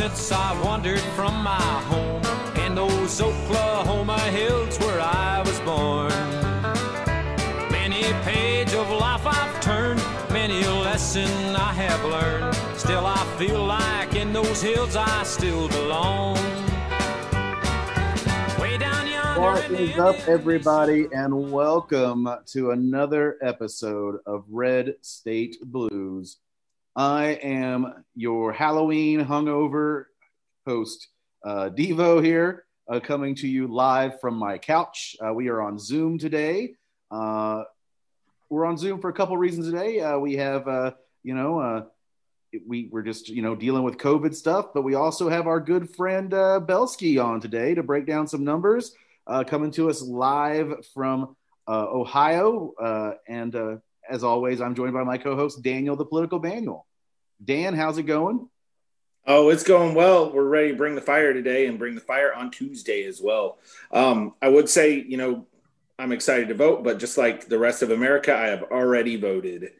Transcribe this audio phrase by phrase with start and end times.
[0.00, 2.22] since I wandered from my home
[2.56, 6.10] and those Oklahoma hills where I was born.
[7.70, 12.54] Many a page of life I've turned, many a lesson I have learned.
[12.78, 16.36] Still, I feel like in those hills I still belong.
[18.58, 24.94] Way down yonder What in is up, everybody, and welcome to another episode of Red
[25.02, 26.38] State Blues.
[26.96, 30.04] I am your Halloween hungover
[30.66, 31.08] host,
[31.44, 35.14] uh, Devo, here, uh, coming to you live from my couch.
[35.24, 36.74] Uh, we are on Zoom today.
[37.10, 37.62] Uh,
[38.48, 40.00] we're on Zoom for a couple reasons today.
[40.00, 41.84] Uh, we have, uh, you know, uh,
[42.66, 45.94] we we're just you know dealing with COVID stuff, but we also have our good
[45.94, 48.92] friend uh, Belsky on today to break down some numbers
[49.28, 51.36] uh, coming to us live from
[51.68, 52.72] uh, Ohio.
[52.80, 53.76] Uh, and uh,
[54.10, 56.86] as always, I'm joined by my co host, Daniel, the political manual.
[57.42, 58.48] Dan, how's it going?
[59.26, 60.32] Oh, it's going well.
[60.32, 63.58] We're ready to bring the fire today and bring the fire on Tuesday as well.
[63.92, 65.46] Um, I would say, you know,
[65.98, 69.72] I'm excited to vote, but just like the rest of America, I have already voted.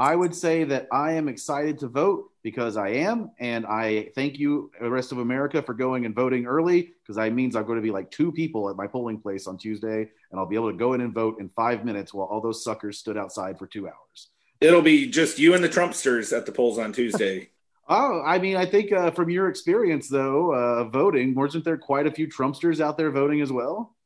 [0.00, 3.32] I would say that I am excited to vote because I am.
[3.38, 7.30] And I thank you, the rest of America, for going and voting early because that
[7.34, 10.40] means I'm going to be like two people at my polling place on Tuesday and
[10.40, 12.96] I'll be able to go in and vote in five minutes while all those suckers
[12.96, 14.28] stood outside for two hours.
[14.62, 17.50] It'll be just you and the Trumpsters at the polls on Tuesday.
[17.92, 22.06] Oh, I mean, I think uh, from your experience, though, uh, voting, wasn't there quite
[22.06, 23.96] a few Trumpsters out there voting as well?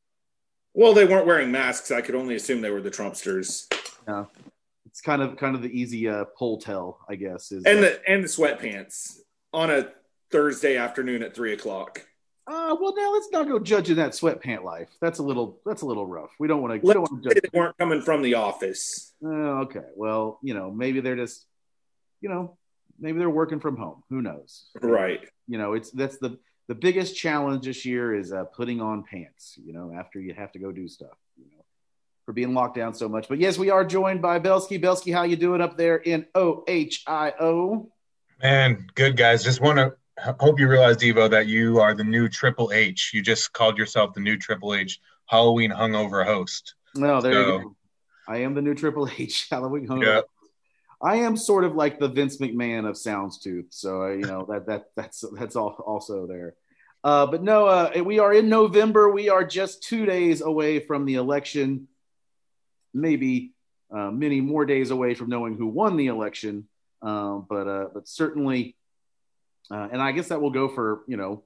[0.72, 1.90] well, they weren't wearing masks.
[1.90, 3.70] I could only assume they were the Trumpsters
[4.08, 4.24] Yeah,
[4.94, 7.50] it's kind of kind of the easy uh, poll tell, I guess.
[7.50, 9.18] Is and uh, the and the sweatpants
[9.52, 9.88] on a
[10.30, 12.06] Thursday afternoon at three o'clock.
[12.46, 14.88] uh, well, now let's not go judging that sweatpant life.
[15.00, 16.30] That's a little that's a little rough.
[16.38, 16.86] We don't want to.
[16.86, 17.50] We don't Let's want to say judge.
[17.52, 19.12] they weren't coming from the office.
[19.24, 21.44] Oh, okay, well, you know, maybe they're just,
[22.20, 22.56] you know,
[23.00, 24.04] maybe they're working from home.
[24.10, 24.66] Who knows?
[24.80, 25.28] Right.
[25.48, 26.38] You know, it's that's the
[26.68, 29.58] the biggest challenge this year is uh, putting on pants.
[29.60, 31.18] You know, after you have to go do stuff.
[31.36, 31.53] You know,
[32.24, 33.29] for being locked down so much.
[33.29, 34.79] But yes, we are joined by Belsky.
[34.79, 37.90] Belsky, how you doing up there in O H I O?
[38.42, 39.45] Man, good guys.
[39.45, 39.95] Just want to
[40.40, 43.11] hope you realize, Devo, that you are the new Triple H.
[43.14, 46.74] You just called yourself the new Triple H Halloween hungover host.
[46.95, 47.77] No, there So- you go.
[48.27, 50.02] I am the new Triple H Halloween hungover.
[50.07, 50.20] Yeah.
[51.02, 54.64] I am sort of like the Vince McMahon of Soundstooth, so uh, you know that
[54.67, 56.55] that that's that's all also there.
[57.02, 59.11] Uh, but no, uh, we are in November.
[59.11, 61.89] We are just two days away from the election,
[62.94, 63.52] maybe
[63.94, 66.66] uh, many more days away from knowing who won the election.
[67.02, 68.77] Um, but uh, but certainly,
[69.70, 71.42] uh, and I guess that will go for you know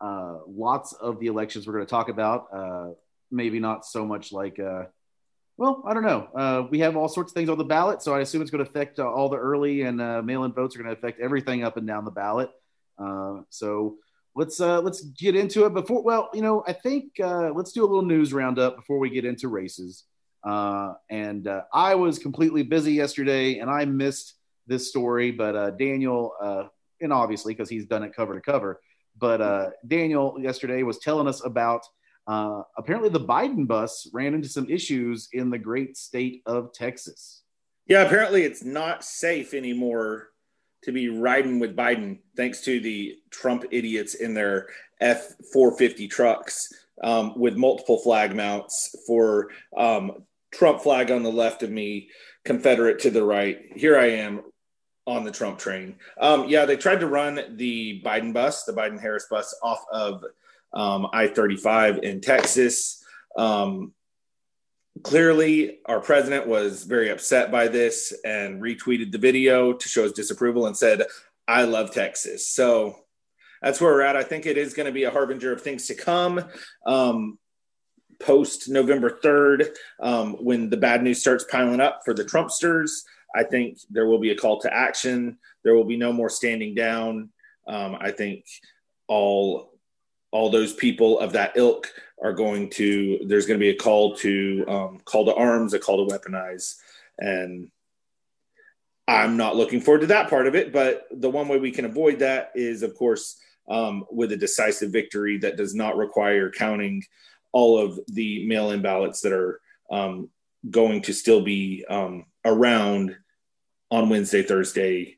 [0.00, 2.48] uh, lots of the elections we're going to talk about.
[2.52, 2.88] Uh,
[3.30, 4.58] maybe not so much like.
[4.58, 4.84] Uh,
[5.58, 6.68] well, I don't know.
[6.70, 8.70] We have all sorts of things on the ballot, so I assume it's going to
[8.70, 9.96] affect all the early and
[10.26, 12.50] mail-in votes are going to affect everything up and down the ballot.
[13.48, 13.96] So
[14.34, 15.72] let's uh, let's get into it.
[15.72, 19.24] Before, well, you know, I think let's do a little news roundup before we get
[19.24, 20.04] into races.
[20.46, 24.34] Uh, and uh, I was completely busy yesterday, and I missed
[24.66, 25.32] this story.
[25.32, 26.64] But uh, Daniel, uh,
[27.00, 28.80] and obviously because he's done it cover to cover,
[29.18, 31.82] but uh, Daniel yesterday was telling us about
[32.28, 37.42] apparently the Biden bus ran into some issues in the great state of Texas.
[37.86, 40.30] Yeah, apparently it's not safe anymore
[40.82, 44.68] to be riding with Biden, thanks to the Trump idiots in their
[45.00, 46.68] F 450 trucks
[47.02, 52.10] um, with multiple flag mounts for um, Trump flag on the left of me,
[52.44, 53.58] Confederate to the right.
[53.74, 54.42] Here I am
[55.06, 55.96] on the Trump train.
[56.20, 60.24] Um, yeah, they tried to run the Biden bus, the Biden Harris bus, off of
[60.72, 63.02] um, I 35 in Texas.
[63.36, 63.92] Um,
[65.02, 70.12] clearly our president was very upset by this and retweeted the video to show his
[70.12, 71.02] disapproval and said
[71.46, 72.96] i love texas so
[73.62, 75.86] that's where we're at i think it is going to be a harbinger of things
[75.86, 76.42] to come
[76.86, 77.38] um,
[78.20, 79.68] post november 3rd
[80.00, 82.90] um, when the bad news starts piling up for the trumpsters
[83.34, 85.38] i think there will be a call to action.
[85.62, 87.30] There will be no more standing down.
[87.66, 88.44] Um, i think
[89.08, 89.72] all
[90.30, 91.92] all those people of that ilk
[92.22, 95.78] are going to there's going to be a call to um, call to arms a
[95.78, 96.76] call to weaponize.
[97.18, 97.70] And
[99.08, 101.84] i'm not looking forward to that part of it but the one way we can
[101.84, 103.38] avoid that is of course
[103.68, 107.02] um, with a decisive victory that does not require counting
[107.56, 109.60] all of the mail-in ballots that are
[109.90, 110.28] um,
[110.68, 113.16] going to still be um, around
[113.90, 115.16] on wednesday thursday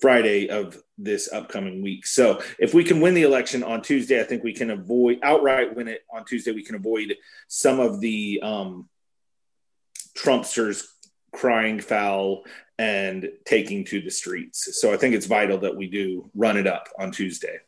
[0.00, 2.06] Friday of this upcoming week.
[2.06, 5.76] So if we can win the election on Tuesday, I think we can avoid outright
[5.76, 6.52] win it on Tuesday.
[6.52, 7.16] We can avoid
[7.48, 8.88] some of the um,
[10.16, 10.86] Trumpsters
[11.32, 12.44] crying foul
[12.78, 14.80] and taking to the streets.
[14.80, 17.58] So I think it's vital that we do run it up on Tuesday.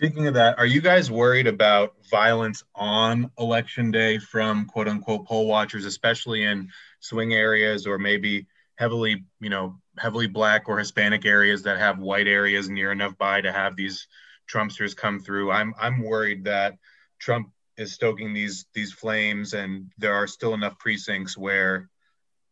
[0.00, 5.26] Speaking of that, are you guys worried about violence on election day from quote unquote
[5.26, 6.70] poll watchers, especially in
[7.00, 12.26] swing areas or maybe heavily, you know, heavily black or Hispanic areas that have white
[12.26, 14.08] areas near enough by to have these
[14.50, 15.50] Trumpsters come through?
[15.50, 16.78] I'm I'm worried that
[17.18, 21.90] Trump is stoking these these flames and there are still enough precincts where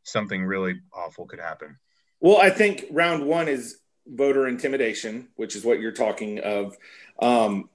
[0.02, 1.78] something really awful could happen.
[2.20, 3.78] Well, I think round one is
[4.08, 6.76] voter intimidation, which is what you're talking of.
[7.18, 7.68] Um,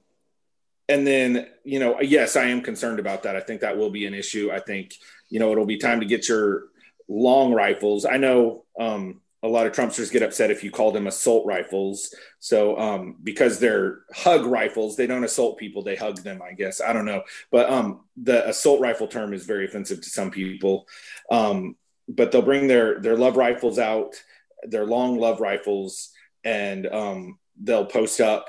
[0.88, 3.36] and then, you know, yes, I am concerned about that.
[3.36, 4.50] I think that will be an issue.
[4.52, 4.94] I think,
[5.30, 6.64] you know, it'll be time to get your
[7.08, 8.04] long rifles.
[8.04, 12.14] I know um, a lot of Trumpsters get upset if you call them assault rifles.
[12.38, 16.80] So, um, because they're hug rifles, they don't assault people, they hug them, I guess.
[16.80, 17.22] I don't know.
[17.50, 20.86] But um, the assault rifle term is very offensive to some people.
[21.30, 21.76] Um,
[22.08, 24.14] but they'll bring their, their love rifles out,
[24.62, 26.10] their long love rifles,
[26.42, 28.46] and um, they'll post up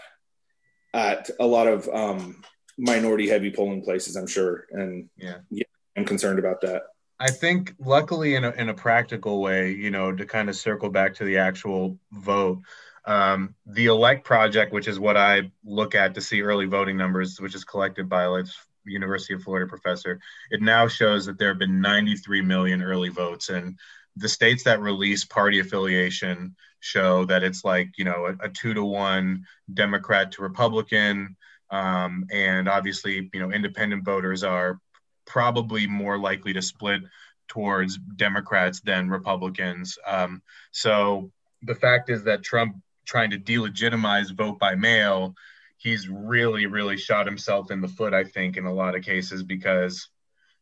[0.96, 2.42] at a lot of um,
[2.78, 4.66] minority heavy polling places, I'm sure.
[4.72, 5.66] And yeah, yeah,
[5.96, 6.84] I'm concerned about that.
[7.20, 10.90] I think, luckily, in a, in a practical way, you know, to kind of circle
[10.90, 12.62] back to the actual vote,
[13.06, 17.40] um, the Elect Project, which is what I look at to see early voting numbers,
[17.40, 18.48] which is collected by like
[18.86, 20.20] University of Florida professor,
[20.52, 23.78] it now shows that there have been 93 million early votes, and
[24.16, 28.74] the states that release party affiliation show that it's like you know a, a two
[28.74, 31.36] to one Democrat to Republican,
[31.70, 34.80] um, and obviously you know independent voters are
[35.26, 37.02] probably more likely to split
[37.48, 39.98] towards Democrats than Republicans.
[40.06, 40.42] Um,
[40.72, 41.32] so
[41.64, 45.36] the fact is that Trump trying to delegitimize vote by mail,
[45.78, 48.14] he's really really shot himself in the foot.
[48.14, 50.08] I think in a lot of cases because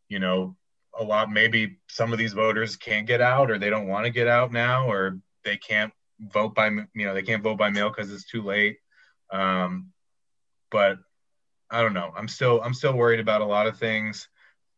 [0.10, 0.56] you know
[1.00, 4.12] a lot maybe some of these voters can't get out or they don't want to
[4.12, 7.90] get out now or they can't vote by you know they can't vote by mail
[7.90, 8.78] because it's too late.
[9.32, 9.92] Um,
[10.72, 10.98] but
[11.70, 12.14] I don't know.
[12.16, 14.28] I'm still I'm still worried about a lot of things,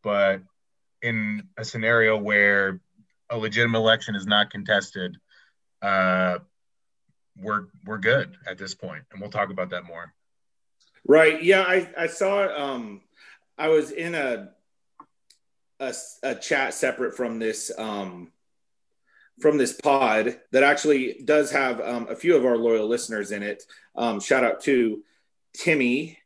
[0.03, 0.41] but
[1.01, 2.79] in a scenario where
[3.29, 5.17] a legitimate election is not contested,
[5.81, 6.39] uh,
[7.37, 10.13] we're we're good at this point, and we'll talk about that more.
[11.07, 11.43] Right.
[11.43, 12.47] Yeah, I I saw.
[12.47, 13.01] Um,
[13.57, 14.51] I was in a
[15.79, 15.93] a,
[16.23, 18.31] a chat separate from this um
[19.39, 23.43] from this pod that actually does have um, a few of our loyal listeners in
[23.43, 23.63] it.
[23.95, 25.03] Um, shout out to
[25.53, 26.17] Timmy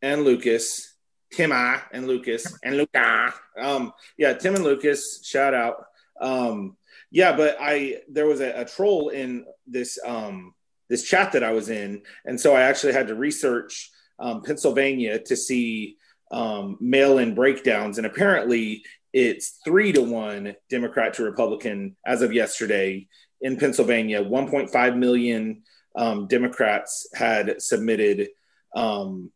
[0.00, 0.94] and Lucas,
[1.32, 3.32] Timma and Lucas and Luca.
[3.56, 5.84] Um, yeah, Tim and Lucas, shout out.
[6.20, 6.76] Um,
[7.10, 10.54] yeah, but I there was a, a troll in this um,
[10.88, 15.18] this chat that I was in, and so I actually had to research um, Pennsylvania
[15.20, 15.96] to see
[16.32, 23.06] um, mail-in breakdowns, and apparently it's three to one Democrat to Republican as of yesterday
[23.40, 24.24] in Pennsylvania.
[24.24, 25.62] 1.5 million
[25.94, 28.28] um, Democrats had submitted
[28.74, 29.30] um,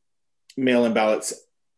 [0.56, 1.34] mail in ballots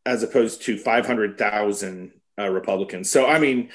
[0.06, 3.10] as opposed to 500,000 uh, Republicans.
[3.10, 3.70] So, I mean,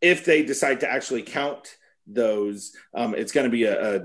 [0.00, 4.00] if they decide to actually count those, um, it's going to be a, a,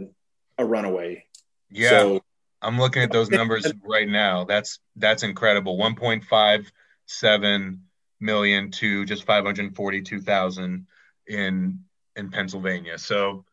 [0.57, 1.25] a, runaway.
[1.69, 1.89] Yeah.
[1.89, 2.23] So,
[2.61, 4.45] I'm looking at those numbers right now.
[4.45, 5.77] That's that's incredible.
[5.77, 7.79] 1.57
[8.19, 10.87] million to just 542,000
[11.27, 11.79] in
[12.15, 12.97] in Pennsylvania.
[12.97, 13.45] So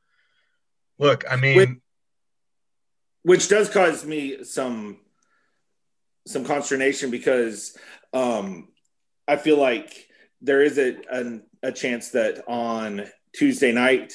[0.98, 1.70] look, I mean which,
[3.22, 4.98] which, does cause me some
[6.26, 7.76] some consternation because
[8.12, 8.68] um
[9.26, 10.08] I feel like
[10.42, 14.12] there is a a, a chance that on Tuesday night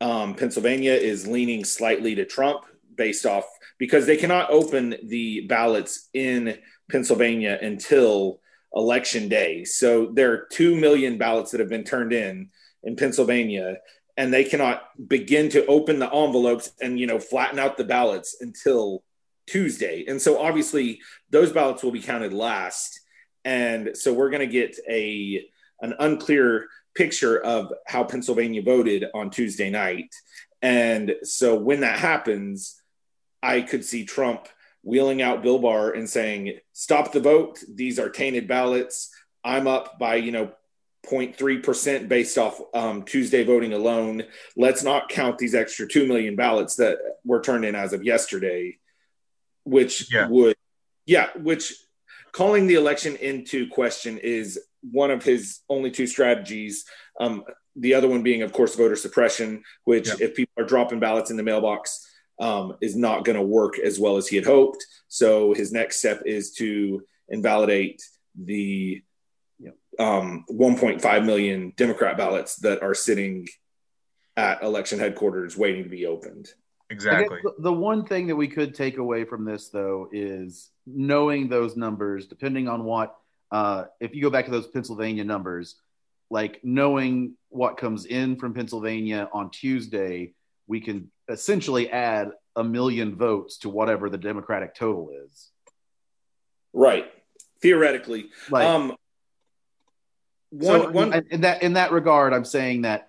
[0.00, 2.64] um, Pennsylvania is leaning slightly to Trump
[2.94, 3.44] based off
[3.78, 6.58] because they cannot open the ballots in
[6.90, 8.40] Pennsylvania until
[8.74, 9.64] election day.
[9.64, 12.50] So there are 2 million ballots that have been turned in
[12.82, 13.76] in Pennsylvania
[14.16, 18.36] and they cannot begin to open the envelopes and you know flatten out the ballots
[18.40, 19.02] until
[19.46, 20.04] Tuesday.
[20.06, 21.00] And so obviously
[21.30, 23.00] those ballots will be counted last.
[23.44, 25.44] And so we're going to get a
[25.80, 30.14] an unclear picture of how Pennsylvania voted on Tuesday night.
[30.62, 32.80] And so when that happens,
[33.44, 34.48] I could see Trump
[34.82, 37.62] wheeling out Bill Barr and saying, "Stop the vote.
[37.72, 39.10] These are tainted ballots.
[39.44, 40.52] I'm up by you know
[41.06, 44.24] 0.3 percent based off um, Tuesday voting alone.
[44.56, 48.78] Let's not count these extra two million ballots that were turned in as of yesterday,
[49.64, 50.26] which yeah.
[50.28, 50.56] would,
[51.04, 51.74] yeah, which
[52.32, 54.58] calling the election into question is
[54.90, 56.84] one of his only two strategies.
[57.20, 57.44] Um,
[57.76, 60.14] the other one being, of course, voter suppression, which yeah.
[60.20, 62.06] if people are dropping ballots in the mailbox,
[62.40, 64.84] um, is not going to work as well as he had hoped.
[65.08, 68.02] So his next step is to invalidate
[68.36, 69.02] the
[69.98, 73.46] um, 1.5 million Democrat ballots that are sitting
[74.36, 76.48] at election headquarters waiting to be opened.
[76.90, 77.38] Exactly.
[77.42, 81.76] The, the one thing that we could take away from this, though, is knowing those
[81.76, 83.16] numbers, depending on what,
[83.50, 85.76] uh, if you go back to those Pennsylvania numbers,
[86.30, 90.34] like knowing what comes in from Pennsylvania on Tuesday,
[90.66, 95.50] we can essentially add a million votes to whatever the Democratic total is.
[96.72, 97.10] Right.
[97.60, 98.26] Theoretically.
[98.50, 98.96] Like, um,
[100.60, 103.08] so one, one, in that in that regard, I'm saying that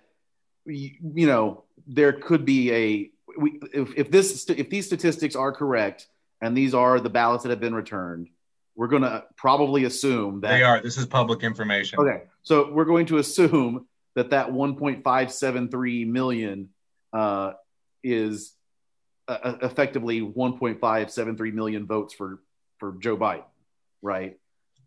[0.64, 5.52] you, you know there could be a we, if, if this if these statistics are
[5.52, 6.08] correct
[6.40, 8.28] and these are the ballots that have been returned,
[8.74, 10.80] we're going to probably assume that They are.
[10.80, 12.00] This is public information.
[12.00, 16.70] Okay, so we're going to assume that that 1.573 million
[17.16, 17.52] uh,
[18.04, 18.52] is
[19.26, 22.40] uh, uh effectively 1.573 million votes for
[22.78, 23.44] for Joe Biden,
[24.02, 24.38] right?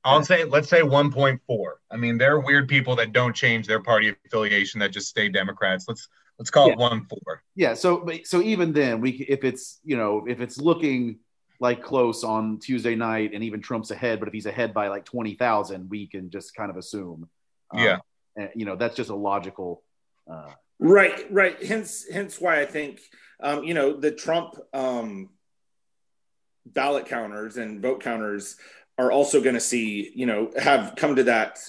[0.06, 1.40] I'll say, let's say 1.4.
[1.92, 5.28] I mean, there are weird people that don't change their party affiliation that just stay
[5.28, 5.86] Democrats.
[5.88, 6.08] Let's
[6.38, 7.44] let's call it one four.
[7.56, 7.74] Yeah.
[7.74, 11.20] So so even then, we if it's you know if it's looking
[11.60, 15.04] like close on Tuesday night and even Trump's ahead, but if he's ahead by like
[15.04, 17.28] twenty thousand, we can just kind of assume.
[17.72, 17.98] um, Yeah.
[18.38, 19.84] and, you know that's just a logical.
[20.32, 21.62] Uh, Right, right.
[21.64, 23.02] Hence, hence why I think
[23.42, 25.30] um, you know the Trump um,
[26.66, 28.56] ballot counters and vote counters
[28.98, 31.60] are also going to see you know have come to that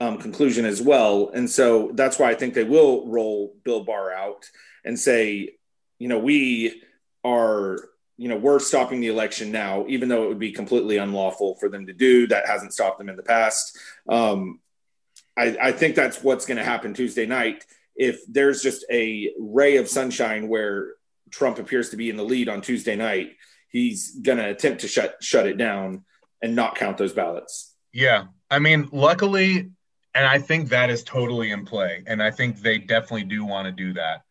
[0.00, 4.12] um, conclusion as well, and so that's why I think they will roll Bill Barr
[4.12, 4.50] out
[4.84, 5.56] and say,
[5.98, 6.82] you know, we
[7.24, 7.78] are.
[8.18, 11.68] You know, we're stopping the election now, even though it would be completely unlawful for
[11.68, 12.26] them to do.
[12.26, 13.76] That hasn't stopped them in the past.
[14.08, 14.60] Um,
[15.36, 19.78] I, I think that's what's going to happen Tuesday night if there's just a ray
[19.78, 20.94] of sunshine where
[21.30, 23.32] Trump appears to be in the lead on Tuesday night,
[23.68, 26.04] he's going to attempt to shut shut it down
[26.42, 27.74] and not count those ballots.
[27.92, 28.24] Yeah.
[28.50, 29.70] I mean, luckily,
[30.14, 32.02] and I think that is totally in play.
[32.06, 34.22] And I think they definitely do want to do that.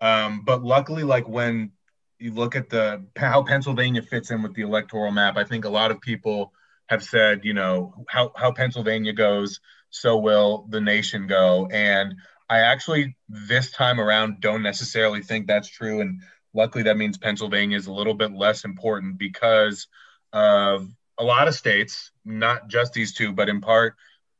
[0.00, 1.72] Um, but luckily, like when
[2.18, 5.70] you look at the how Pennsylvania fits in with the electoral map, I think a
[5.70, 6.52] lot of people
[6.88, 9.60] have said, you know, how, how Pennsylvania goes,
[9.90, 11.66] so will the nation go.
[11.66, 12.16] And
[12.48, 16.00] I actually, this time around, don't necessarily think that's true.
[16.00, 16.20] And
[16.54, 19.86] luckily, that means Pennsylvania is a little bit less important because
[20.32, 23.94] of a lot of states, not just these two, but in part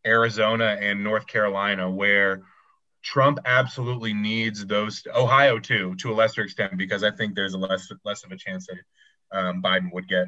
[0.05, 2.43] Arizona and North Carolina, where
[3.03, 5.03] Trump absolutely needs those.
[5.15, 8.37] Ohio too, to a lesser extent, because I think there's a less less of a
[8.37, 10.27] chance that um, Biden would get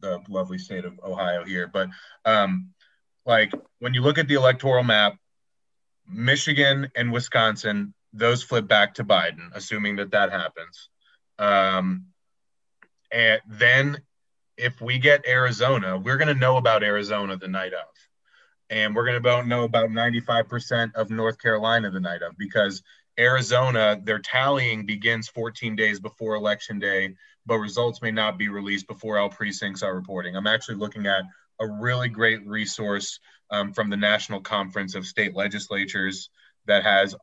[0.00, 1.66] the lovely state of Ohio here.
[1.66, 1.88] But
[2.24, 2.70] um,
[3.24, 5.14] like when you look at the electoral map,
[6.08, 10.88] Michigan and Wisconsin, those flip back to Biden, assuming that that happens.
[11.38, 12.06] Um,
[13.10, 13.98] and then
[14.56, 17.86] if we get Arizona, we're going to know about Arizona the night of.
[18.70, 22.82] And we're going to know about 95% of North Carolina the night of because
[23.18, 27.14] Arizona, their tallying begins 14 days before election day,
[27.46, 30.36] but results may not be released before all precincts are reporting.
[30.36, 31.22] I'm actually looking at
[31.60, 33.18] a really great resource
[33.50, 36.30] um, from the National Conference of State Legislatures
[36.66, 37.14] that has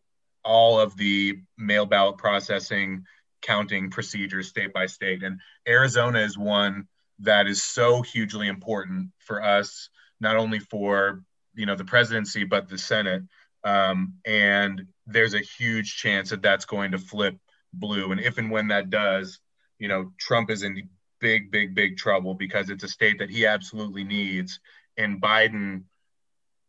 [0.44, 3.04] all of the mail ballot processing
[3.42, 5.24] counting procedures state by state.
[5.24, 6.88] And Arizona is one
[7.20, 9.90] that is so hugely important for us,
[10.20, 11.22] not only for
[11.54, 13.24] you know the presidency but the Senate.
[13.64, 17.38] Um, and there's a huge chance that that's going to flip
[17.74, 18.12] blue.
[18.12, 19.40] And if and when that does,
[19.80, 20.90] you know, Trump is in
[21.26, 24.60] big, big, big trouble because it's a state that he absolutely needs,
[24.96, 25.86] and Biden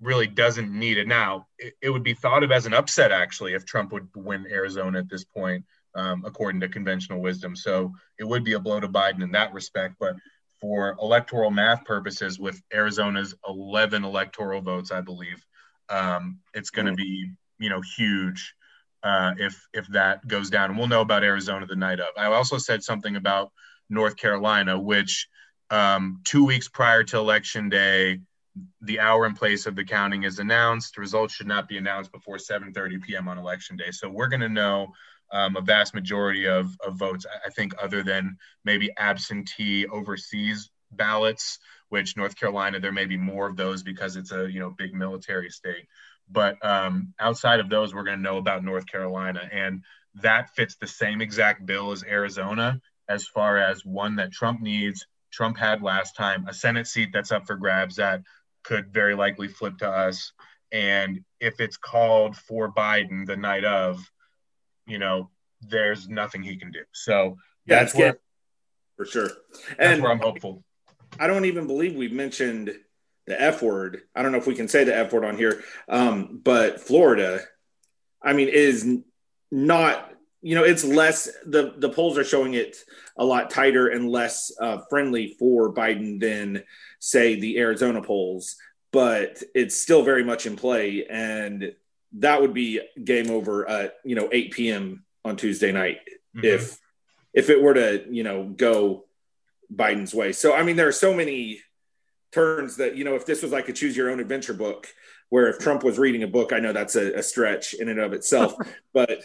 [0.01, 1.07] really doesn't need it.
[1.07, 4.47] Now, it, it would be thought of as an upset actually if Trump would win
[4.51, 5.63] Arizona at this point,
[5.95, 7.55] um, according to conventional wisdom.
[7.55, 9.97] So it would be a blow to Biden in that respect.
[10.01, 10.17] But
[10.59, 15.45] for electoral math purposes, with Arizona's 11 electoral votes, I believe,
[15.91, 18.55] um, it's going to be you know huge
[19.03, 20.71] uh, if if that goes down.
[20.71, 22.09] And we'll know about Arizona the night of.
[22.17, 23.53] I also said something about
[23.89, 25.29] North Carolina, which
[25.71, 28.21] um, two weeks prior to election day,
[28.81, 30.97] the hour and place of the counting is announced.
[30.97, 33.29] Results should not be announced before 7:30 p.m.
[33.29, 33.91] on election day.
[33.91, 34.93] So we're going to know
[35.33, 37.27] um, a vast majority of, of votes.
[37.45, 43.49] I think other than maybe absentee overseas ballots, which North Carolina there may be more
[43.49, 45.87] of those because it's a you know big military state.
[46.29, 49.83] But um, outside of those, we're going to know about North Carolina, and
[50.15, 55.07] that fits the same exact bill as Arizona as far as one that Trump needs.
[55.33, 58.23] Trump had last time a Senate seat that's up for grabs that
[58.65, 60.33] could very likely flip to us.
[60.73, 64.01] And if it's called for Biden the night of,
[64.87, 66.83] you know, there's nothing he can do.
[66.93, 67.37] So
[67.67, 68.19] Yeah, that's where
[68.97, 69.29] for sure.
[69.29, 70.65] that's And where I'm hopeful.
[71.19, 72.75] I don't even believe we've mentioned
[73.27, 74.03] the F word.
[74.15, 77.41] I don't know if we can say the F word on here, um, but Florida,
[78.23, 78.87] I mean, is
[79.51, 80.13] not
[80.47, 82.77] you know, it's less the the polls are showing it
[83.17, 86.63] a lot tighter and less uh, friendly for Biden than
[87.01, 88.55] say the Arizona polls,
[88.93, 91.73] but it's still very much in play, and
[92.19, 95.05] that would be game over at you know 8 p.m.
[95.25, 95.99] on Tuesday night
[96.37, 96.45] mm-hmm.
[96.45, 96.79] if
[97.35, 99.07] if it were to you know go
[99.75, 100.31] Biden's way.
[100.31, 101.61] So I mean, there are so many
[102.31, 104.87] turns that you know if this was like a choose your own adventure book
[105.31, 108.01] where if trump was reading a book i know that's a, a stretch in and
[108.01, 108.53] of itself
[108.93, 109.23] but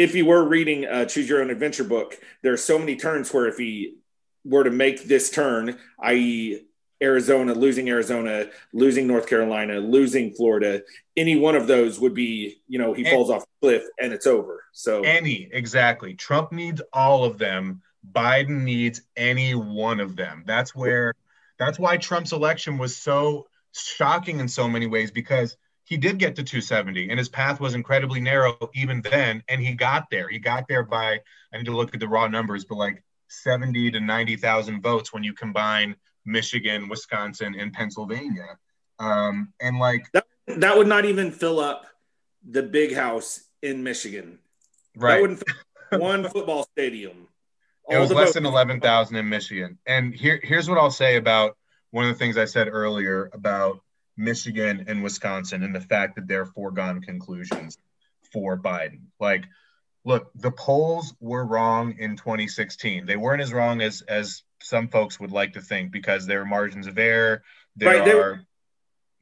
[0.00, 3.32] if you were reading a choose your own adventure book there are so many turns
[3.32, 3.96] where if he
[4.44, 6.62] were to make this turn i.e
[7.02, 10.82] arizona losing arizona losing north carolina losing florida
[11.20, 14.26] any one of those would be you know he falls off the cliff and it's
[14.26, 14.64] over.
[14.72, 16.14] So any exactly.
[16.14, 17.82] Trump needs all of them.
[18.12, 20.44] Biden needs any one of them.
[20.46, 21.14] That's where
[21.58, 25.56] that's why Trump's election was so shocking in so many ways because
[25.90, 29.74] he did get to 270 and his path was incredibly narrow even then and he
[29.74, 30.28] got there.
[30.28, 31.20] He got there by
[31.52, 35.22] i need to look at the raw numbers but like 70 to 90,000 votes when
[35.22, 38.56] you combine michigan wisconsin and pennsylvania.
[38.98, 41.86] Um, and like that, that would not even fill up
[42.48, 44.38] the big house in michigan.
[44.96, 45.16] Right.
[45.16, 45.42] that wouldn't
[46.00, 47.26] one football stadium.
[47.88, 49.76] It was less than 11,000 in Michigan.
[49.84, 51.56] And here, here's what I'll say about
[51.90, 53.80] one of the things I said earlier about
[54.20, 57.78] Michigan and Wisconsin and the fact that they're foregone conclusions
[58.32, 59.00] for Biden.
[59.18, 59.44] Like,
[60.04, 63.06] look, the polls were wrong in 2016.
[63.06, 66.46] They weren't as wrong as as some folks would like to think because there are
[66.46, 67.42] margins of error.
[67.76, 68.44] There right, they, are.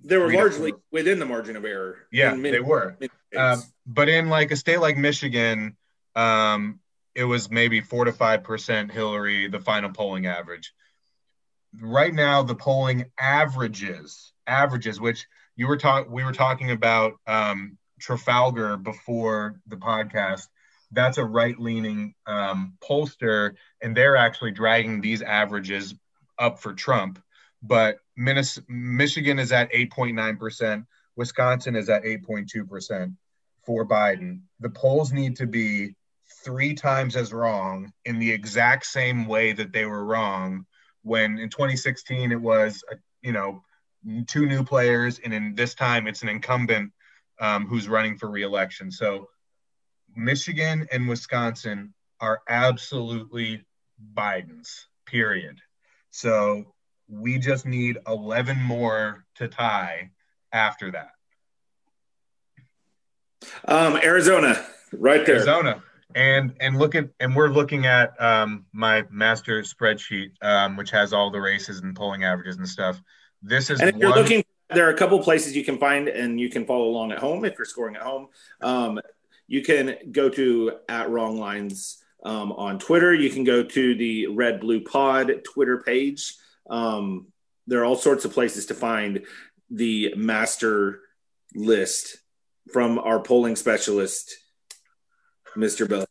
[0.03, 2.07] They were largely within the margin of error.
[2.11, 2.97] Yeah, many, they were.
[3.37, 5.77] Um, but in like a state like Michigan,
[6.17, 6.81] um,
[7.15, 10.73] it was maybe four to five percent Hillary, the final polling average.
[11.81, 15.27] Right now, the polling averages averages, which
[15.57, 20.49] you were talking, we were talking about um, Trafalgar before the podcast.
[20.91, 25.95] That's a right-leaning um, pollster, and they're actually dragging these averages
[26.39, 27.23] up for Trump.
[27.63, 30.85] But Michigan is at 8.9 percent.
[31.17, 33.13] Wisconsin is at 8.2 percent
[33.67, 34.41] for Biden.
[34.61, 35.95] The polls need to be
[36.45, 40.65] three times as wrong in the exact same way that they were wrong
[41.03, 43.63] when in 2016 it was a, you know
[44.27, 46.93] two new players and in this time it's an incumbent
[47.41, 48.91] um, who's running for reelection.
[48.91, 49.29] So
[50.17, 53.65] michigan and wisconsin are absolutely
[54.15, 55.59] biden's period.
[56.11, 56.75] So
[57.09, 60.11] we just need 11 more to tie
[60.53, 61.11] after that.
[63.67, 65.37] Um, arizona right there.
[65.37, 65.83] Arizona.
[66.15, 71.13] And and look at and we're looking at um, my master spreadsheet um, which has
[71.13, 73.01] all the races and polling averages and stuff
[73.43, 74.01] this is and if one...
[74.01, 77.13] you're looking there are a couple places you can find and you can follow along
[77.13, 78.29] at home if you're scoring at home
[78.61, 79.01] um,
[79.47, 84.27] you can go to at wrong lines um, on twitter you can go to the
[84.29, 86.35] red blue pod twitter page
[86.69, 87.27] um,
[87.67, 89.25] there are all sorts of places to find
[89.71, 91.01] the master
[91.55, 92.19] list
[92.73, 94.37] from our polling specialist
[95.59, 95.89] Mr.
[95.89, 96.07] Bell.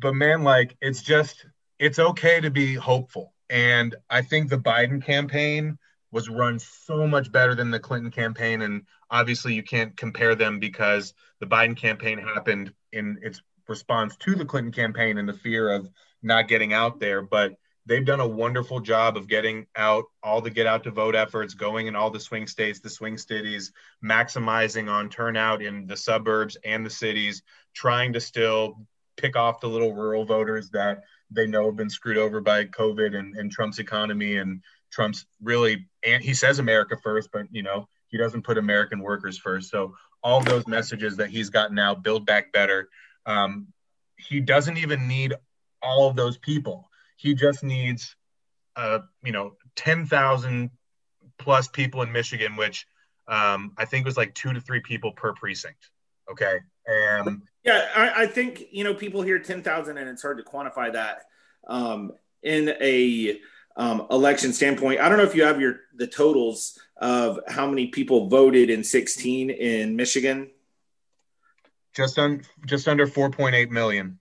[0.00, 1.46] but man, like it's just
[1.78, 3.32] it's okay to be hopeful.
[3.50, 5.78] And I think the Biden campaign
[6.10, 8.62] was run so much better than the Clinton campaign.
[8.62, 14.34] And obviously you can't compare them because the Biden campaign happened in its response to
[14.34, 15.88] the Clinton campaign and the fear of
[16.22, 17.22] not getting out there.
[17.22, 17.54] But
[17.86, 21.54] they've done a wonderful job of getting out all the get out to vote efforts
[21.54, 23.72] going in all the swing states the swing cities
[24.04, 27.42] maximizing on turnout in the suburbs and the cities
[27.74, 32.18] trying to still pick off the little rural voters that they know have been screwed
[32.18, 37.30] over by covid and, and trump's economy and trump's really and he says america first
[37.32, 41.50] but you know he doesn't put american workers first so all those messages that he's
[41.50, 42.88] gotten out build back better
[43.26, 43.66] um,
[44.16, 45.34] he doesn't even need
[45.82, 48.14] all of those people he just needs,
[48.76, 50.70] uh, you know, 10,000
[51.38, 52.86] plus people in Michigan, which
[53.26, 55.90] um, I think was like two to three people per precinct.
[56.30, 56.58] Okay.
[56.86, 60.92] And yeah, I, I think, you know, people hear 10,000 and it's hard to quantify
[60.92, 61.24] that
[61.66, 63.40] um, in a
[63.76, 65.00] um, election standpoint.
[65.00, 68.82] I don't know if you have your the totals of how many people voted in
[68.82, 70.50] 16 in Michigan.
[71.94, 74.18] Just on just under 4.8 million.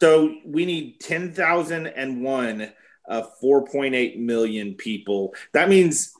[0.00, 2.72] So we need 10,001
[3.08, 5.34] uh, 4.8 million people.
[5.52, 6.14] That means,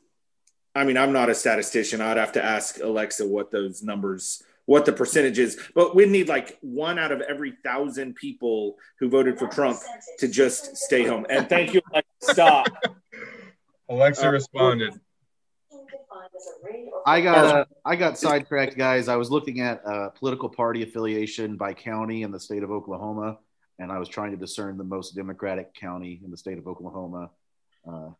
[0.75, 2.03] I mean, I'm not a statistician.
[2.03, 6.29] I'd have to ask Alexa what those numbers, what the percentage is, but we need
[6.29, 9.79] like one out of every thousand people who voted for Trump
[10.19, 11.27] to just stay home.
[11.29, 12.35] And thank you, Alexa.
[12.35, 12.67] Stop.
[13.91, 15.01] Alexa uh, responded.
[17.07, 19.09] I got uh, I got sidetracked, guys.
[19.09, 23.39] I was looking at uh, political party affiliation by county in the state of Oklahoma,
[23.79, 27.31] and I was trying to discern the most Democratic county in the state of Oklahoma.
[27.89, 28.11] Uh,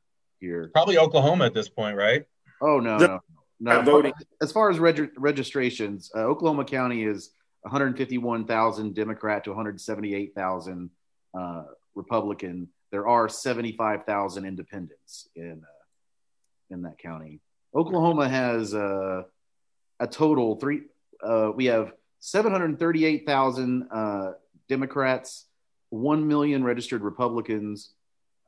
[0.41, 2.25] here, probably Oklahoma at this point, right?
[2.61, 3.21] Oh no, no,
[3.61, 3.83] no.
[3.83, 4.13] Voting.
[4.41, 7.31] As far as reg- registrations, uh, Oklahoma County is
[7.63, 10.91] 151,000 Democrat to 178,000
[11.39, 11.63] uh,
[11.95, 12.69] Republican.
[12.91, 15.81] There are 75,000 independents in uh,
[16.75, 17.41] in that county.
[17.75, 19.23] Oklahoma has uh,
[19.99, 20.83] a total three.
[21.23, 24.33] Uh, we have 738,000 uh,
[24.69, 25.47] Democrats,
[25.91, 27.93] one million registered Republicans,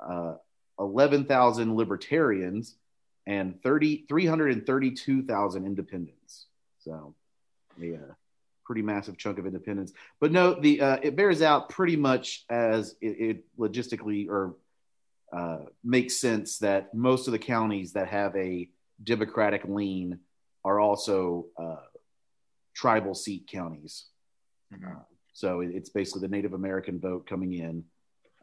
[0.01, 0.35] uh,
[0.79, 2.77] 11,000 Libertarians,
[3.27, 6.47] and 30 332,000 Independents.
[6.81, 7.15] So,
[7.79, 7.99] yeah,
[8.65, 9.93] pretty massive chunk of independents.
[10.21, 14.57] But no, the uh, it bears out pretty much as it, it logistically or
[15.33, 18.69] uh, makes sense that most of the counties that have a
[19.03, 20.19] Democratic lean
[20.65, 21.77] are also uh,
[22.75, 24.07] tribal seat counties.
[24.73, 24.87] Mm-hmm.
[24.87, 27.85] Uh, so it, it's basically the Native American vote coming in.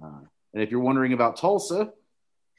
[0.04, 0.22] Uh,
[0.54, 1.92] and if you're wondering about Tulsa,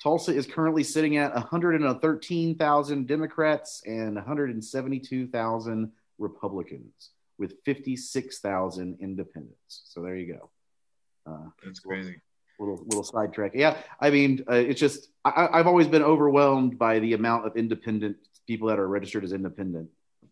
[0.03, 9.83] Tulsa is currently sitting at 113,000 Democrats and 172,000 Republicans with 56,000 independents.
[9.85, 10.51] So there you go.
[11.27, 12.21] Uh, That's crazy
[12.61, 13.53] little little sidetrack.
[13.55, 17.57] Yeah, I mean, uh, it's just I, have always been overwhelmed by the amount of
[17.57, 19.89] independent people that are registered as independent.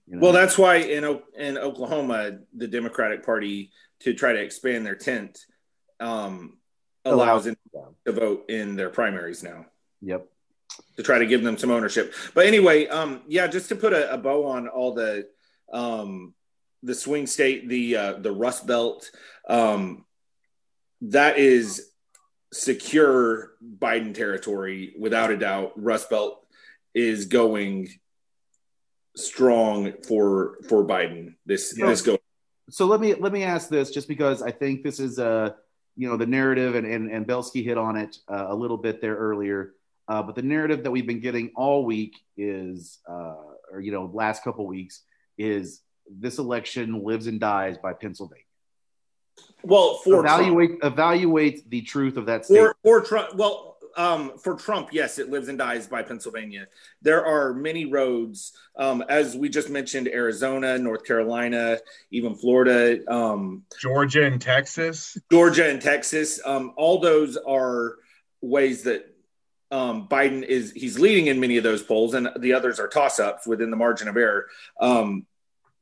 [0.06, 0.22] You know?
[0.22, 5.44] Well, that's why in in Oklahoma, the Democratic Party to try to expand their tent
[5.98, 6.58] um,
[7.04, 7.46] allows
[8.06, 9.66] to vote in their primaries now.
[10.02, 10.28] Yep.
[10.96, 14.12] To try to give them some ownership, but anyway, um, yeah, just to put a,
[14.14, 15.26] a bow on all the
[15.72, 16.34] um,
[16.82, 19.10] the swing state, the uh, the Rust Belt,
[19.48, 20.04] um,
[21.00, 21.90] that is
[22.52, 25.72] secure Biden territory without a doubt.
[25.76, 26.44] Rust Belt
[26.94, 27.88] is going
[29.16, 31.86] strong for for Biden this yeah.
[31.86, 32.18] this go.
[32.70, 35.52] So let me let me ask this, just because I think this is uh
[35.98, 39.00] you know the narrative, and and, and Belsky hit on it uh, a little bit
[39.02, 39.74] there earlier.
[40.06, 43.34] Uh, but the narrative that we've been getting all week is, uh,
[43.70, 45.02] or you know, last couple weeks
[45.36, 48.44] is this election lives and dies by Pennsylvania.
[49.62, 50.94] Well, for evaluate Trump.
[50.94, 52.76] evaluate the truth of that statement.
[52.82, 56.68] For, for Trump, well, um, for Trump, yes, it lives and dies by Pennsylvania.
[57.02, 61.78] There are many roads, um, as we just mentioned, Arizona, North Carolina,
[62.12, 65.18] even Florida, um, Georgia, and Texas.
[65.32, 66.40] Georgia and Texas.
[66.44, 67.96] Um, all those are
[68.40, 69.12] ways that
[69.72, 73.18] um, Biden is he's leading in many of those polls, and the others are toss
[73.18, 74.46] ups within the margin of error.
[74.80, 75.26] Um,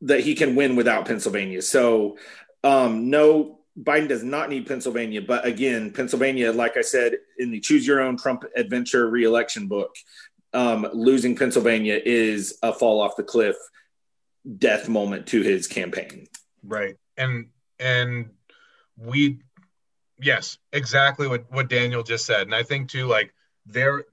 [0.00, 1.60] that he can win without Pennsylvania.
[1.60, 2.16] So,
[2.64, 7.86] no Biden does not need Pennsylvania, but again, Pennsylvania, like I said in the Choose
[7.86, 9.94] Your Own Trump Adventure reelection book,
[10.54, 13.56] um, losing Pennsylvania is a fall off the cliff
[14.58, 16.26] death moment to his campaign.
[16.62, 18.30] Right, and and
[18.96, 19.40] we,
[20.18, 23.34] yes, exactly what what Daniel just said, and I think too, like
[23.66, 24.04] there,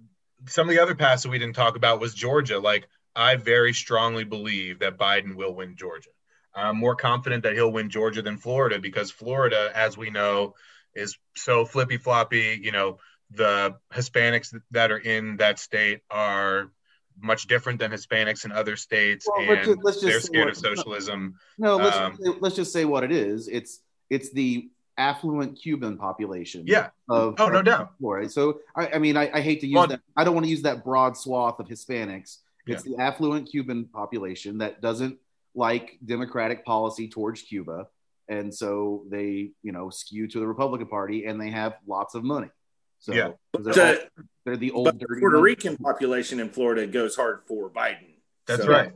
[0.48, 2.60] some of the other paths that we didn't talk about was Georgia.
[2.60, 6.10] Like I very strongly believe that Biden will win Georgia.
[6.56, 10.56] I'm more confident that he'll win Georgia than Florida because Florida, as we know,
[10.96, 12.60] is so flippy floppy.
[12.62, 13.00] You know,
[13.32, 16.72] the Hispanics that are in that state are
[17.20, 20.46] much different than Hispanics in other states, well, and let's just, let's just they're scared
[20.46, 21.36] what, of socialism.
[21.58, 23.48] No, let's, um, just say, let's just say what it is.
[23.48, 26.64] It's it's the affluent Cuban population.
[26.68, 26.90] Yeah.
[27.10, 27.94] Of, oh, no doubt.
[28.00, 28.30] Florida.
[28.30, 30.02] So I, I mean, I, I, hate to use well, that.
[30.16, 32.38] I don't want to use that broad swath of Hispanics.
[32.68, 32.96] It's yeah.
[32.96, 35.18] the affluent Cuban population that doesn't
[35.56, 37.88] like democratic policy towards Cuba.
[38.30, 42.24] And so they, you know, skew to the Republican Party and they have lots of
[42.24, 42.50] money.
[43.00, 43.32] So yeah.
[43.60, 43.98] they're, all,
[44.46, 45.44] they're the old dirty Puerto money.
[45.44, 48.16] Rican population in Florida goes hard for Biden.
[48.48, 48.70] That's so.
[48.70, 48.94] right.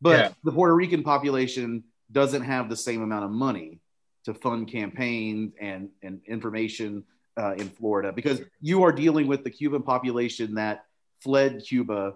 [0.00, 0.28] But yeah.
[0.44, 3.80] the Puerto Rican population doesn't have the same amount of money
[4.24, 7.04] to fund campaigns and, and information
[7.38, 10.84] uh, in Florida because you are dealing with the Cuban population that
[11.20, 12.14] fled Cuba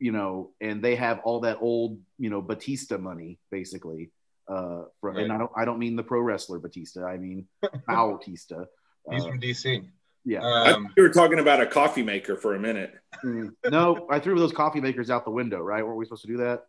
[0.00, 4.10] you know, and they have all that old, you know, Batista money basically.
[4.48, 5.24] Uh, from, right.
[5.24, 7.04] and I don't, I don't mean the pro wrestler Batista.
[7.04, 7.46] I mean
[7.86, 8.66] Bautista.
[9.08, 9.84] He's uh, from DC.
[10.24, 12.92] Yeah, um, you were talking about a coffee maker for a minute.
[13.24, 15.60] Mm, no, I threw those coffee makers out the window.
[15.60, 15.84] Right?
[15.84, 16.64] Weren't we supposed to do that?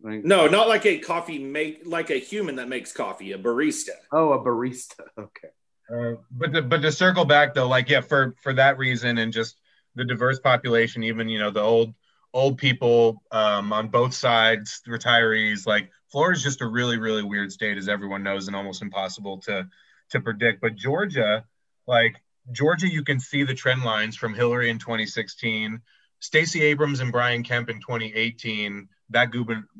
[0.00, 0.24] Right?
[0.24, 3.90] No, not like a coffee make like a human that makes coffee, a barista.
[4.12, 5.00] Oh, a barista.
[5.18, 5.48] Okay.
[5.88, 9.32] Uh, but to, but to circle back though, like yeah, for for that reason and
[9.32, 9.56] just
[9.94, 11.94] the diverse population, even you know the old
[12.36, 15.66] old people um, on both sides, retirees.
[15.66, 19.66] Like Florida's just a really, really weird state, as everyone knows, and almost impossible to
[20.10, 20.60] to predict.
[20.60, 21.44] But Georgia,
[21.86, 22.14] like
[22.52, 25.80] Georgia, you can see the trend lines from Hillary in 2016
[26.20, 29.30] Stacey Abrams and Brian Kemp in 2018, that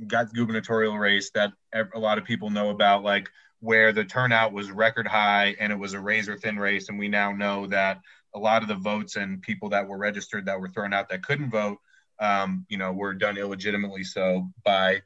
[0.06, 3.28] got gubernatorial race that a lot of people know about, like
[3.60, 6.88] where the turnout was record high and it was a razor thin race.
[6.88, 8.00] And we now know that
[8.34, 11.24] a lot of the votes and people that were registered that were thrown out that
[11.24, 11.78] couldn't vote,
[12.18, 15.02] um, you know, were done illegitimately so by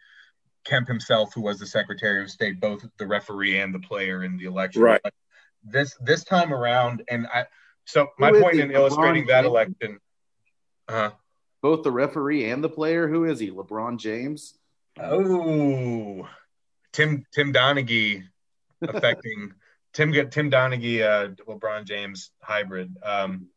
[0.65, 4.37] Kemp himself, who was the Secretary of State, both the referee and the player in
[4.37, 4.83] the election.
[4.83, 5.01] Right.
[5.03, 5.15] But
[5.65, 7.47] this this time around, and I
[7.85, 9.99] so my point in illustrating that election.
[10.89, 11.11] Uh,
[11.63, 13.09] Both the referee and the player.
[13.09, 13.51] Who is he?
[13.51, 14.55] LeBron James.
[14.99, 16.29] Oh,
[16.93, 18.25] Tim Tim Donaghy
[18.83, 19.53] affecting
[19.93, 22.97] Tim Tim Donaghy, uh, LeBron James hybrid.
[23.03, 23.49] Um,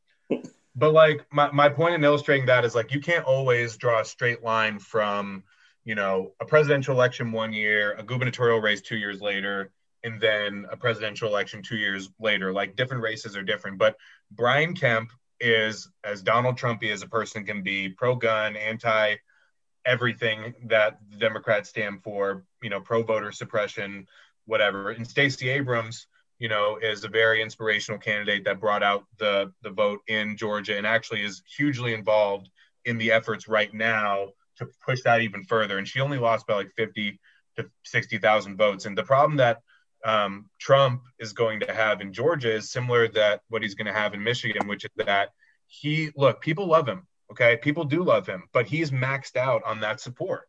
[0.76, 4.06] but like my, my point in illustrating that is like you can't always draw a
[4.06, 5.44] straight line from
[5.86, 9.72] you know a presidential election one year, a gubernatorial race two years later,
[10.04, 12.52] and then a presidential election two years later.
[12.52, 13.78] Like different races are different.
[13.78, 13.98] But
[14.32, 19.16] Brian Kemp is as Donald Trumpy as a person can be, pro gun, anti
[19.86, 24.08] everything that the Democrats stand for, you know, pro voter suppression,
[24.46, 24.92] whatever.
[24.92, 26.08] And Stacey Abrams,
[26.40, 30.78] you know, is a very inspirational candidate that brought out the the vote in Georgia
[30.78, 32.50] and actually is hugely involved
[32.86, 35.78] in the efforts right now to push that even further.
[35.78, 37.20] And she only lost by like 50
[37.58, 38.86] to 60,000 votes.
[38.86, 39.62] And the problem that
[40.06, 43.94] um, Trump is going to have in Georgia is similar that what he's going to
[43.94, 45.30] have in Michigan, which is that
[45.68, 47.08] he look people love him.
[47.32, 50.48] Okay, people do love him, but he's maxed out on that support.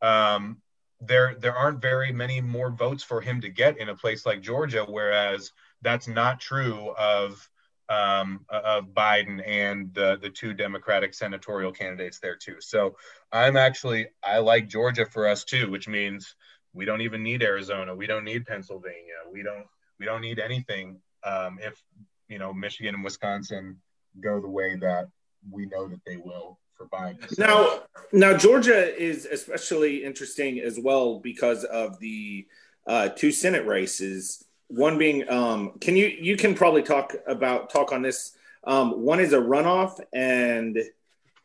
[0.00, 0.62] Um,
[1.04, 4.40] there, there aren't very many more votes for him to get in a place like
[4.40, 7.48] Georgia, whereas that's not true of
[7.88, 12.56] um, of Biden and the the two Democratic senatorial candidates there too.
[12.60, 12.96] So
[13.30, 16.34] I'm actually I like Georgia for us too, which means
[16.72, 17.94] we don't even need Arizona.
[17.94, 19.18] We don't need Pennsylvania.
[19.30, 19.66] We don't
[19.98, 21.82] we don't need anything um, if
[22.28, 23.76] you know Michigan and Wisconsin
[24.20, 25.08] go the way that
[25.50, 26.88] we know that they will for.
[27.28, 27.82] So, now,
[28.12, 32.46] now Georgia is especially interesting as well because of the
[32.86, 34.44] uh, two Senate races.
[34.68, 38.32] One being, um, can you you can probably talk about talk on this.
[38.64, 40.78] Um, one is a runoff, and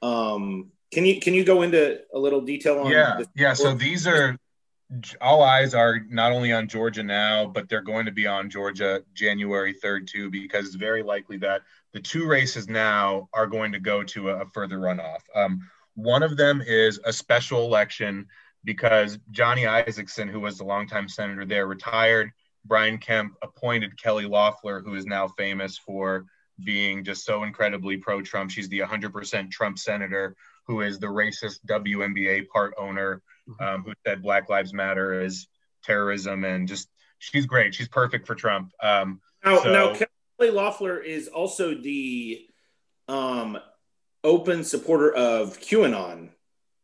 [0.01, 2.91] um, can you can you go into a little detail on?
[2.91, 3.53] Yeah, yeah.
[3.53, 4.37] So these are
[5.19, 9.03] all eyes are not only on Georgia now, but they're going to be on Georgia
[9.13, 11.61] January 3rd too, because it's very likely that
[11.93, 15.21] the two races now are going to go to a, a further runoff.
[15.35, 15.59] Um,
[15.95, 18.27] one of them is a special election
[18.63, 22.31] because Johnny Isakson, who was the longtime senator there, retired.
[22.65, 26.25] Brian Kemp appointed Kelly Loeffler, who is now famous for
[26.63, 28.51] being just so incredibly pro Trump.
[28.51, 30.35] She's the 100% Trump senator
[30.67, 33.21] who is the racist WNBA part owner.
[33.59, 35.47] Um, who said Black Lives Matter is
[35.83, 37.73] terrorism, and just she's great.
[37.73, 38.71] She's perfect for Trump.
[38.81, 42.45] Um, now, so, now Kelly Loeffler is also the
[43.07, 43.57] um,
[44.23, 46.29] open supporter of QAnon.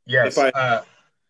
[0.06, 0.38] Yes.
[0.38, 0.84] I, uh,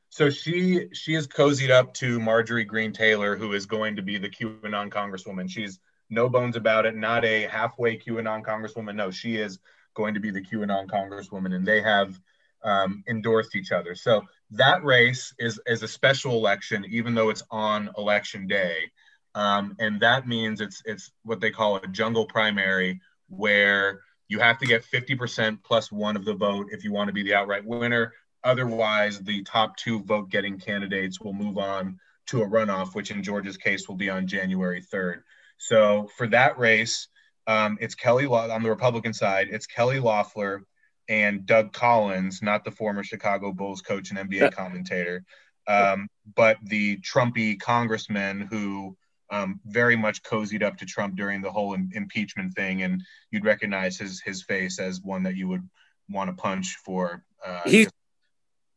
[0.10, 4.17] so she she is cozied up to Marjorie Greene Taylor, who is going to be
[4.17, 5.50] the QAnon congresswoman.
[5.50, 6.96] She's no bones about it.
[6.96, 8.96] Not a halfway QAnon congresswoman.
[8.96, 9.60] No, she is
[9.96, 12.19] going to be the QAnon congresswoman, and they have
[12.63, 13.96] um, endorsed each other.
[13.96, 18.91] So that race is, is a special election, even though it's on election day.
[19.35, 24.59] Um, and that means it's, it's what they call a jungle primary, where you have
[24.59, 27.65] to get 50% plus one of the vote if you want to be the outright
[27.65, 28.13] winner.
[28.43, 33.23] Otherwise, the top two vote getting candidates will move on to a runoff, which in
[33.23, 35.21] Georgia's case will be on January 3rd.
[35.57, 37.07] So for that race,
[37.47, 39.47] um, it's Kelly on the Republican side.
[39.49, 40.63] It's Kelly Loeffler,
[41.09, 45.23] and Doug Collins, not the former Chicago Bulls coach and NBA commentator,
[45.67, 48.95] um, but the Trumpy congressman who
[49.29, 53.45] um, very much cozied up to Trump during the whole Im- impeachment thing, and you'd
[53.45, 55.67] recognize his his face as one that you would
[56.09, 57.23] want to punch for.
[57.45, 57.89] Uh, he's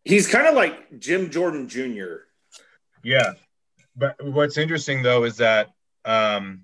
[0.04, 2.24] he's kind of like Jim Jordan Jr.
[3.02, 3.32] Yeah,
[3.96, 5.70] but what's interesting though is that
[6.04, 6.62] um,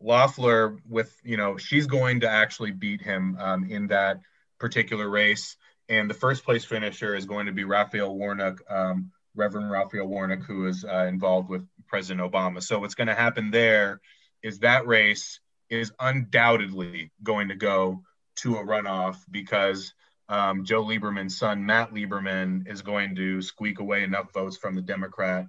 [0.00, 4.20] Loeffler, with you know, she's going to actually beat him um, in that
[4.58, 5.56] particular race.
[5.88, 10.42] And the first place finisher is going to be Raphael Warnock, um, Reverend Raphael Warnock,
[10.42, 12.62] who is uh, involved with President Obama.
[12.62, 14.00] So what's going to happen there
[14.42, 18.02] is that race is undoubtedly going to go
[18.36, 19.92] to a runoff because
[20.28, 24.82] um, Joe Lieberman's son, Matt Lieberman, is going to squeak away enough votes from the
[24.82, 25.46] Democrat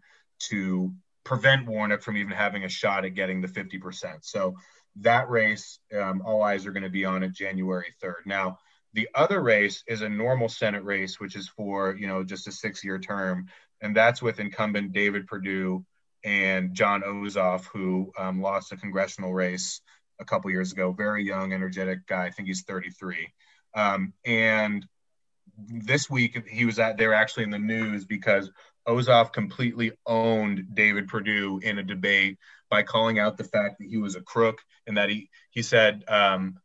[0.50, 0.94] to
[1.24, 4.24] prevent Warnock from even having a shot at getting the 50%.
[4.24, 4.56] So
[4.98, 8.26] that race, um, all eyes are going to be on it January 3rd.
[8.26, 8.60] Now,
[8.94, 12.52] the other race is a normal Senate race, which is for, you know, just a
[12.52, 13.48] six year term.
[13.82, 15.86] And that's with incumbent David Perdue
[16.24, 19.82] and Jon Ossoff, who um, lost a congressional race
[20.20, 20.92] a couple years ago.
[20.92, 22.26] Very young, energetic guy.
[22.26, 23.32] I think he's 33.
[23.76, 24.86] Um, and
[25.58, 28.50] this week he was at they're actually in the news because
[28.88, 32.38] Ossoff completely owned David Perdue in a debate
[32.70, 36.04] by calling out the fact that he was a crook and that he he said
[36.08, 36.58] um,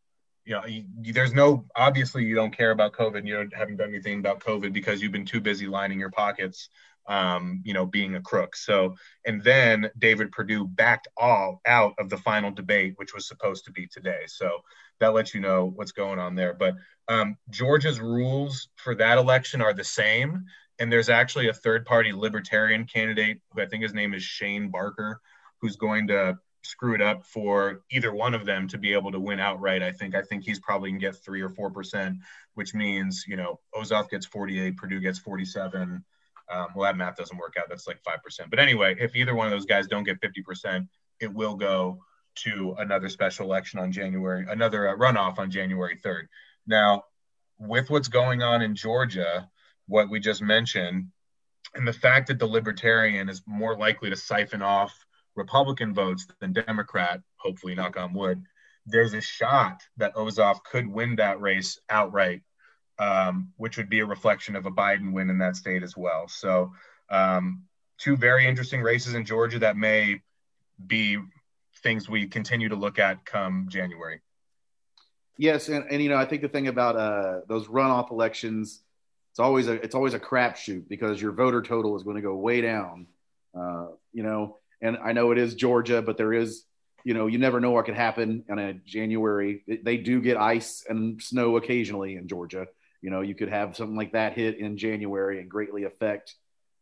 [0.44, 3.26] you know he, there's no obviously you don't care about COVID.
[3.26, 6.68] You haven't done anything about COVID because you've been too busy lining your pockets
[7.06, 8.56] um, you know being a crook.
[8.56, 13.64] So and then David Perdue backed all out of the final debate which was supposed
[13.66, 14.22] to be today.
[14.26, 14.58] So
[15.00, 16.54] that lets you know what's going on there.
[16.54, 16.74] But
[17.08, 20.44] um, Georgia's rules for that election are the same.
[20.78, 24.70] And there's actually a third party libertarian candidate who I think his name is Shane
[24.70, 25.20] Barker
[25.62, 29.20] who's going to screw it up for either one of them to be able to
[29.20, 29.82] win outright.
[29.82, 32.18] I think I think he's probably can get three or four percent,
[32.54, 36.04] which means you know Ossoff gets 48, Perdue gets 47.
[36.52, 37.66] Um, well, that math doesn't work out.
[37.68, 38.50] That's like five percent.
[38.50, 40.88] But anyway, if either one of those guys don't get 50 percent,
[41.20, 41.98] it will go
[42.34, 46.28] to another special election on January, another uh, runoff on January 3rd.
[46.66, 47.04] Now,
[47.58, 49.48] with what's going on in Georgia,
[49.86, 51.08] what we just mentioned,
[51.74, 54.94] and the fact that the Libertarian is more likely to siphon off
[55.34, 58.42] Republican votes than Democrat, hopefully, knock on wood,
[58.86, 62.42] there's a shot that Ossoff could win that race outright,
[62.98, 66.28] um, which would be a reflection of a Biden win in that state as well.
[66.28, 66.72] So,
[67.10, 67.62] um,
[67.98, 70.20] two very interesting races in Georgia that may
[70.84, 71.18] be
[71.82, 74.20] things we continue to look at come January.
[75.38, 78.80] Yes, and, and you know, I think the thing about uh, those runoff elections,
[79.30, 82.34] it's always a it's always a crapshoot because your voter total is going to go
[82.34, 83.06] way down.
[83.58, 86.64] Uh, you know, and I know it is Georgia, but there is,
[87.04, 89.62] you know, you never know what could happen in a January.
[89.66, 92.66] They do get ice and snow occasionally in Georgia.
[93.00, 96.34] You know, you could have something like that hit in January and greatly affect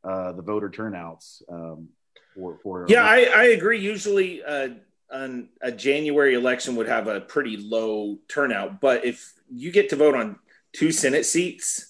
[0.02, 1.42] uh, the voter turnouts.
[1.48, 1.90] Um,
[2.34, 3.80] for, for yeah, I, I agree.
[3.80, 4.70] Usually, uh,
[5.10, 9.96] an, a January election would have a pretty low turnout, but if you get to
[9.96, 10.38] vote on
[10.72, 11.89] two Senate seats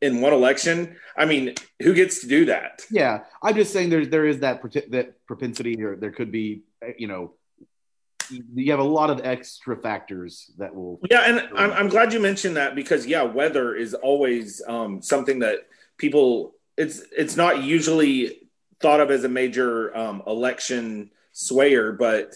[0.00, 0.96] in one election.
[1.16, 2.82] I mean, who gets to do that?
[2.90, 6.62] Yeah, I'm just saying there's there is that that propensity, or there could be,
[6.98, 7.34] you know,
[8.54, 11.00] you have a lot of extra factors that will.
[11.10, 15.40] Yeah, and I'm, I'm glad you mentioned that because yeah, weather is always um, something
[15.40, 15.66] that
[15.98, 16.54] people.
[16.76, 18.48] It's it's not usually
[18.80, 22.32] thought of as a major um, election swayer, but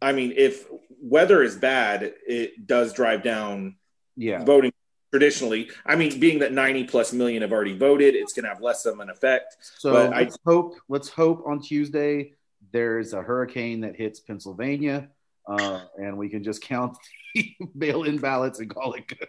[0.00, 0.66] I mean, if
[1.02, 3.76] weather is bad, it does drive down
[4.16, 4.44] yeah.
[4.44, 4.72] voting
[5.16, 5.70] traditionally.
[5.86, 8.84] I mean, being that 90 plus million have already voted, it's going to have less
[8.84, 9.56] of an effect.
[9.78, 12.32] So but let's I, hope, let's hope on Tuesday
[12.70, 15.08] there's a hurricane that hits Pennsylvania
[15.48, 16.98] uh, and we can just count
[17.34, 19.28] the mail in ballots and call it good.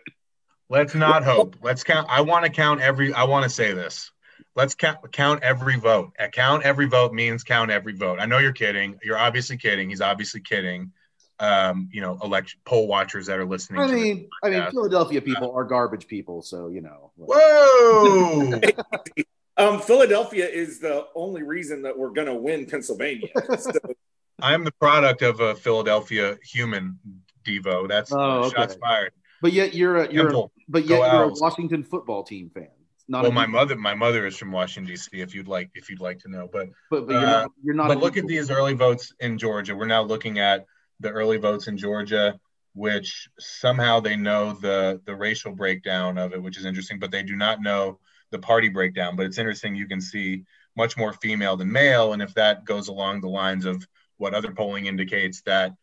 [0.69, 1.55] Let's not hope.
[1.61, 2.07] Let's count.
[2.09, 4.11] I want to count every, I want to say this.
[4.57, 6.11] Let's count, count every vote.
[6.33, 8.19] Count every vote means count every vote.
[8.19, 8.99] I know you're kidding.
[9.01, 9.89] You're obviously kidding.
[9.89, 10.91] He's obviously kidding
[11.39, 13.81] um, you know, election poll watchers that are listening.
[13.81, 17.11] I mean, I mean, Philadelphia people are garbage people, so you know.
[17.17, 18.59] Whoa.
[19.57, 23.29] um, Philadelphia is the only reason that we're going to win Pennsylvania.
[23.57, 23.71] So.
[24.41, 26.99] I'm the product of a Philadelphia human,
[27.43, 27.87] Devo.
[27.87, 28.55] That's oh, okay.
[28.55, 29.11] shots fired.
[29.41, 32.69] But yet you're a you're a, but yet you're a Washington football team fan.
[33.09, 35.09] Not well, my mother, my mother is from Washington D.C.
[35.13, 37.75] If you'd like, if you'd like to know, but but, but you're, uh, not, you're
[37.75, 37.87] not.
[37.87, 39.75] But look at these early votes in Georgia.
[39.75, 40.65] We're now looking at
[40.99, 42.39] the early votes in Georgia,
[42.73, 47.23] which somehow they know the the racial breakdown of it, which is interesting, but they
[47.23, 47.99] do not know
[48.31, 49.15] the party breakdown.
[49.15, 50.43] But it's interesting you can see
[50.75, 53.85] much more female than male, and if that goes along the lines of
[54.17, 55.73] what other polling indicates that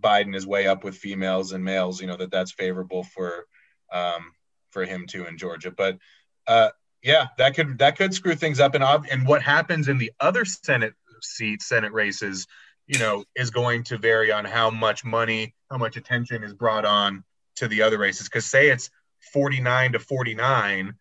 [0.00, 3.46] Biden is way up with females and males, you know that that's favorable for
[3.92, 4.32] um,
[4.70, 5.70] for him too in Georgia.
[5.70, 5.98] But
[6.46, 6.70] uh,
[7.02, 8.74] yeah, that could that could screw things up.
[8.74, 12.46] And and what happens in the other Senate seats, Senate races,
[12.86, 16.84] you know, is going to vary on how much money, how much attention is brought
[16.84, 17.24] on
[17.56, 18.28] to the other races.
[18.28, 18.90] Because say it's
[19.32, 20.94] 49 to 49,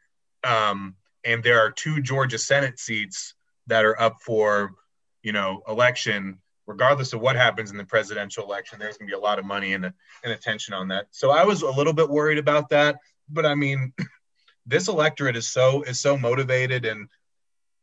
[0.43, 3.33] um, and there are two Georgia Senate seats
[3.67, 4.73] that are up for,
[5.21, 6.39] you know, election.
[6.65, 9.43] Regardless of what happens in the presidential election, there's going to be a lot of
[9.43, 9.93] money and, and
[10.33, 11.07] attention on that.
[11.11, 13.91] So I was a little bit worried about that, but I mean,
[14.65, 17.09] this electorate is so is so motivated and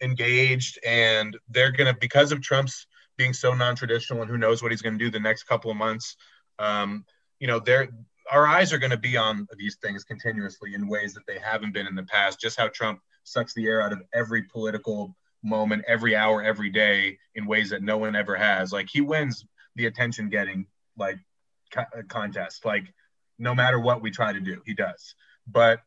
[0.01, 2.87] engaged, and they're going to because of Trump's
[3.21, 5.77] being so non-traditional and who knows what he's going to do the next couple of
[5.77, 6.17] months.
[6.59, 7.05] Um,
[7.39, 7.91] you know there
[8.33, 11.75] our eyes are going to be on these things continuously in ways that they haven't
[11.75, 12.41] been in the past.
[12.41, 17.19] Just how trump sucks the air out of every political moment every hour every day
[17.35, 18.73] in ways that no one ever has.
[18.73, 19.45] Like he wins
[19.77, 20.65] the attention getting
[20.97, 21.19] like
[21.71, 22.65] co- uh, contest.
[22.65, 22.87] Like
[23.39, 25.15] no matter what we try to do he does.
[25.47, 25.81] But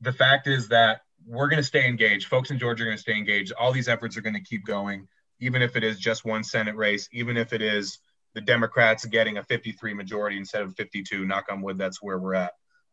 [0.00, 2.26] the fact is that we're going to stay engaged.
[2.26, 3.52] Folks in georgia are going to stay engaged.
[3.52, 5.06] All these efforts are going to keep going
[5.40, 7.98] even if it is just one Senate race, even if it is
[8.34, 12.34] the Democrats getting a 53 majority instead of 52, knock on wood, that's where we're
[12.34, 12.52] at.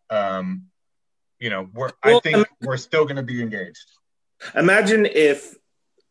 [0.09, 0.67] Um,
[1.39, 3.85] you know, we're well, I think we're still going to be engaged.
[4.55, 5.55] Imagine if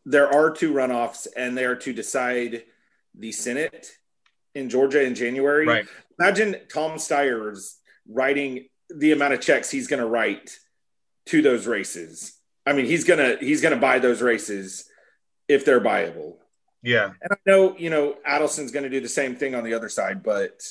[0.05, 2.63] there are two runoffs and they are to decide
[3.17, 3.91] the Senate
[4.55, 5.65] in Georgia in January.
[5.65, 5.85] Right.
[6.19, 7.77] Imagine Tom Steyer's
[8.07, 10.57] writing the amount of checks he's going to write
[11.27, 12.33] to those races.
[12.65, 14.87] I mean, he's gonna he's gonna buy those races
[15.51, 16.35] if they're buyable.
[16.81, 19.73] Yeah, and I know you know Adelson's going to do the same thing on the
[19.73, 20.63] other side, but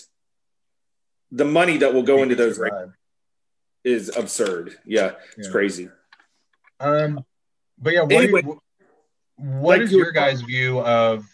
[1.31, 2.61] the money that will go into those
[3.85, 4.77] is absurd.
[4.85, 5.53] Yeah, it's yeah.
[5.53, 5.89] crazy.
[6.81, 7.25] Um,
[7.79, 8.61] but yeah, what, anyway, you,
[9.37, 11.25] what like is your guys' view of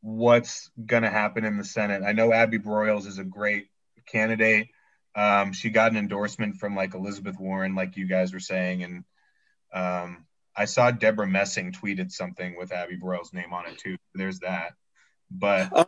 [0.00, 2.02] what's going to happen in the Senate?
[2.04, 3.68] I know Abby Broyles is a great
[4.06, 4.68] candidate.
[5.16, 9.04] Um, she got an endorsement from like Elizabeth Warren, like you guys were saying, and
[9.72, 10.23] um,
[10.56, 13.96] I saw Debra Messing tweeted something with Abby Broyles' name on it too.
[14.14, 14.72] There's that,
[15.30, 15.84] but uh,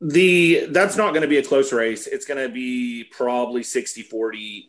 [0.00, 2.06] the that's not going to be a close race.
[2.06, 4.64] It's going to be probably 60-40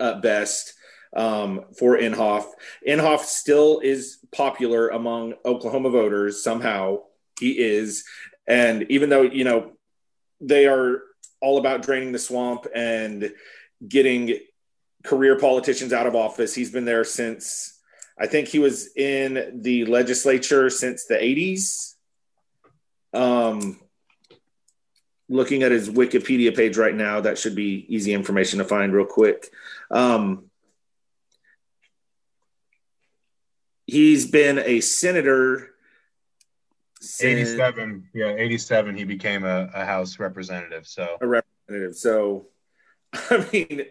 [0.00, 0.74] at best
[1.14, 2.46] um, for Inhofe.
[2.86, 7.00] Inhofe still is popular among Oklahoma voters somehow.
[7.38, 8.04] He is,
[8.46, 9.72] and even though you know
[10.40, 11.02] they are
[11.40, 13.32] all about draining the swamp and
[13.86, 14.38] getting
[15.04, 16.54] career politicians out of office.
[16.54, 17.75] He's been there since
[18.18, 21.94] I think he was in the legislature since the 80s.
[23.12, 23.78] Um,
[25.28, 29.06] looking at his Wikipedia page right now, that should be easy information to find real
[29.06, 29.48] quick.
[29.90, 30.50] Um,
[33.86, 35.70] he's been a senator
[37.20, 42.46] 87 yeah 87 he became a, a house representative so a representative so
[43.12, 43.82] i mean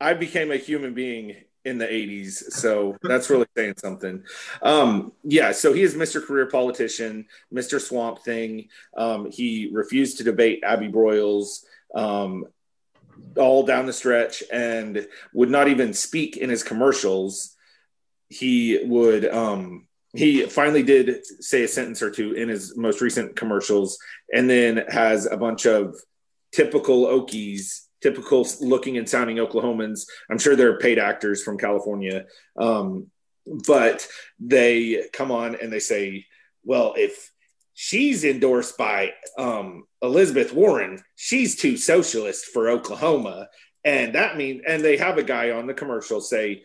[0.00, 4.22] i became a human being in the 80s so that's really saying something.
[4.62, 8.68] Um yeah so he is mr career politician mr swamp thing.
[8.96, 12.46] Um he refused to debate abby broyles um
[13.36, 17.56] all down the stretch and would not even speak in his commercials.
[18.28, 23.34] He would um he finally did say a sentence or two in his most recent
[23.34, 23.98] commercials
[24.32, 25.96] and then has a bunch of
[26.52, 32.26] typical okies typical looking and sounding oklahomans i'm sure they're paid actors from california
[32.58, 33.06] um,
[33.66, 34.06] but
[34.38, 36.26] they come on and they say
[36.64, 37.30] well if
[37.72, 43.48] she's endorsed by um, elizabeth warren she's too socialist for oklahoma
[43.86, 46.62] and that means and they have a guy on the commercial say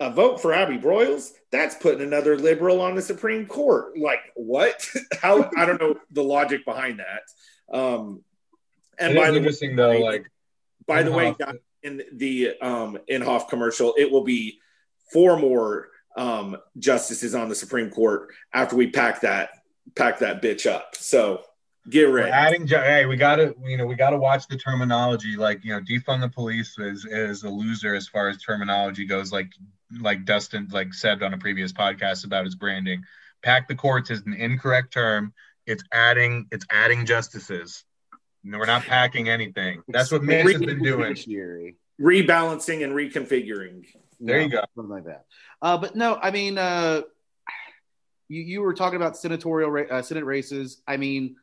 [0.00, 3.96] a vote for Abby Broyles, that's putting another liberal on the Supreme Court.
[3.96, 4.84] Like what?
[5.22, 5.48] How?
[5.56, 7.76] I don't know the logic behind that.
[7.76, 8.24] Um,
[8.98, 10.26] and it by the way, though, like
[10.86, 11.34] by the way,
[11.82, 14.60] in the um, Inhofe commercial, it will be
[15.12, 19.50] four more um, justices on the Supreme Court after we pack that
[19.96, 20.94] pack that bitch up.
[20.96, 21.42] So
[21.88, 22.30] get ready.
[22.30, 25.36] We're adding, hey, we gotta, you know, we gotta watch the terminology.
[25.36, 29.32] Like, you know, defund the police is is a loser as far as terminology goes.
[29.32, 29.52] Like,
[30.00, 33.02] like Dustin like said on a previous podcast about his branding.
[33.42, 35.32] Pack the courts is an incorrect term.
[35.66, 37.84] It's adding it's adding justices.
[38.44, 39.82] No, we're not packing anything.
[39.88, 41.14] That's what Mace has been doing.
[42.00, 43.86] Rebalancing and reconfiguring.
[44.18, 44.62] There you go.
[44.74, 45.26] Something like that.
[45.60, 47.02] Uh, but no, I mean, uh,
[48.28, 50.82] you, you were talking about senatorial uh, Senate races.
[50.86, 51.36] I mean,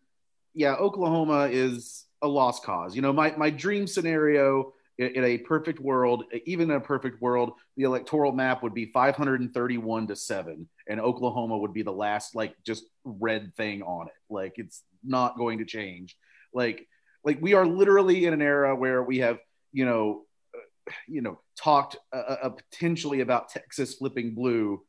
[0.53, 2.95] yeah, Oklahoma is a lost cause.
[2.95, 7.53] You know, my, my dream scenario in, a perfect world, even in a perfect world,
[7.77, 12.53] the electoral map would be 531 to seven, and Oklahoma would be the last, like,
[12.65, 14.13] just red thing on it.
[14.29, 16.17] Like, it's not going to change.
[16.53, 16.85] Like,
[17.23, 19.39] like we are literally in an era where we have,
[19.71, 20.23] you know,
[20.55, 24.81] uh, you know, talked uh, uh, potentially about Texas flipping blue.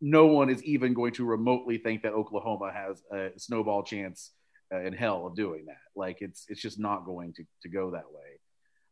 [0.00, 4.30] No one is even going to remotely think that Oklahoma has a snowball chance
[4.72, 5.76] uh, in hell of doing that.
[5.94, 8.40] Like it's it's just not going to to go that way.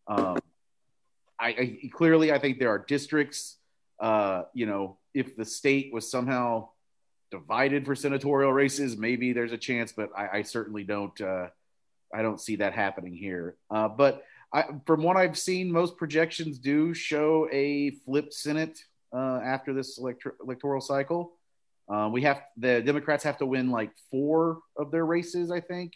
[0.06, 0.38] Um,
[1.40, 3.56] I, I clearly I think there are districts.
[4.00, 6.68] Uh, you know, if the state was somehow
[7.30, 11.18] divided for senatorial races, maybe there's a chance, but I, I certainly don't.
[11.20, 11.48] Uh,
[12.14, 13.56] I don't see that happening here.
[13.70, 18.78] Uh, but I, from what I've seen, most projections do show a flipped Senate
[19.14, 21.32] uh, after this electoral cycle.
[21.88, 25.92] Uh, we have the Democrats have to win like four of their races, I think.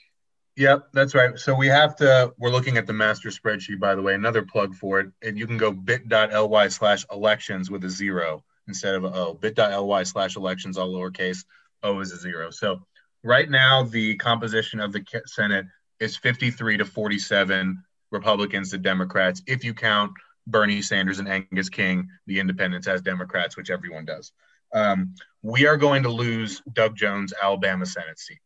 [0.56, 1.38] Yep, that's right.
[1.38, 4.74] So we have to, we're looking at the master spreadsheet, by the way, another plug
[4.74, 5.10] for it.
[5.22, 9.34] And you can go bit.ly slash elections with a zero instead of a O.
[9.34, 11.44] Bit.ly slash elections, all lowercase,
[11.82, 12.50] O is a zero.
[12.50, 12.82] So
[13.22, 15.66] right now, the composition of the Senate
[16.03, 17.80] is 53 to 47
[18.11, 20.11] Republicans to Democrats, if you count
[20.48, 24.32] Bernie Sanders and Angus King, the independents, as Democrats, which everyone does.
[24.74, 28.40] Um, we are going to lose Doug Jones' Alabama Senate seat.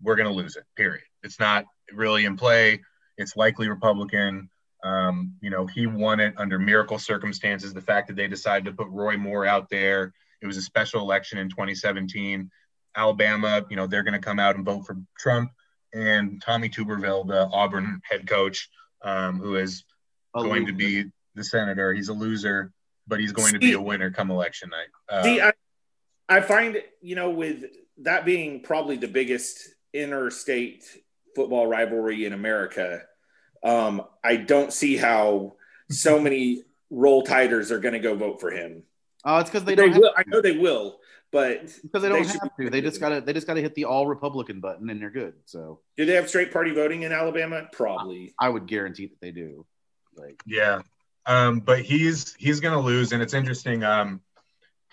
[0.00, 1.02] We're going to lose it, period.
[1.24, 2.80] It's not really in play.
[3.18, 4.48] It's likely Republican.
[4.84, 7.74] Um, you know, he won it under miracle circumstances.
[7.74, 11.00] The fact that they decided to put Roy Moore out there, it was a special
[11.00, 12.48] election in 2017.
[12.94, 15.50] Alabama, you know, they're going to come out and vote for Trump.
[15.94, 18.68] And Tommy Tuberville, the Auburn head coach,
[19.02, 19.84] um, who is
[20.34, 20.72] a going loser.
[20.72, 22.72] to be the senator, he's a loser,
[23.06, 24.88] but he's going see, to be a winner come election night.
[25.08, 25.52] Uh, see, I,
[26.28, 27.64] I find, you know, with
[27.98, 30.84] that being probably the biggest interstate
[31.36, 33.02] football rivalry in America,
[33.62, 35.54] um, I don't see how
[35.90, 38.82] so many roll tiders are going to go vote for him.
[39.24, 39.92] Oh, uh, it's because they don't.
[39.92, 40.98] They will, I know they will,
[41.34, 42.70] but because they don't they have to.
[42.70, 43.20] They just gotta.
[43.20, 45.34] They just gotta hit the all Republican button, and they're good.
[45.46, 47.66] So, do they have straight party voting in Alabama?
[47.72, 48.32] Probably.
[48.38, 49.66] I, I would guarantee that they do.
[50.14, 50.82] Like, yeah,
[51.26, 53.82] um, but he's he's gonna lose, and it's interesting.
[53.82, 54.20] Um,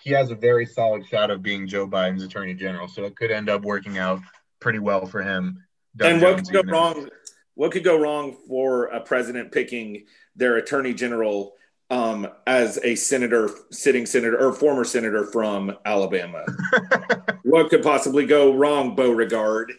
[0.02, 3.30] he has a very solid shot of being Joe Biden's attorney general, so it could
[3.30, 4.18] end up working out
[4.58, 5.62] pretty well for him.
[5.94, 7.08] Doug and Jones what could go wrong?
[7.54, 11.54] What could go wrong for a president picking their attorney general
[11.92, 16.44] um, as a senator, sitting senator or former senator from Alabama?
[17.42, 19.72] what could possibly go wrong, Beauregard?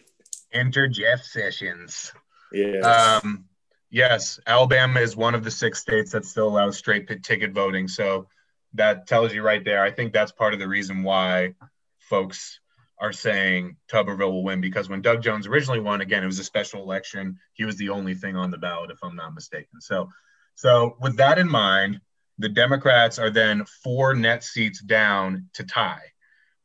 [0.52, 2.12] Enter Jeff Sessions.
[2.52, 3.18] Yeah.
[3.22, 3.46] Um,
[3.90, 7.88] yes, Alabama is one of the six states that still allows straight ticket voting.
[7.88, 8.28] So
[8.74, 9.82] that tells you right there.
[9.82, 11.54] I think that's part of the reason why
[11.98, 12.60] folks
[13.00, 16.44] are saying Tuberville will win because when Doug Jones originally won, again, it was a
[16.44, 17.40] special election.
[17.54, 19.80] He was the only thing on the ballot, if I'm not mistaken.
[19.80, 20.10] So,
[20.54, 22.00] so with that in mind,
[22.38, 26.02] the Democrats are then four net seats down to tie.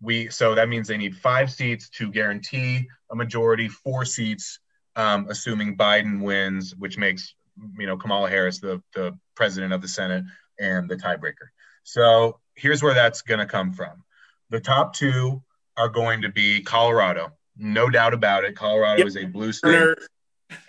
[0.01, 4.59] We so that means they need five seats to guarantee a majority, four seats,
[4.95, 7.33] um, assuming Biden wins, which makes
[7.77, 10.23] you know Kamala Harris the the president of the Senate
[10.59, 11.49] and the tiebreaker.
[11.83, 14.03] So here's where that's going to come from.
[14.49, 15.41] The top two
[15.77, 17.31] are going to be Colorado.
[17.57, 18.55] No doubt about it.
[18.55, 19.07] Colorado yep.
[19.07, 19.95] is a blue state.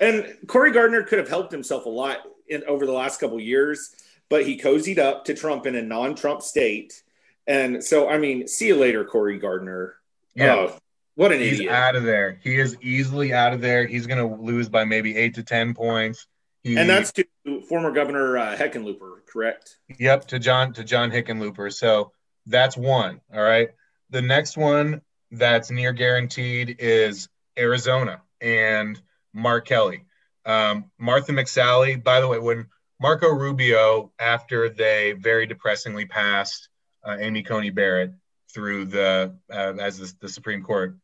[0.00, 3.94] And Cory Gardner could have helped himself a lot in over the last couple years,
[4.30, 7.02] but he cozied up to Trump in a non-Trump state.
[7.46, 9.96] And so, I mean, see you later, Cory Gardner.
[10.34, 10.54] Yeah.
[10.54, 10.78] Oh,
[11.16, 11.72] what an He's idiot.
[11.72, 12.38] out of there.
[12.42, 13.86] He is easily out of there.
[13.86, 16.26] He's going to lose by maybe eight to 10 points.
[16.62, 17.24] He, and that's to
[17.68, 19.78] former Governor uh, Hickenlooper, correct?
[19.98, 21.72] Yep, to John to John Hickenlooper.
[21.72, 22.12] So
[22.46, 23.20] that's one.
[23.34, 23.70] All right.
[24.10, 25.00] The next one
[25.30, 27.28] that's near guaranteed is
[27.58, 29.00] Arizona and
[29.32, 30.04] Mark Kelly.
[30.44, 32.66] Um, Martha McSally, by the way, when
[33.00, 36.68] Marco Rubio, after they very depressingly passed
[37.02, 38.12] uh, Amy Coney Barrett
[38.52, 40.96] through the uh, as the, the, Supreme Court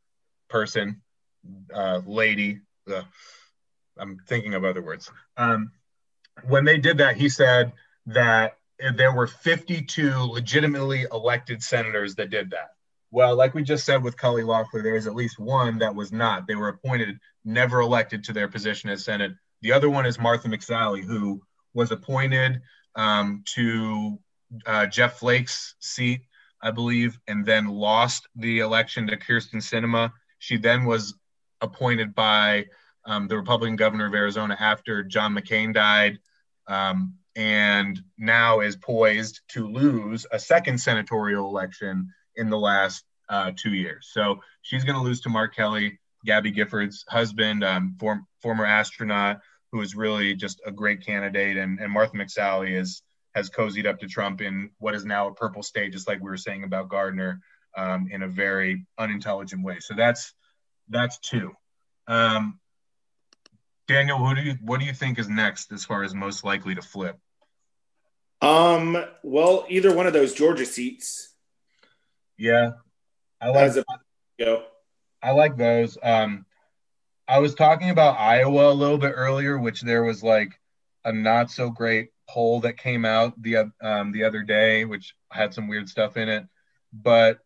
[0.51, 1.01] person,
[1.73, 2.61] uh, lady,
[3.99, 5.11] I'm thinking of other words.
[5.39, 5.71] Um,
[6.47, 7.73] when they did that, he said
[8.07, 8.59] that
[8.95, 12.73] there were 52 legitimately elected senators that did that.
[13.11, 16.13] Well, like we just said with Kelly Loeffler, there is at least one that was
[16.13, 16.47] not.
[16.47, 19.33] They were appointed, never elected to their position as Senate.
[19.63, 21.41] The other one is Martha McSally, who
[21.77, 22.63] was appointed
[22.97, 24.19] um, to
[24.65, 26.23] uh, Jeff Flake's seat,
[26.63, 30.11] I believe, and then lost the election to Kyrsten Sinema.
[30.39, 31.15] She then was
[31.61, 32.67] appointed by
[33.05, 36.19] um, the Republican governor of Arizona after John McCain died,
[36.67, 43.53] um, and now is poised to lose a second senatorial election in the last uh,
[43.55, 44.09] two years.
[44.11, 49.41] So she's going to lose to Mark Kelly, Gabby Giffords' husband, um, form, former astronaut,
[49.77, 53.03] who is really just a great candidate, and, and Martha McSally is
[53.35, 56.31] has cozied up to Trump in what is now a purple state, just like we
[56.31, 57.43] were saying about Gardner,
[57.77, 59.77] um, in a very unintelligent way.
[59.81, 60.33] So that's
[60.89, 61.53] that's two.
[62.09, 62.59] Um,
[63.87, 66.75] Daniel, who do you what do you think is next as far as most likely
[66.75, 67.19] to flip?
[68.41, 71.35] Um, well, either one of those Georgia seats.
[72.39, 72.71] Yeah.
[73.43, 73.75] I like
[74.39, 74.65] go.
[75.23, 75.99] I like those.
[76.03, 76.46] Um
[77.29, 80.59] I was talking about Iowa a little bit earlier, which there was like
[81.05, 85.53] a not so great poll that came out the um, the other day, which had
[85.53, 86.45] some weird stuff in it.
[86.93, 87.41] But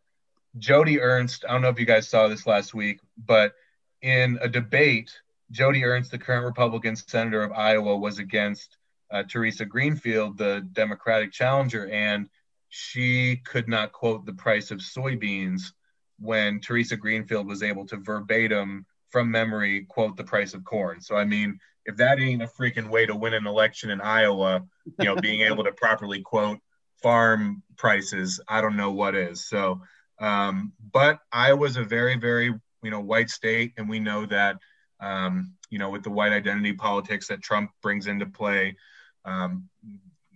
[0.59, 3.55] Joni Ernst, I don't know if you guys saw this last week, but
[4.03, 5.13] in a debate
[5.53, 8.77] Joni Ernst, the current Republican senator of Iowa, was against
[9.11, 12.29] uh, Theresa Greenfield, the Democratic challenger, and
[12.69, 15.73] she could not quote the price of soybeans
[16.19, 21.01] when Theresa Greenfield was able to verbatim from memory quote the price of corn.
[21.01, 24.63] So I mean, if that ain't a freaking way to win an election in Iowa,
[24.99, 26.59] you know, being able to properly quote
[27.03, 29.47] farm prices, I don't know what is.
[29.47, 29.81] So,
[30.19, 34.57] um, but Iowa's a very, very you know white state, and we know that
[35.01, 38.77] um, you know, with the white identity politics that Trump brings into play,
[39.25, 39.69] um,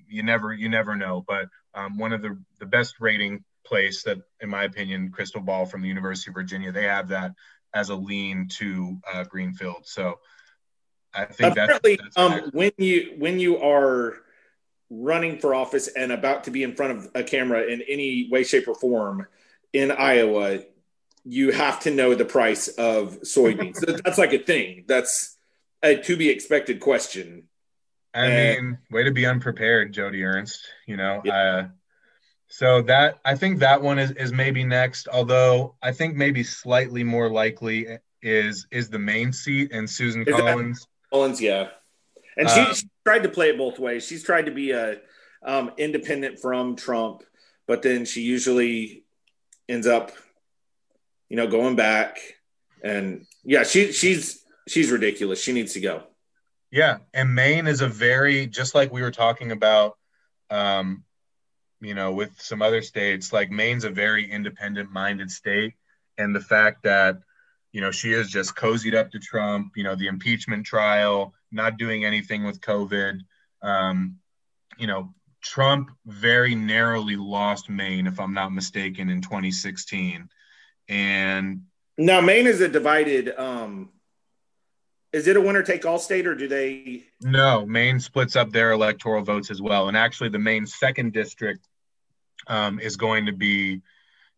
[0.08, 1.24] you never you never know.
[1.26, 5.66] But um, one of the the best rating place that, in my opinion, Crystal Ball
[5.66, 7.32] from the University of Virginia, they have that
[7.74, 9.82] as a lean to uh, Greenfield.
[9.84, 10.20] So
[11.12, 14.14] I think apparently, that's, that's um, when you when you are
[14.90, 18.44] running for office and about to be in front of a camera in any way,
[18.44, 19.26] shape, or form
[19.72, 20.60] in Iowa,
[21.24, 23.80] you have to know the price of soybeans.
[24.04, 24.84] that's like a thing.
[24.86, 25.36] That's
[25.82, 27.44] a to be expected question.
[28.14, 30.60] I And- mean, way to be unprepared, Joni Ernst.
[30.86, 31.34] You know, Yeah.
[31.34, 31.68] uh,
[32.48, 35.08] so that I think that one is is maybe next.
[35.08, 40.26] Although I think maybe slightly more likely is is the Maine seat and Susan Is
[40.28, 40.86] that- Collins.
[41.12, 41.68] Collins, yeah.
[42.36, 44.04] And she, Um, she tried to play it both ways.
[44.04, 45.00] She's tried to be a
[45.44, 47.22] um, independent from Trump,
[47.68, 49.04] but then she usually
[49.68, 50.10] ends up,
[51.28, 52.18] you know, going back.
[52.82, 55.40] And yeah, she she's she's ridiculous.
[55.40, 56.02] She needs to go.
[56.72, 59.96] Yeah, and Maine is a very just like we were talking about,
[60.50, 61.04] um,
[61.84, 63.32] you know, with some other states.
[63.32, 65.74] Like Maine's a very independent-minded state,
[66.18, 67.18] and the fact that
[67.72, 69.72] you know she is just cozied up to Trump.
[69.76, 73.20] You know, the impeachment trial, not doing anything with COVID.
[73.62, 74.18] Um,
[74.78, 80.28] you know, Trump very narrowly lost Maine, if I'm not mistaken, in 2016,
[80.88, 81.62] and
[81.98, 83.32] Now, Maine is a divided.
[83.38, 83.90] Um,
[85.12, 87.04] is it a winner take all state, or do they?
[87.20, 89.86] No, Maine splits up their electoral votes as well.
[89.86, 91.68] And actually, the Maine second district
[92.46, 93.82] um, is going to be,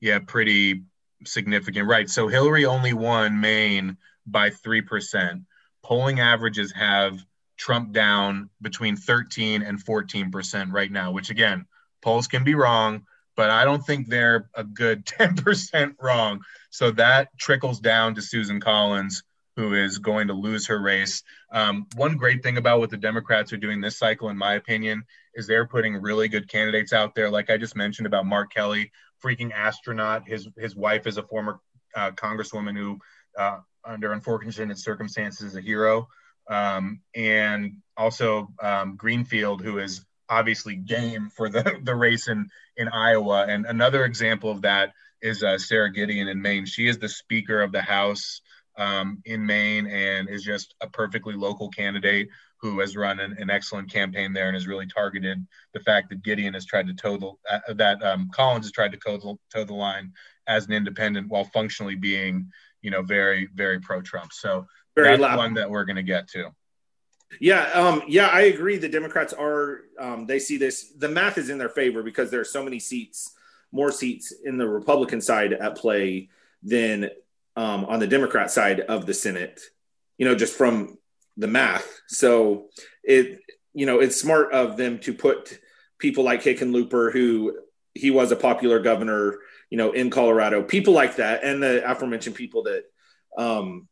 [0.00, 0.84] yeah, pretty
[1.24, 1.88] significant.
[1.88, 2.08] Right.
[2.08, 3.96] So Hillary only won Maine
[4.26, 5.44] by 3%.
[5.82, 7.24] Polling averages have
[7.56, 11.66] Trump down between 13 and 14% right now, which again,
[12.02, 16.40] polls can be wrong, but I don't think they're a good 10% wrong.
[16.70, 19.22] So that trickles down to Susan Collins,
[19.56, 21.22] who is going to lose her race.
[21.50, 25.04] Um, one great thing about what the Democrats are doing this cycle, in my opinion,
[25.36, 27.30] is they're putting really good candidates out there.
[27.30, 28.90] Like I just mentioned about Mark Kelly,
[29.22, 30.26] freaking astronaut.
[30.26, 31.60] His his wife is a former
[31.94, 32.98] uh, congresswoman who,
[33.38, 36.08] uh, under unfortunate circumstances, is a hero.
[36.48, 42.88] Um, and also um, Greenfield, who is obviously game for the, the race in, in
[42.88, 43.46] Iowa.
[43.48, 46.66] And another example of that is uh, Sarah Gideon in Maine.
[46.66, 48.40] She is the Speaker of the House
[48.78, 52.28] um, in Maine and is just a perfectly local candidate
[52.58, 56.22] who has run an, an, excellent campaign there and has really targeted the fact that
[56.22, 59.36] Gideon has tried to toe the uh, that um, Collins has tried to toe the,
[59.52, 60.12] toe the line
[60.46, 62.50] as an independent while functionally being
[62.82, 64.32] you know very very pro Trump.
[64.32, 65.38] So Very that's loud.
[65.38, 66.50] one that we're going to get to.
[67.40, 68.76] Yeah, um, yeah, I agree.
[68.76, 70.92] The Democrats are um, they see this.
[70.96, 73.34] The math is in their favor because there are so many seats,
[73.72, 76.28] more seats in the Republican side at play
[76.62, 77.10] than
[77.56, 79.60] um, on the Democrat side of the Senate.
[80.18, 80.96] You know, just from
[81.36, 82.00] the math.
[82.08, 82.68] So
[83.04, 83.40] it,
[83.74, 85.58] you know, it's smart of them to put
[85.98, 87.58] people like Hickenlooper, who
[87.94, 89.38] he was a popular governor,
[89.70, 92.84] you know, in Colorado, people like that, and the aforementioned people that
[93.36, 93.88] um,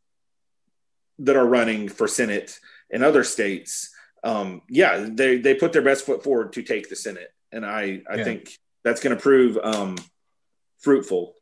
[1.20, 2.58] that are running for Senate
[2.90, 3.90] in other states.
[4.22, 8.02] Um, yeah, they they put their best foot forward to take the Senate, and I
[8.10, 8.24] I Yeah.
[8.24, 9.96] think that's going to prove um,
[10.80, 11.34] fruitful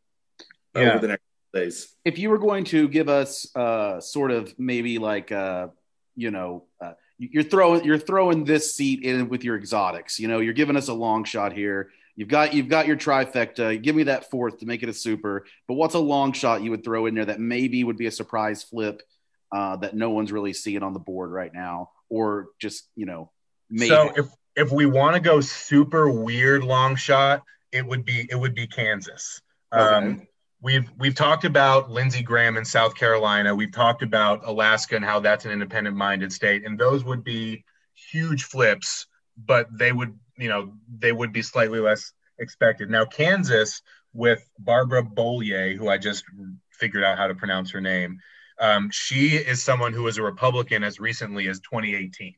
[0.75, 0.91] Yeah.
[0.95, 1.23] over the next
[1.55, 1.95] days.
[2.05, 5.69] if you were going to give us uh, sort of maybe like uh,
[6.17, 10.41] you know uh, you're throwing you're throwing this seat in with your exotics you know
[10.41, 11.91] you're giving us a long shot here.
[12.15, 13.83] You've got you've got your trifecta.
[13.83, 15.47] Give me that fourth to make it a super.
[15.67, 18.11] But what's a long shot you would throw in there that maybe would be a
[18.11, 19.03] surprise flip
[19.51, 21.91] uh, that no one's really seeing on the board right now?
[22.11, 23.31] Or just you know
[23.71, 23.89] maybe.
[23.89, 28.37] So if if we want to go super weird long shot, it would be it
[28.37, 29.41] would be Kansas.
[29.73, 30.29] Um, Okay.
[30.63, 33.55] We've we've talked about Lindsey Graham in South Carolina.
[33.55, 37.65] We've talked about Alaska and how that's an independent minded state, and those would be
[37.95, 39.07] huge flips,
[39.37, 42.89] but they would you know they would be slightly less expected.
[42.91, 43.83] Now Kansas
[44.15, 46.25] with Barbara Bollier, who I just
[46.71, 48.19] figured out how to pronounce her name.
[48.61, 52.35] Um, she is someone who was a Republican as recently as 2018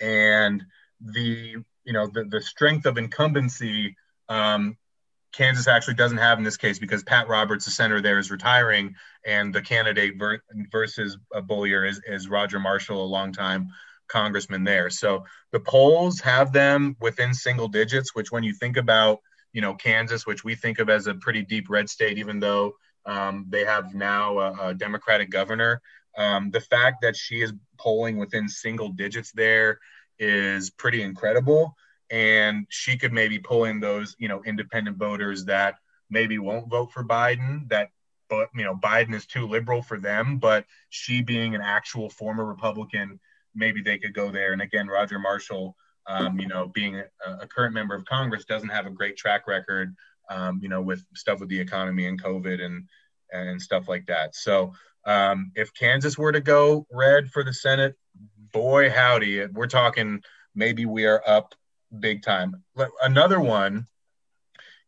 [0.00, 0.64] and
[1.00, 3.96] the you know the, the strength of incumbency
[4.28, 4.76] um,
[5.32, 8.94] Kansas actually doesn't have in this case because Pat Roberts, the senator there, is retiring,
[9.24, 13.68] and the candidate ver- versus uh, Bollier is, is Roger Marshall, a longtime
[14.08, 14.90] congressman there.
[14.90, 19.20] So the polls have them within single digits, which when you think about
[19.52, 22.74] you know Kansas, which we think of as a pretty deep red state, even though
[23.06, 25.80] um, they have now a, a Democratic governor.
[26.16, 29.78] Um, the fact that she is polling within single digits there
[30.18, 31.74] is pretty incredible.
[32.10, 35.76] And she could maybe pull in those, you know, independent voters that
[36.10, 37.90] maybe won't vote for Biden, that,
[38.28, 40.38] but, you know, Biden is too liberal for them.
[40.38, 43.20] But she being an actual former Republican,
[43.54, 44.52] maybe they could go there.
[44.52, 47.04] And again, Roger Marshall, um, you know, being a,
[47.40, 49.94] a current member of Congress, doesn't have a great track record,
[50.28, 52.88] um, you know, with stuff with the economy and COVID and,
[53.32, 54.34] and stuff like that.
[54.34, 54.72] So
[55.04, 57.94] um, if Kansas were to go red for the Senate,
[58.52, 60.22] boy, howdy, we're talking
[60.54, 61.54] maybe we are up
[61.98, 62.62] big time.
[63.02, 63.86] Another one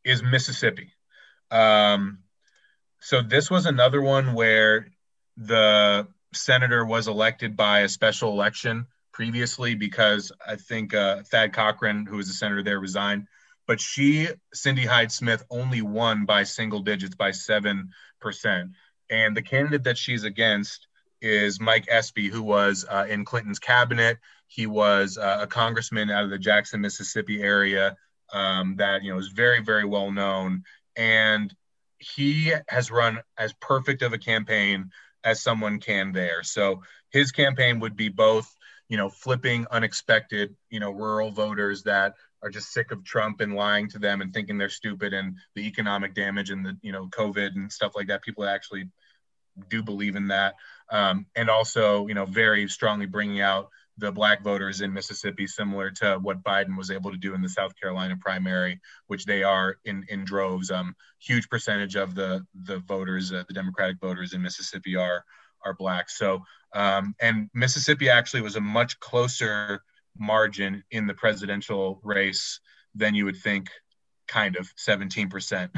[0.05, 0.93] is Mississippi.
[1.51, 2.21] Um,
[3.01, 4.89] so this was another one where
[5.37, 12.07] the senator was elected by a special election previously because I think uh, Thad Cochran,
[12.07, 13.27] who was the senator there, resigned.
[13.67, 17.85] But she, Cindy Hyde Smith, only won by single digits by 7%.
[19.11, 20.89] And the candidate that she's against
[21.21, 24.19] is Mike Espy, who was uh, in Clinton's cabinet.
[24.55, 27.97] He was uh, a congressman out of the Jackson, Mississippi area
[28.35, 31.55] um, that you know is very, very well known, and
[31.99, 34.91] he has run as perfect of a campaign
[35.25, 36.43] as someone can there.
[36.43, 38.55] So his campaign would be both,
[38.89, 43.55] you know, flipping unexpected, you know, rural voters that are just sick of Trump and
[43.55, 47.07] lying to them and thinking they're stupid and the economic damage and the, you know,
[47.07, 48.23] COVID and stuff like that.
[48.23, 48.91] People actually
[49.71, 50.57] do believe in that.
[50.91, 53.71] Um, and also, you know, very strongly bringing out
[54.03, 57.49] the black voters in Mississippi, similar to what Biden was able to do in the
[57.49, 60.73] South Carolina primary, which they are in in droves.
[60.73, 65.25] Um, huge percentage of the the voters, uh, the Democratic voters in Mississippi are
[65.65, 66.11] are black.
[66.11, 66.43] So,
[66.75, 69.85] um, and Mississippi actually was a much closer
[70.19, 72.59] margin in the presidential race
[72.97, 73.71] than you would think.
[74.27, 75.71] Kind of 17%.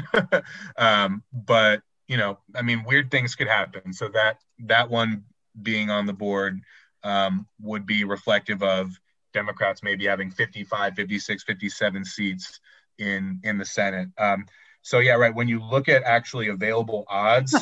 [0.77, 3.93] um, but you know, I mean, weird things could happen.
[3.93, 5.25] So that that one
[5.61, 6.59] being on the board
[7.05, 8.99] um, would be reflective of
[9.33, 12.59] Democrats maybe having 55, 56, 57 seats
[12.97, 14.09] in in the Senate.
[14.17, 14.45] Um,
[14.81, 15.33] so yeah, right.
[15.33, 17.55] When you look at actually available odds,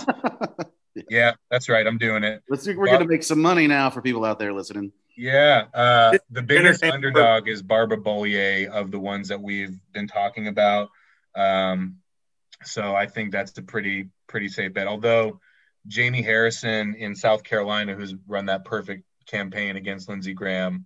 [1.09, 1.85] yeah, that's right.
[1.85, 2.41] I'm doing it.
[2.49, 2.75] Let's see.
[2.75, 4.91] We're going to make some money now for people out there listening.
[5.15, 10.47] Yeah, uh, the biggest underdog is Barbara Bollier of the ones that we've been talking
[10.47, 10.89] about.
[11.35, 11.97] Um,
[12.63, 14.87] so I think that's a pretty pretty safe bet.
[14.87, 15.39] Although
[15.87, 20.85] Jamie Harrison in South Carolina, who's run that perfect campaign against Lindsey Graham,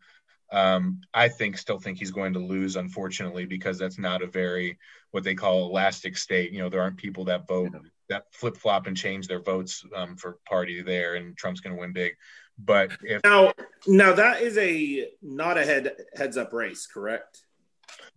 [0.51, 4.77] um, I think still think he's going to lose, unfortunately, because that's not a very
[5.11, 6.51] what they call elastic state.
[6.51, 7.79] You know, there aren't people that vote yeah.
[8.09, 11.79] that flip flop and change their votes um, for party there, and Trump's going to
[11.79, 12.13] win big.
[12.57, 13.53] But if now,
[13.85, 17.41] now that is a not a head heads up race, correct?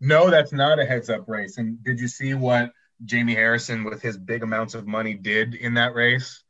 [0.01, 1.59] No, that's not a heads up race.
[1.59, 2.73] And did you see what
[3.05, 6.43] Jamie Harrison with his big amounts of money did in that race.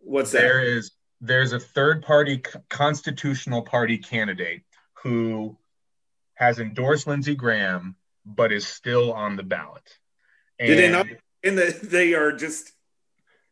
[0.00, 0.40] What's that?
[0.40, 0.92] There is
[1.22, 4.62] there's a third party constitutional party candidate
[5.02, 5.56] who
[6.34, 7.96] has endorsed Lindsey Graham
[8.26, 9.98] but is still on the ballot.
[10.58, 11.06] And, Did they not?
[11.42, 12.72] In the they are just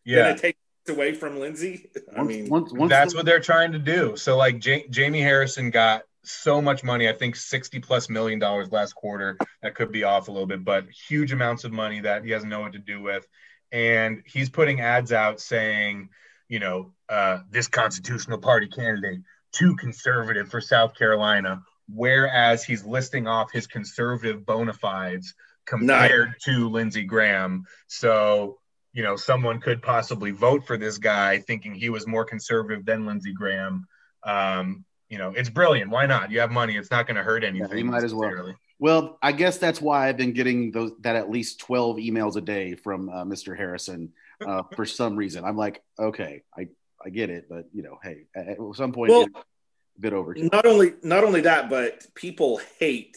[0.04, 0.56] yeah take
[0.88, 1.90] away from Lindsey.
[2.16, 4.16] I mean, once, once that's the- what they're trying to do.
[4.16, 7.08] So like J- Jamie Harrison got so much money.
[7.08, 9.38] I think 60 plus million dollars last quarter.
[9.62, 12.48] That could be off a little bit, but huge amounts of money that he doesn't
[12.48, 13.26] know what to do with.
[13.72, 16.10] And he's putting ads out saying,
[16.48, 19.20] you know, uh, this constitutional party candidate,
[19.52, 21.60] too conservative for South Carolina,
[21.92, 25.34] whereas he's listing off his conservative bona fides
[25.66, 27.64] compared to Lindsey Graham.
[27.88, 28.58] So,
[28.92, 33.06] you know, someone could possibly vote for this guy thinking he was more conservative than
[33.06, 33.86] Lindsey Graham.
[34.22, 35.90] Um, you know, it's brilliant.
[35.90, 36.30] Why not?
[36.30, 36.76] You have money.
[36.76, 37.68] It's not going to hurt anything.
[37.70, 38.54] Yeah, you might as well.
[38.78, 42.40] Well, I guess that's why I've been getting those that at least twelve emails a
[42.40, 43.56] day from uh, Mr.
[43.56, 44.12] Harrison
[44.46, 45.44] uh, for some reason.
[45.44, 46.68] I'm like, okay, I
[47.04, 50.34] I get it, but you know, hey, at, some point, well, a bit over.
[50.34, 53.16] Not only not only that, but people hate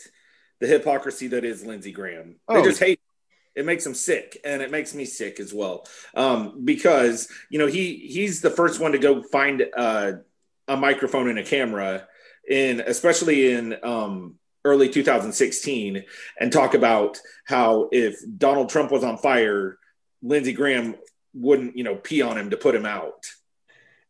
[0.60, 2.36] the hypocrisy that is Lindsey Graham.
[2.48, 2.64] They oh.
[2.64, 3.00] just hate.
[3.56, 5.86] It makes them sick, and it makes me sick as well.
[6.16, 9.64] Um, because you know he he's the first one to go find.
[9.76, 10.14] Uh,
[10.68, 12.08] a microphone and a camera
[12.48, 16.04] in especially in um, early 2016
[16.40, 19.78] and talk about how if Donald Trump was on fire,
[20.22, 20.96] Lindsey Graham
[21.34, 23.26] wouldn't, you know, pee on him to put him out.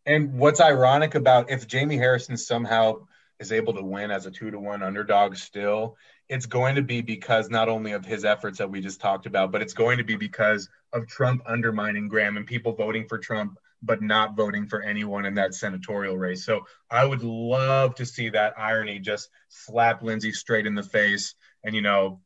[0.06, 3.08] And what's ironic about if Jamie Harrison somehow
[3.40, 5.98] is able to win as a two to one underdog still,
[6.30, 9.52] it's going to be because not only of his efforts that we just talked about,
[9.52, 13.58] but it's going to be because of Trump undermining Graham and people voting for Trump
[13.84, 16.46] but not voting for anyone in that senatorial race.
[16.46, 21.36] So I would love to see that irony just slap Lindsey straight in the face.
[21.64, 22.22] And, you know,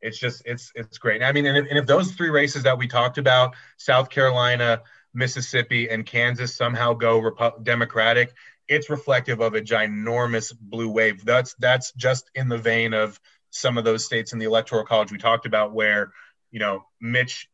[0.00, 1.22] it's just, it's, it's great.
[1.22, 4.82] I mean, and if, and if those three races that we talked about, South Carolina,
[5.14, 8.34] Mississippi, and Kansas somehow go Repu- Democratic,
[8.68, 11.24] it's reflective of a ginormous blue wave.
[11.24, 15.12] That's, that's just in the vein of some of those states in the electoral college
[15.12, 16.12] we talked about where,
[16.50, 17.48] you know, Mitch,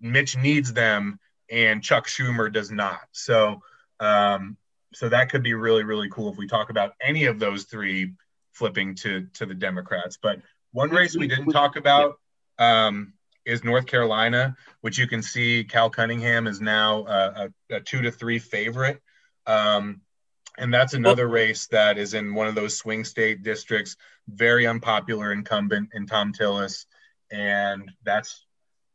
[0.00, 1.18] Mitch needs them
[1.50, 3.00] and Chuck Schumer does not.
[3.12, 3.62] So,
[4.00, 4.56] um,
[4.92, 8.14] so that could be really, really cool if we talk about any of those three
[8.52, 10.18] flipping to to the Democrats.
[10.20, 10.40] But
[10.72, 12.18] one race we didn't talk about
[12.58, 13.14] um,
[13.44, 18.02] is North Carolina, which you can see Cal Cunningham is now a, a, a two
[18.02, 19.00] to three favorite.
[19.46, 20.02] Um,
[20.58, 23.96] And that's another race that is in one of those swing state districts,
[24.28, 26.84] very unpopular incumbent in Thom Tillis,
[27.30, 28.46] and that's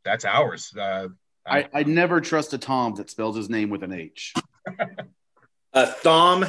[0.03, 0.71] that's ours.
[0.77, 1.07] Uh,
[1.47, 4.33] I, I never trust a Tom that spells his name with an H.
[5.73, 6.45] A thumb.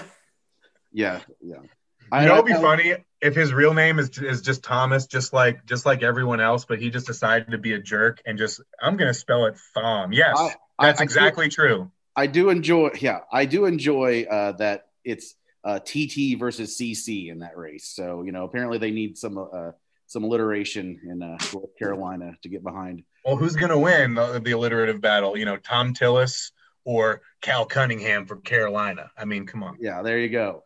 [0.92, 1.62] Yeah, yeah.
[2.12, 5.64] You know, it'd be funny if his real name is is just Thomas, just like
[5.66, 8.96] just like everyone else, but he just decided to be a jerk and just I'm
[8.96, 10.12] gonna spell it Thom.
[10.12, 11.90] Yes, I- that's I- I exactly true.
[12.14, 12.90] I do enjoy.
[13.00, 15.34] Yeah, I do enjoy uh, that it's
[15.64, 17.88] uh, TT versus CC in that race.
[17.88, 19.72] So you know, apparently they need some uh,
[20.06, 23.02] some alliteration in uh, North Carolina to get behind.
[23.24, 25.36] Well, who's gonna win the, the alliterative battle?
[25.36, 26.52] You know, Thom Tillis
[26.84, 29.10] or Cal Cunningham from Carolina.
[29.18, 29.76] I mean, come on.
[29.80, 30.62] Yeah, there you go.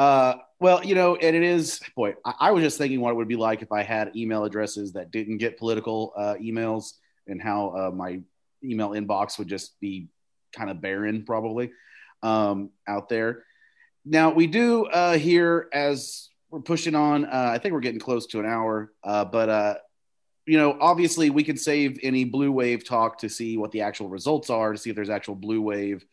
[0.00, 1.78] Uh, well, you know, and it is.
[1.94, 4.44] Boy, I, I was just thinking what it would be like if I had email
[4.44, 6.94] addresses that didn't get political uh, emails,
[7.26, 8.20] and how uh, my
[8.64, 10.08] email inbox would just be
[10.56, 11.70] kind of barren, probably
[12.22, 13.44] um, out there.
[14.06, 17.26] Now we do uh, here as we're pushing on.
[17.26, 19.74] Uh, I think we're getting close to an hour, uh, but uh,
[20.46, 24.08] you know, obviously we can save any blue wave talk to see what the actual
[24.08, 26.06] results are, to see if there's actual blue wave,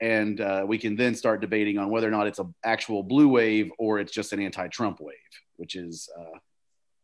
[0.00, 3.28] and uh, we can then start debating on whether or not it's an actual blue
[3.28, 5.16] wave or it's just an anti-Trump wave,
[5.56, 6.38] which is, uh,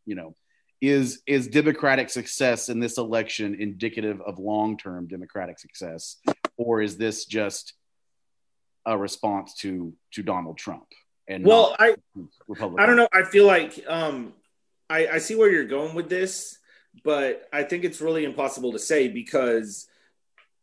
[0.05, 0.35] you know,
[0.81, 6.17] is is Democratic success in this election indicative of long-term Democratic success,
[6.57, 7.73] or is this just
[8.85, 10.85] a response to to Donald Trump?
[11.27, 11.95] And Well, I
[12.47, 12.83] Republican.
[12.83, 13.07] I don't know.
[13.11, 14.33] I feel like um,
[14.89, 16.59] I, I see where you're going with this,
[17.03, 19.87] but I think it's really impossible to say because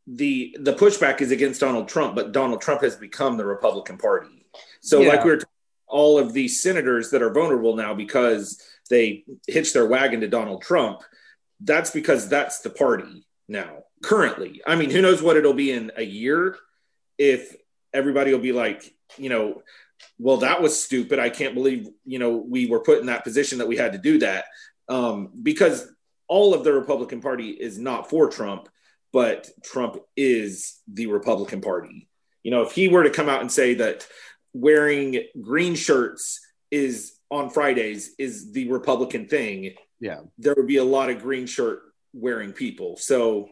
[0.06, 4.46] the the pushback is against Donald Trump, but Donald Trump has become the Republican Party.
[4.80, 5.08] So, Yeah.
[5.08, 5.48] like we were, talking,
[5.86, 10.62] all of these senators that are vulnerable now because they hitched their wagon to Donald
[10.62, 11.02] Trump.
[11.60, 13.84] That's because that's the party now.
[14.02, 16.56] Currently, I mean, who knows what it'll be in a year
[17.18, 17.54] if
[17.92, 19.62] everybody will be like, you know,
[20.18, 21.20] well, that was stupid.
[21.20, 23.98] I can't believe, you know, we were put in that position that we had to
[23.98, 24.46] do that.
[24.88, 25.86] Um, because
[26.26, 28.68] all of the Republican Party is not for Trump,
[29.12, 32.08] but Trump is the Republican Party.
[32.42, 34.06] You know, if he were to come out and say that
[34.52, 36.40] wearing green shirts
[36.70, 40.20] is on Fridays is the Republican thing, Yeah.
[40.38, 41.82] there would be a lot of green shirt
[42.12, 42.96] wearing people.
[42.96, 43.48] So,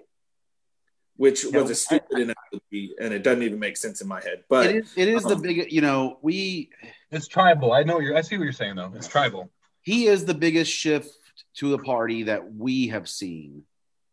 [1.16, 4.44] which Yeah, was a stupid analogy, and it doesn't even make sense in my head.
[4.48, 5.70] But it is, it is the um, biggest.
[5.70, 6.70] you know, we
[7.11, 7.72] It's tribal.
[7.72, 8.16] I know you're.
[8.16, 8.92] I see what you're saying though.
[8.96, 9.50] It's tribal.
[9.82, 11.11] he is the biggest shift
[11.56, 13.64] to the party that we have seen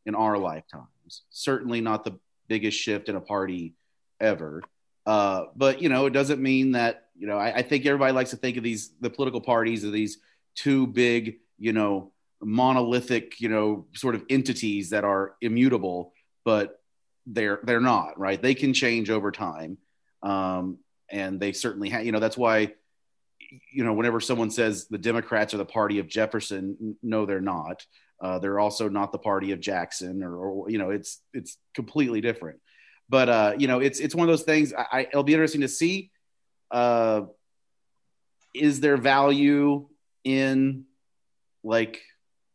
[0.05, 0.87] in our lifetimes.
[1.29, 3.73] Certainly not the biggest shift in a party
[4.19, 4.61] ever.
[5.05, 7.37] Uh, but you know, it doesn't mean that you know.
[7.37, 10.17] I, I think everybody likes to think of these the political parties of these
[10.55, 16.81] two big, you know, monolithic, you know, sort of entities that are immutable, but
[17.25, 18.41] they're they're not right.
[18.41, 19.77] They can change over time,
[20.23, 20.79] um,
[21.09, 22.05] and they certainly have.
[22.05, 22.73] You know, that's why
[23.71, 27.85] you know, whenever someone says the Democrats are the party of Jefferson, no, they're not.
[28.19, 32.21] Uh, they're also not the party of Jackson, or, or you know, it's it's completely
[32.21, 32.59] different.
[33.09, 34.73] But uh, you know, it's it's one of those things.
[34.73, 36.11] I, I, it'll be interesting to see.
[36.71, 37.23] Uh,
[38.53, 39.87] is there value
[40.23, 40.85] in
[41.63, 42.01] like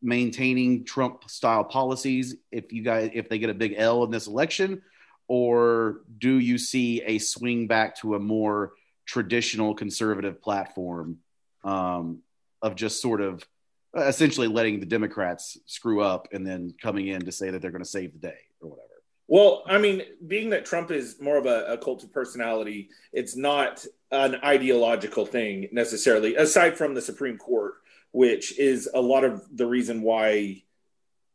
[0.03, 4.27] maintaining Trump style policies if you guys if they get a big L in this
[4.27, 4.83] election,
[5.29, 8.73] or do you see a swing back to a more
[9.07, 11.19] traditional conservative platform
[11.65, 12.23] um,
[12.61, 13.47] of just sort of
[13.95, 17.85] essentially letting the Democrats screw up and then coming in to say that they're going
[17.85, 18.89] to save the day or whatever.
[19.29, 23.37] Well, I mean, being that Trump is more of a, a cult of personality, it's
[23.37, 27.75] not an ideological thing necessarily, aside from the Supreme Court,
[28.13, 30.63] which is a lot of the reason why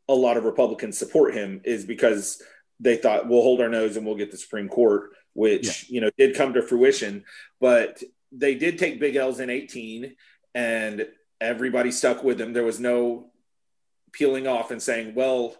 [0.08, 2.40] a lot of Republicans support him is because
[2.80, 6.10] they thought we'll hold our nose and we'll get the Supreme Court, which you know
[6.16, 7.24] did come to fruition.
[7.60, 10.14] But they did take big L's in 18,
[10.54, 11.06] and
[11.40, 12.52] everybody stuck with him.
[12.52, 13.30] There was no
[14.12, 15.54] peeling off and saying, well,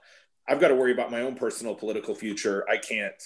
[0.49, 2.65] I've got to worry about my own personal political future.
[2.69, 3.23] I can't,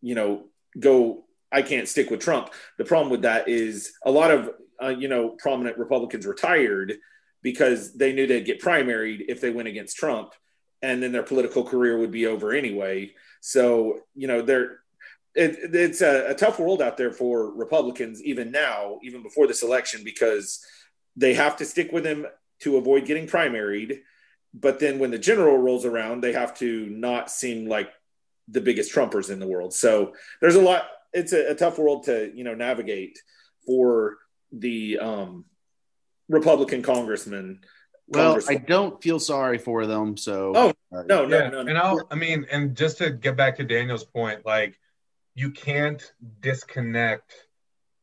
[0.00, 0.44] you know,
[0.78, 1.24] go.
[1.50, 2.50] I can't stick with Trump.
[2.76, 4.50] The problem with that is a lot of,
[4.82, 6.98] uh, you know, prominent Republicans retired
[7.42, 10.34] because they knew they'd get primaried if they went against Trump,
[10.82, 13.12] and then their political career would be over anyway.
[13.40, 14.80] So, you know, they're
[15.34, 19.62] it, it's a, a tough world out there for Republicans, even now, even before this
[19.62, 20.64] election, because
[21.18, 22.26] they have to stick with him
[22.60, 24.00] to avoid getting primaried
[24.54, 27.90] but then when the general rolls around, they have to not seem like
[28.48, 29.74] the biggest Trumpers in the world.
[29.74, 30.84] So there's a lot.
[31.12, 33.18] It's a, a tough world to you know navigate
[33.66, 34.18] for
[34.52, 35.44] the um,
[36.28, 37.60] Republican congressman.
[38.08, 40.16] Well, I don't feel sorry for them.
[40.16, 41.68] So, Oh, uh, no, no, yeah, no, no.
[41.68, 44.80] and I'll, I mean, and just to get back to Daniel's point, like
[45.34, 46.02] you can't
[46.40, 47.34] disconnect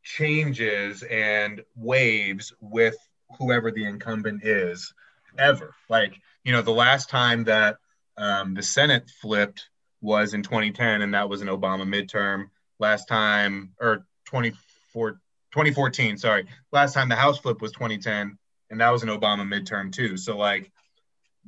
[0.04, 2.96] changes and waves with
[3.38, 4.92] whoever the incumbent is
[5.38, 5.74] ever.
[5.88, 7.76] Like, you know, the last time that
[8.16, 9.68] um, the Senate flipped
[10.00, 12.46] was in 2010, and that was an Obama midterm.
[12.78, 15.12] Last time, or 24,
[15.52, 16.46] 2014, sorry.
[16.72, 18.38] Last time the House flip was 2010,
[18.70, 20.16] and that was an Obama midterm too.
[20.16, 20.70] So like,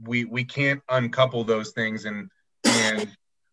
[0.02, 2.30] we we can't uncouple those things, and
[2.64, 3.08] and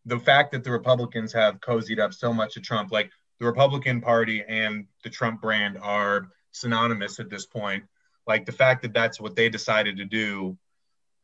[0.05, 3.09] the fact that the Republicans have cozied up so much to Trump, like
[3.39, 7.83] the Republican Party and the Trump brand are synonymous at this point.
[8.27, 10.57] Like the fact that that's what they decided to do,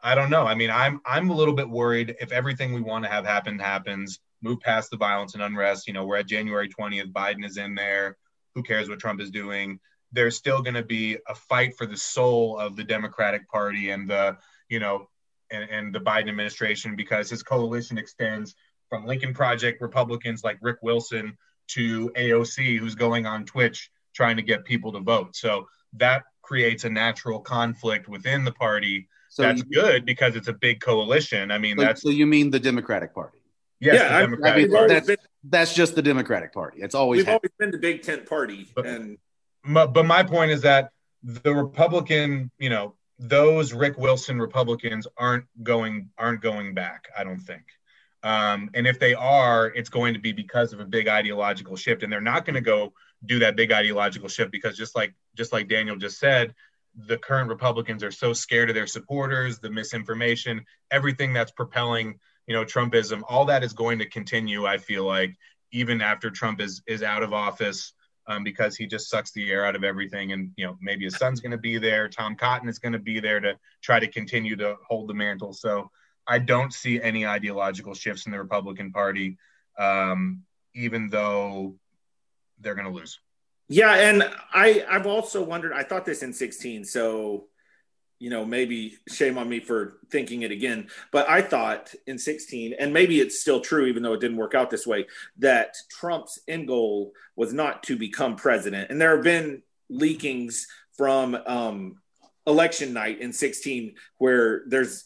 [0.02, 0.46] I don't know.
[0.46, 3.60] I mean, I'm I'm a little bit worried if everything we want to have happen
[3.60, 5.88] happens, move past the violence and unrest.
[5.88, 7.12] You know, we're at January 20th.
[7.12, 8.18] Biden is in there.
[8.56, 9.80] Who cares what Trump is doing?
[10.12, 14.10] There's still going to be a fight for the soul of the Democratic Party and
[14.10, 14.38] the
[14.70, 15.08] you know
[15.52, 18.56] and, and the Biden administration because his coalition extends
[18.90, 21.38] from Lincoln Project Republicans like Rick Wilson
[21.70, 25.36] to AOC, who's going on Twitch trying to get people to vote.
[25.36, 29.08] So that creates a natural conflict within the party.
[29.30, 31.52] So that's you, good because it's a big coalition.
[31.52, 33.40] I mean, so, that's so you mean the Democratic Party?
[33.80, 34.40] Yes, yeah, I mean,
[34.88, 36.82] that's, been, that's, just the Democratic Party.
[36.82, 38.68] It's always we've always been the big tent party.
[38.76, 39.18] But, and
[39.64, 40.92] my, but my point is that
[41.24, 47.08] the Republican, you know, those Rick Wilson Republicans aren't going aren't going back.
[47.18, 47.64] I don't think.
[48.24, 52.04] Um, and if they are, it's going to be because of a big ideological shift,
[52.04, 52.94] and they're not going to go
[53.26, 56.54] do that big ideological shift because just like just like Daniel just said,
[57.08, 62.56] the current Republicans are so scared of their supporters, the misinformation, everything that's propelling you
[62.56, 64.66] know Trumpism, all that is going to continue.
[64.66, 65.36] I feel like
[65.72, 67.94] even after Trump is is out of office.
[68.28, 70.32] Um, because he just sucks the air out of everything.
[70.32, 72.08] And you know, maybe his son's going to be there.
[72.08, 75.54] Tom Cotton is going to be there to try to continue to hold the mantle.
[75.54, 75.90] So
[76.28, 79.38] I don't see any ideological shifts in the Republican Party,
[79.78, 80.44] um,
[80.76, 81.76] even though
[82.62, 83.20] they're going to lose.
[83.68, 85.72] Yeah, and I I've also wondered.
[85.74, 87.46] I thought this in 16, so
[88.20, 90.90] you know maybe shame on me for thinking it again.
[91.12, 94.56] But I thought in 16, and maybe it's still true, even though it didn't work
[94.56, 95.08] out this way,
[95.40, 98.92] that Trump's end goal was not to become president.
[98.92, 100.66] And there have been leakings
[100.98, 102.02] from um,
[102.46, 105.06] election night in 16 where there's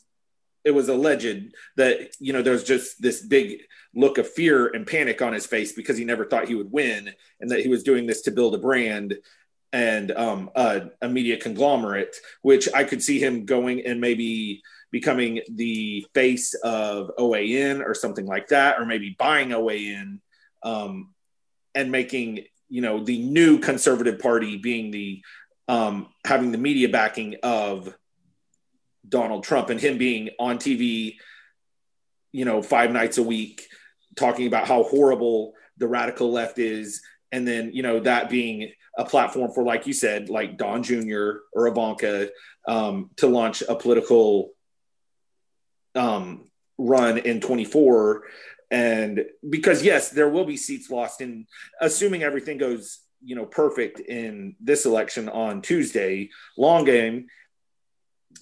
[0.65, 3.61] it was alleged that you know there was just this big
[3.93, 7.11] look of fear and panic on his face because he never thought he would win
[7.39, 9.15] and that he was doing this to build a brand
[9.71, 14.61] and um, a, a, media conglomerate which i could see him going and maybe
[14.91, 20.19] becoming the face of oan or something like that or maybe buying oan
[20.63, 21.13] um,
[21.75, 25.21] and making you know the new conservative party being the
[25.67, 27.93] um, having the media backing of
[29.07, 31.17] Donald Trump and him being on TV,
[32.31, 33.67] you know, five nights a week,
[34.15, 37.01] talking about how horrible the radical left is.
[37.31, 41.31] And then, you know, that being a platform for, like you said, like Don Jr.
[41.53, 42.29] or Ivanka
[42.67, 44.51] um, to launch a political
[45.95, 48.23] um, run in 24.
[48.71, 51.21] And because, yes, there will be seats lost.
[51.21, 51.45] And
[51.81, 57.27] assuming everything goes, you know, perfect in this election on Tuesday, long game,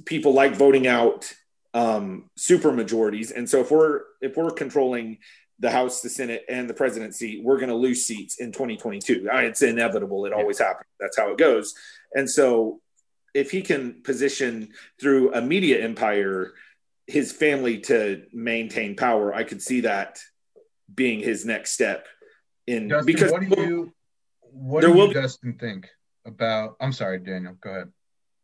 [0.05, 1.31] people like voting out
[1.73, 5.19] um, super majorities, and so if we're if we're controlling
[5.59, 9.27] the House, the Senate, and the presidency, we're going to lose seats in 2022.
[9.31, 10.89] It's inevitable; it always happens.
[10.99, 11.73] That's how it goes.
[12.13, 12.81] And so,
[13.33, 14.69] if he can position
[14.99, 16.53] through a media empire
[17.07, 20.19] his family to maintain power, I could see that
[20.93, 22.07] being his next step.
[22.65, 23.93] In Dustin, because what do you
[24.51, 25.89] what do you, Dustin, think
[26.25, 26.75] about?
[26.79, 27.57] I'm sorry, Daniel.
[27.59, 27.91] Go ahead.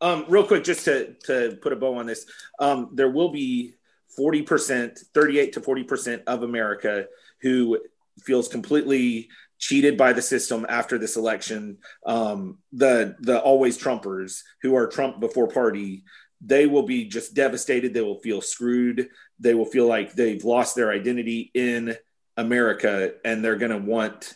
[0.01, 2.25] Um, real quick, just to to put a bow on this,
[2.59, 3.73] um, there will be
[4.15, 7.05] forty percent, thirty-eight to forty percent of America
[7.41, 7.79] who
[8.23, 11.77] feels completely cheated by the system after this election.
[12.05, 16.03] Um, the the always Trumpers who are Trump before party,
[16.39, 17.93] they will be just devastated.
[17.93, 19.09] They will feel screwed.
[19.39, 21.95] They will feel like they've lost their identity in
[22.37, 24.33] America, and they're going to want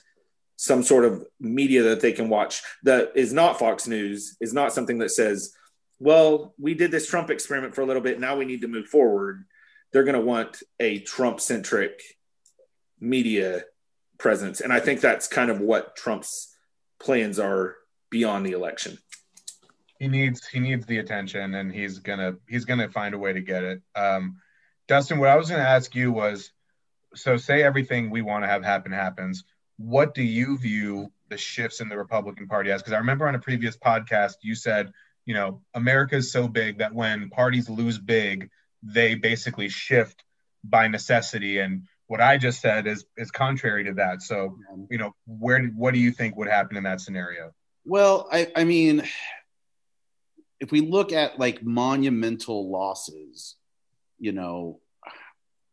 [0.55, 4.73] some sort of media that they can watch that is not Fox News, is not
[4.73, 5.53] something that says,
[5.99, 8.19] well, we did this Trump experiment for a little bit.
[8.19, 9.45] Now we need to move forward.
[9.91, 12.01] They're going to want a Trump centric
[12.99, 13.63] media
[14.17, 14.61] presence.
[14.61, 16.55] And I think that's kind of what Trump's
[16.99, 17.75] plans are
[18.09, 18.97] beyond the election.
[19.99, 23.41] He needs he needs the attention and he's gonna he's gonna find a way to
[23.41, 23.81] get it.
[23.95, 24.37] Um,
[24.87, 26.51] Dustin, what I was gonna ask you was
[27.15, 29.43] so say everything we want to have happen happens
[29.77, 32.81] what do you view the shifts in the Republican Party as?
[32.81, 34.91] Because I remember on a previous podcast, you said,
[35.25, 38.49] you know, America is so big that when parties lose big,
[38.81, 40.23] they basically shift
[40.63, 41.59] by necessity.
[41.59, 44.21] And what I just said is is contrary to that.
[44.21, 44.57] So,
[44.89, 47.51] you know, where what do you think would happen in that scenario?
[47.85, 49.03] Well, I, I mean,
[50.59, 53.55] if we look at like monumental losses,
[54.19, 54.79] you know,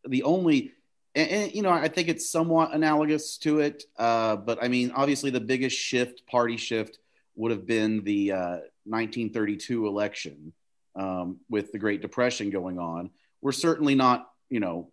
[0.04, 0.72] the only
[1.14, 4.92] and, and, you know i think it's somewhat analogous to it uh, but i mean
[4.94, 6.98] obviously the biggest shift party shift
[7.36, 10.52] would have been the uh, 1932 election
[10.94, 13.10] um, with the great depression going on.
[13.40, 14.90] We're certainly not you know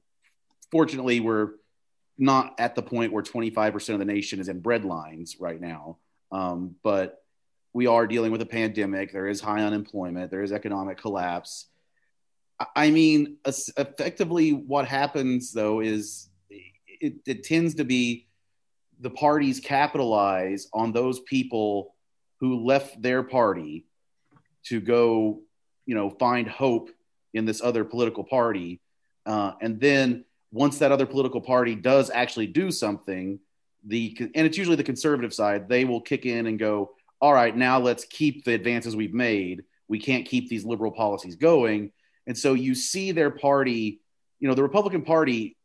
[0.71, 1.51] fortunately we're
[2.17, 5.97] not at the point where 25% of the nation is in bread lines right now.
[6.31, 7.21] Um, but
[7.73, 9.11] we are dealing with a pandemic.
[9.11, 10.31] There is high unemployment.
[10.31, 11.67] There is economic collapse
[12.75, 18.27] I mean, effectively, what happens though is it, it, tends to be
[18.99, 21.93] the parties capitalize on those people
[22.39, 23.85] who left their party
[24.65, 25.41] to go,
[25.85, 26.89] you know, find hope
[27.33, 28.81] in this other political party.
[29.27, 33.39] Uh, and then once that other political party does actually do something,
[33.85, 36.91] the and it's usually the conservative side, they will kick in and go,
[37.21, 39.63] all right, now let's keep the advances we've made.
[39.87, 41.91] We can't keep these liberal policies going
[42.27, 44.01] and so you see their party,
[44.39, 45.57] you know, the Republican Party,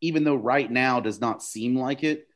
[0.00, 2.26] even though right now does not seem like it,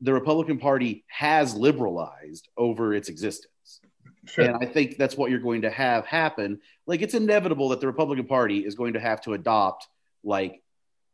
[0.00, 3.80] the Republican Party has liberalized over its existence.
[4.26, 4.44] Sure.
[4.44, 6.60] And I think that's what you're going to have happen.
[6.86, 9.88] Like it's inevitable that the Republican Party is going to have to adopt,
[10.24, 10.62] like,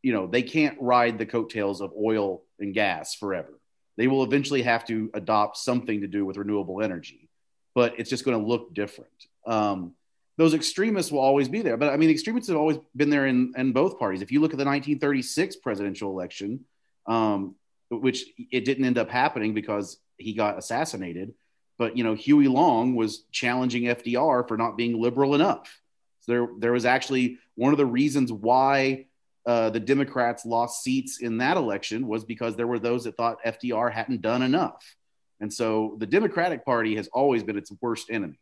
[0.03, 3.61] you know, they can't ride the coattails of oil and gas forever.
[3.97, 7.29] They will eventually have to adopt something to do with renewable energy,
[7.75, 9.11] but it's just going to look different.
[9.47, 9.95] Um,
[10.37, 11.77] those extremists will always be there.
[11.77, 14.23] But I mean, extremists have always been there in, in both parties.
[14.23, 16.65] If you look at the 1936 presidential election,
[17.07, 17.55] um,
[17.91, 21.33] which it didn't end up happening because he got assassinated,
[21.79, 25.81] but you know, Huey Long was challenging FDR for not being liberal enough.
[26.21, 29.07] So there, there was actually one of the reasons why
[29.47, 33.39] uh, the Democrats lost seats in that election was because there were those that thought
[33.45, 34.97] FDR hadn't done enough.
[35.41, 38.41] And so the Democratic Party has always been its worst enemy.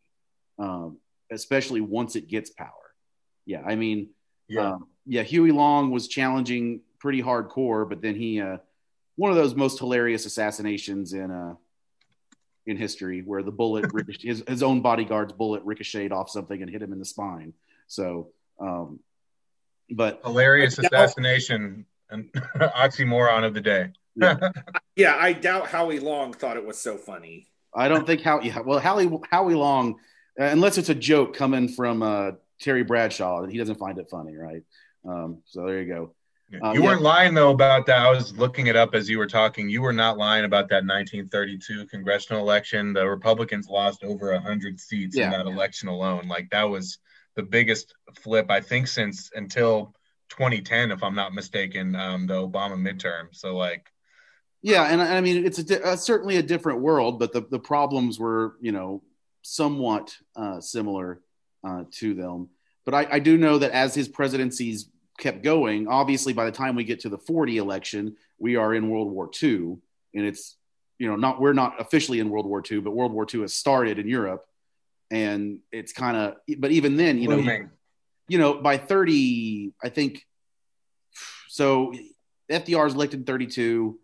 [0.59, 0.99] Um,
[1.31, 2.70] especially once it gets power.
[3.47, 4.11] Yeah, I mean,
[4.49, 5.22] yeah, um, yeah.
[5.22, 8.59] Huey Long was challenging pretty hardcore, but then he, uh,
[9.16, 11.55] one of those most hilarious assassinations in uh,
[12.66, 13.87] in history, where the bullet,
[14.20, 17.53] his his own bodyguard's bullet ricocheted off something and hit him in the spine.
[17.87, 19.01] So, um,
[19.91, 23.91] but hilarious assassination and oxymoron of the day.
[24.16, 24.37] yeah.
[24.97, 27.49] yeah, I doubt Howie Long thought it was so funny.
[27.75, 29.97] I don't think how yeah well Howie Howie Long
[30.37, 34.37] unless it's a joke coming from uh, Terry Bradshaw, that he doesn't find it funny,
[34.37, 34.62] right?
[35.07, 36.14] Um, so there you go.
[36.62, 37.09] Um, you weren't yeah.
[37.09, 37.99] lying though about that.
[37.99, 39.68] I was looking it up as you were talking.
[39.68, 42.93] You were not lying about that 1932 congressional election.
[42.93, 45.26] The Republicans lost over hundred seats yeah.
[45.26, 46.28] in that election alone.
[46.28, 46.99] Like that was
[47.35, 49.95] the biggest flip I think since until
[50.30, 53.28] 2010, if I'm not mistaken, um, the Obama midterm.
[53.32, 53.91] So like,
[54.62, 58.18] yeah, and I mean it's a, uh, certainly a different world, but the the problems
[58.18, 59.03] were you know
[59.45, 61.20] somewhat uh, similar
[61.62, 62.49] uh, to them.
[62.84, 64.88] But I, I, do know that as his presidencies
[65.18, 68.90] kept going, obviously by the time we get to the 40 election, we are in
[68.90, 69.76] World War II.
[70.14, 70.57] And it's,
[70.99, 73.55] you know, not, we're not officially in World War II, but World War II has
[73.55, 74.45] started in Europe.
[75.11, 77.68] And it's kind of, but even then, you know,
[78.28, 80.24] you know, by 30, I think,
[81.49, 81.92] so
[82.51, 83.99] FDR is elected in 32.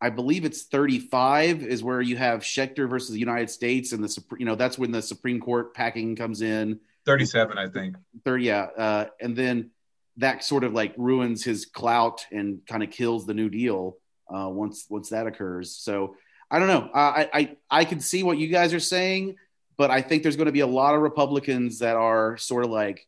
[0.00, 4.22] I believe it's 35 is where you have Schechter versus the United States, and the
[4.38, 6.80] you know that's when the Supreme Court packing comes in.
[7.06, 7.96] 37, I think.
[8.24, 9.70] 30, yeah, uh, and then
[10.18, 13.96] that sort of like ruins his clout and kind of kills the New Deal
[14.34, 15.74] uh, once once that occurs.
[15.74, 16.16] So
[16.50, 16.90] I don't know.
[16.94, 19.36] I I I can see what you guys are saying,
[19.78, 22.70] but I think there's going to be a lot of Republicans that are sort of
[22.70, 23.06] like,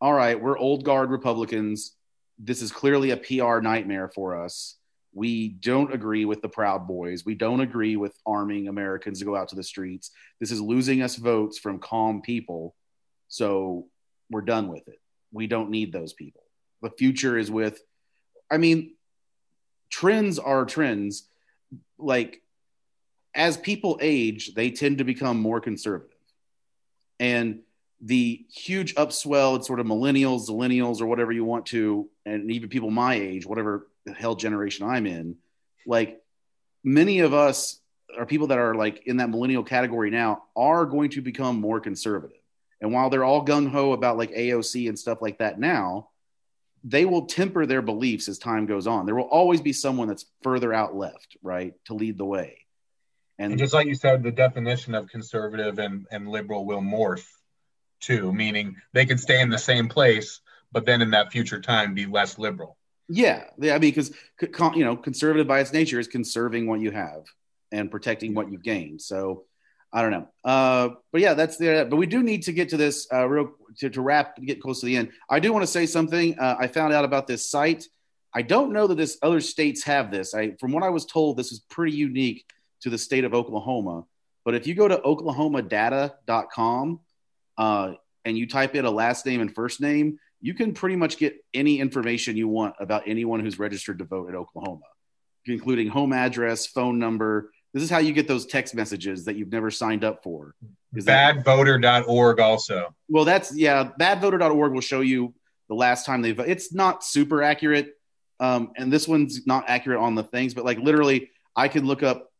[0.00, 1.94] all right, we're old guard Republicans.
[2.38, 4.76] This is clearly a PR nightmare for us
[5.12, 7.24] we don't agree with the Proud Boys.
[7.24, 10.10] We don't agree with arming Americans to go out to the streets.
[10.38, 12.74] This is losing us votes from calm people.
[13.28, 13.88] So
[14.30, 15.00] we're done with it.
[15.32, 16.42] We don't need those people.
[16.82, 17.80] The future is with,
[18.50, 18.94] I mean,
[19.90, 21.26] trends are trends.
[21.98, 22.40] Like,
[23.34, 26.16] as people age, they tend to become more conservative.
[27.18, 27.60] And
[28.00, 32.68] the huge upswell, it's sort of millennials, zillennials, or whatever you want to, and even
[32.70, 35.36] people my age, whatever the hell generation I'm in,
[35.86, 36.20] like
[36.84, 37.80] many of us
[38.16, 41.80] are people that are like in that millennial category now are going to become more
[41.80, 42.36] conservative.
[42.80, 46.08] And while they're all gung ho about like AOC and stuff like that now,
[46.82, 49.04] they will temper their beliefs as time goes on.
[49.04, 52.66] There will always be someone that's further out left, right, to lead the way.
[53.38, 57.26] And, and just like you said, the definition of conservative and, and liberal will morph
[58.00, 60.40] too, meaning they can stay in the same place,
[60.72, 62.76] but then in that future time be less liberal.
[63.12, 63.74] Yeah, yeah.
[63.74, 67.24] I mean, because you know, conservative by its nature is conserving what you have
[67.72, 69.02] and protecting what you've gained.
[69.02, 69.46] So
[69.92, 70.28] I don't know.
[70.44, 71.88] Uh, but yeah, that's the.
[71.90, 74.78] But we do need to get to this uh, real to, to wrap, get close
[74.80, 75.10] to the end.
[75.28, 76.38] I do want to say something.
[76.38, 77.88] Uh, I found out about this site.
[78.32, 80.32] I don't know that this other states have this.
[80.32, 82.44] I, from what I was told, this is pretty unique
[82.82, 84.04] to the state of Oklahoma.
[84.44, 87.00] But if you go to oklahomadata.com
[87.58, 87.92] uh,
[88.24, 91.36] and you type in a last name and first name, you can pretty much get
[91.52, 94.86] any information you want about anyone who's registered to vote in Oklahoma,
[95.46, 97.52] including home address, phone number.
[97.74, 100.54] This is how you get those text messages that you've never signed up for.
[100.94, 102.94] Is badvoter.org also.
[103.08, 105.34] Well, that's yeah, badvoter.org will show you
[105.68, 106.50] the last time they voted.
[106.50, 107.94] It's not super accurate.
[108.40, 112.02] Um, and this one's not accurate on the things, but like literally, I could look
[112.02, 112.32] up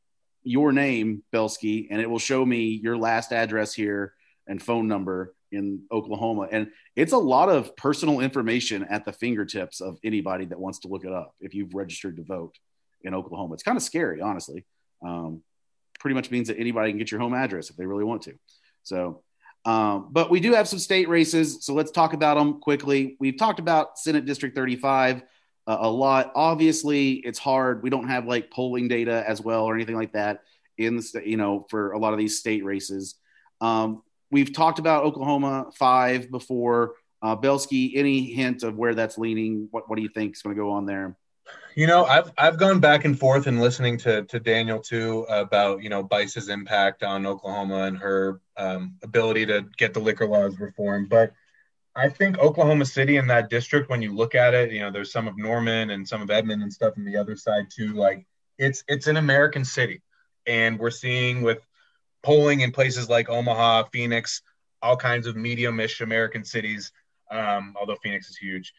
[0.43, 4.15] your name, Belsky, and it will show me your last address here
[4.47, 6.49] and phone number in Oklahoma.
[6.51, 10.89] And it's a lot of personal information at the fingertips of anybody that wants to
[10.89, 12.59] look it up if you've registered to vote
[13.03, 13.55] in Oklahoma.
[13.55, 14.65] It's kind of scary, honestly.
[15.05, 15.43] Um,
[15.99, 18.35] pretty much means that anybody can get your home address if they really want to.
[18.83, 19.23] So,
[19.65, 21.65] um, but we do have some state races.
[21.65, 23.17] So let's talk about them quickly.
[23.21, 25.23] We've talked about Senate District 35
[25.67, 26.33] uh, a lot.
[26.35, 27.83] Obviously, it's hard.
[27.83, 30.43] We don't have like polling data as well or anything like that
[30.79, 33.17] in the, you know, for a lot of these state races.
[33.61, 36.95] Um, We've talked about Oklahoma five before.
[37.23, 39.69] Uh, Belsky, any hint of where that's leaning?
[39.71, 41.17] What What do you think is going to go on there?
[41.75, 45.83] You know, I've I've gone back and forth and listening to to Daniel too about
[45.83, 50.59] you know Bice's impact on Oklahoma and her um, ability to get the liquor laws
[50.59, 51.33] reformed, but.
[51.97, 55.11] I think Oklahoma City in that district, when you look at it, you know, there's
[55.11, 57.95] some of Norman and some of Edmond and stuff on the other side too.
[57.95, 58.25] Like
[58.59, 60.01] it's it's an American city,
[60.47, 61.67] and we're seeing with
[62.23, 64.43] polling in places like Omaha, Phoenix,
[64.83, 66.93] all kinds of medium-ish American cities,
[67.31, 68.73] um, although Phoenix is huge,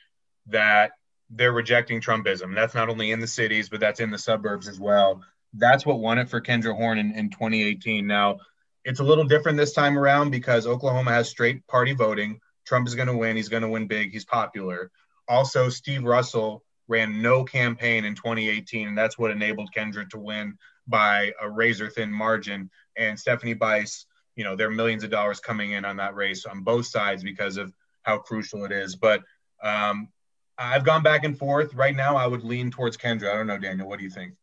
[0.48, 0.92] that
[1.30, 2.54] they're rejecting Trumpism.
[2.54, 5.24] That's not only in the cities, but that's in the suburbs as well.
[5.54, 8.06] That's what won it for Kendra Horn in, in 2018.
[8.06, 8.40] Now,
[8.84, 12.40] it's a little different this time around because Oklahoma has straight party voting.
[12.66, 13.36] Trump is going to win.
[13.36, 14.12] He's going to win big.
[14.12, 14.92] He's popular.
[15.28, 20.58] Also, Steve Russell ran no campaign in 2018, and that's what enabled Kendra to win
[20.88, 22.70] by a razor thin margin.
[22.98, 24.06] And Stephanie Bice,
[24.36, 27.24] you know, there are millions of dollars coming in on that race on both sides
[27.24, 28.96] because of how crucial it is.
[28.96, 29.24] But
[29.64, 30.10] um,
[30.58, 31.74] I've gone back and forth.
[31.74, 33.32] Right now, I would lean towards Kendra.
[33.32, 33.88] I don't know, Daniel.
[33.88, 34.34] What do you think?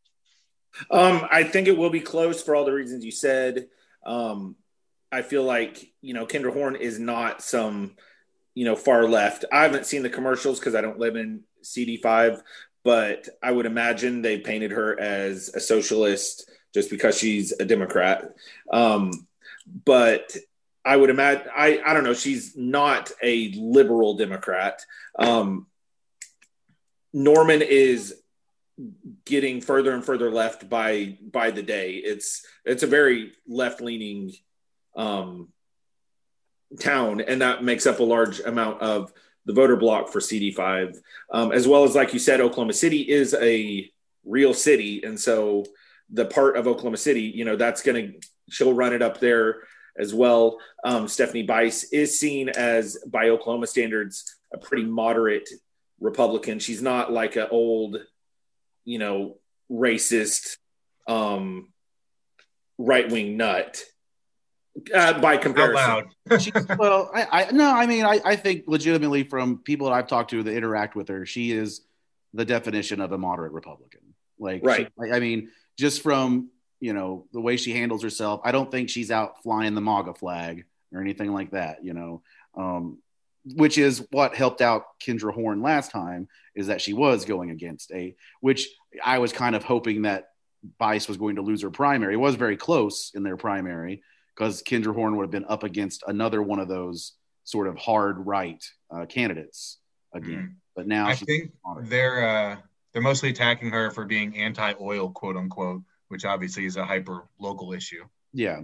[0.91, 3.69] Um, I think it will be close for all the reasons you said.
[4.05, 4.57] Um,
[5.11, 7.97] I feel like you know Kendra Horn is not some
[8.55, 9.45] you know far left.
[9.53, 12.43] I haven't seen the commercials because I don't live in CD5,
[12.85, 18.31] but I would imagine they painted her as a socialist just because she's a Democrat.
[18.73, 19.27] Um,
[19.85, 20.37] but
[20.85, 22.15] I would imagine I I don't know.
[22.15, 24.81] She's not a liberal Democrat.
[25.19, 25.67] Um,
[27.13, 28.15] Norman is
[29.25, 31.95] getting further and further left by by the day.
[31.95, 34.33] It's it's a very left leaning
[34.97, 35.49] um,
[36.81, 39.13] town, and that makes up a large amount of
[39.49, 40.99] the voter block for CD5,
[41.33, 43.91] um, as well as, like you said, Oklahoma City is a
[44.27, 45.03] real city.
[45.03, 45.65] And so
[46.11, 49.63] the part of Oklahoma City, you know, that's going to, she'll run it up there
[49.99, 50.59] as well.
[50.85, 55.49] Um, Stephanie Bice is seen as, by Oklahoma standards, a pretty moderate
[55.99, 56.59] Republican.
[56.59, 57.97] She's not like an old,
[58.85, 59.39] you know,
[59.73, 60.59] racist,
[61.07, 61.73] um,
[62.77, 63.83] right wing nut
[64.95, 66.11] uh, by comparison.
[66.79, 70.31] well, I, I no, I mean, I, I think legitimately from people that I've talked
[70.31, 71.83] to that interact with her, she is
[72.35, 74.01] the definition of a moderate Republican.
[74.39, 74.91] Like, right?
[75.03, 76.51] She, I mean, just from
[76.81, 80.15] you know the way she handles herself, I don't think she's out flying the MAGA
[80.15, 81.85] flag or anything like that.
[81.85, 82.23] You know,
[82.57, 82.99] um,
[83.45, 87.93] which is what helped out Kendra Horn last time is that she was going against
[87.93, 88.69] a which
[89.05, 90.29] I was kind of hoping that
[90.79, 92.15] Bice was going to lose her primary.
[92.15, 94.03] It was very close in their primary
[94.39, 98.25] because Kendra Horn would have been up against another one of those sort of hard
[98.25, 99.79] right uh, candidates
[100.15, 100.51] again.
[100.53, 100.55] Mm.
[100.77, 101.51] But now I think
[101.83, 102.57] they're uh,
[102.93, 107.73] they're mostly attacking her for being anti-oil, quote unquote, which obviously is a hyper local
[107.73, 108.05] issue.
[108.33, 108.61] Yeah.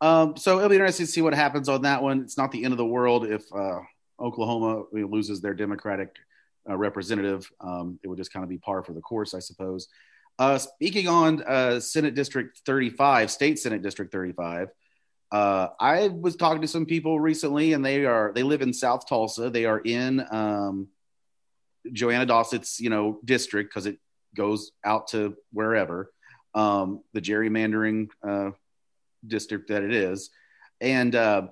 [0.00, 2.22] Um, so it'll be interesting to see what happens on that one.
[2.22, 3.80] It's not the end of the world if uh,
[4.18, 6.16] Oklahoma loses their Democratic
[6.68, 7.50] uh, representative.
[7.60, 9.88] Um, it would just kind of be par for the course, I suppose.
[10.38, 14.68] Uh, speaking on uh, Senate District 35, State Senate District 35,
[15.30, 19.08] uh, I was talking to some people recently, and they are they live in South
[19.08, 19.50] Tulsa.
[19.50, 20.88] They are in um,
[21.92, 23.98] Jo Anna Dossett's you know district because it
[24.36, 26.12] goes out to wherever
[26.54, 28.50] um, the gerrymandering uh,
[29.26, 30.30] district that it is,
[30.80, 31.48] and uh,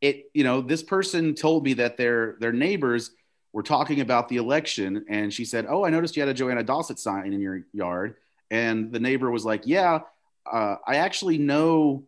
[0.00, 3.10] it you know this person told me that their their neighbors
[3.58, 6.48] were talking about the election, and she said, "Oh, I noticed you had a Jo
[6.48, 8.14] Anna Dossett sign in your yard."
[8.52, 10.02] And the neighbor was like, "Yeah,
[10.50, 12.04] uh, I actually know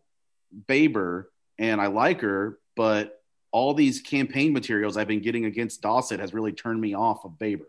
[0.67, 1.29] Baber,
[1.59, 3.21] and I like her, but
[3.51, 7.37] all these campaign materials I've been getting against Dossett has really turned me off of
[7.37, 7.67] Baber."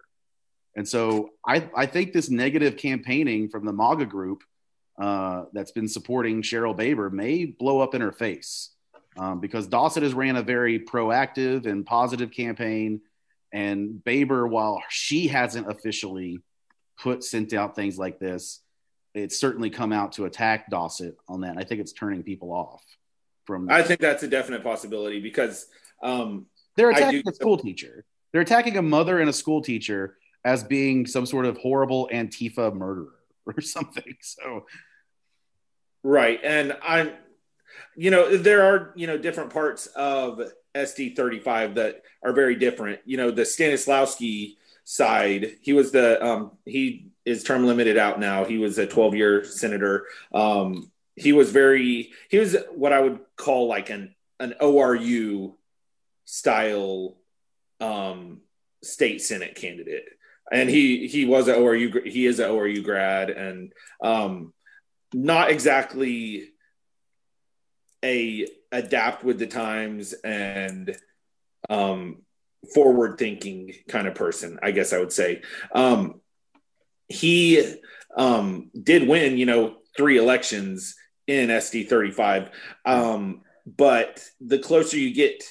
[0.76, 4.44] And so I, I think this negative campaigning from the MAGA group
[4.96, 8.70] uh, that's been supporting Cheryl Baber may blow up in her face
[9.16, 13.00] um, because Dossett has ran a very proactive and positive campaign.
[13.52, 16.40] And Baber, while she hasn't officially
[16.98, 18.60] put sent out things like this,
[19.14, 21.50] it's certainly come out to attack Dossett on that.
[21.50, 22.82] And I think it's turning people off
[23.44, 23.68] from.
[23.70, 25.66] I think that's a definite possibility because
[26.02, 26.46] um,
[26.76, 28.04] they're attacking a school teacher.
[28.32, 32.74] They're attacking a mother and a school teacher as being some sort of horrible Antifa
[32.74, 33.14] murderer
[33.46, 34.16] or something.
[34.20, 34.66] So,
[36.02, 37.12] right, and I'm,
[37.96, 40.40] you know, there are you know different parts of
[40.74, 43.00] SD thirty five that are very different.
[43.04, 48.44] You know, the Stanislawski side, he was the um, he is term limited out now.
[48.44, 50.06] He was a twelve year senator.
[50.32, 55.54] Um, he was very he was what I would call like an an ORU
[56.24, 57.16] style
[57.80, 58.40] um,
[58.82, 60.04] state senate candidate
[60.50, 63.72] and he he was an ORU he is an ORU grad and
[64.02, 64.52] um,
[65.12, 66.48] not exactly
[68.04, 70.96] a adapt with the times and
[71.70, 72.22] um,
[72.74, 75.42] forward thinking kind of person I guess I would say.
[75.72, 76.20] Um,
[77.08, 77.76] he
[78.16, 80.96] um, did win you know three elections
[81.26, 82.50] in SD 35
[82.84, 85.44] um, but the closer you get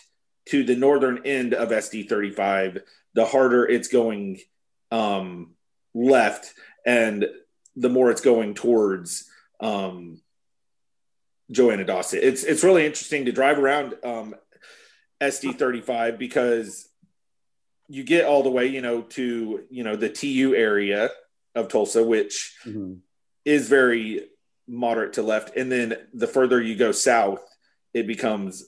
[0.49, 2.79] to the northern end of SD 35
[3.13, 4.39] the harder it's going
[4.91, 5.51] um,
[5.93, 6.53] left,
[6.85, 7.25] and
[7.75, 9.25] the more it's going towards
[9.59, 10.21] um,
[11.51, 12.23] Jo Anna Dossett.
[12.23, 14.35] It's it's really interesting to drive around um,
[15.21, 16.87] SD thirty five because
[17.87, 21.09] you get all the way, you know, to you know the TU area
[21.53, 22.95] of Tulsa, which mm-hmm.
[23.43, 24.27] is very
[24.67, 27.43] moderate to left, and then the further you go south,
[27.93, 28.63] it becomes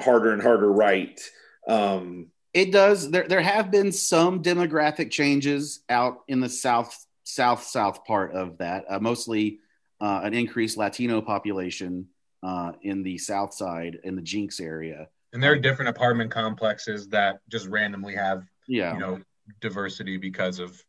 [0.00, 1.20] harder and harder right.
[1.68, 3.10] Um, it does.
[3.10, 8.58] There, there have been some demographic changes out in the south, south, south part of
[8.58, 8.84] that.
[8.88, 9.58] Uh, mostly
[10.00, 12.08] uh, an increased Latino population
[12.44, 15.08] uh, in the south side in the Jenks area.
[15.32, 19.20] And there are different apartment complexes that just randomly have, yeah, you know,
[19.60, 20.80] diversity because of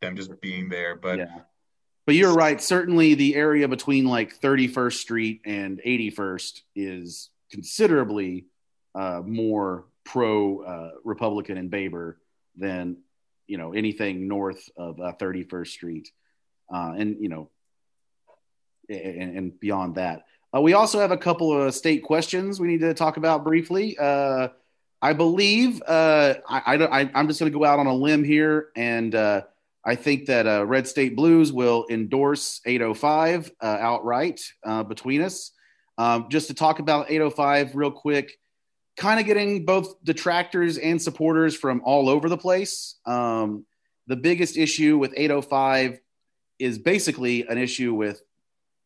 [0.00, 0.96] them just being there.
[0.96, 1.40] But yeah.
[2.04, 2.60] But you're right.
[2.60, 8.46] Certainly, the area between like 31st Street and 81st is considerably
[8.96, 12.18] uh, more pro uh, Republican in Baber
[12.56, 12.96] than
[13.46, 16.10] you know anything north of uh, 31st Street,
[16.74, 17.50] uh, and you know,
[18.88, 20.24] and, and beyond that.
[20.54, 23.96] Uh, we also have a couple of state questions we need to talk about briefly.
[23.98, 24.48] Uh,
[25.00, 28.68] I believe uh, I, I, am just going to go out on a limb here,
[28.76, 34.40] and I think that Red State Blues will endorse 805 outright
[34.88, 35.50] between us.
[35.98, 38.38] Um, just to talk about 805 real quick
[38.96, 42.96] kind of getting both detractors and supporters from all over the place.
[43.06, 43.64] Um,
[44.06, 45.98] the biggest issue with 805
[46.58, 48.22] is basically an issue with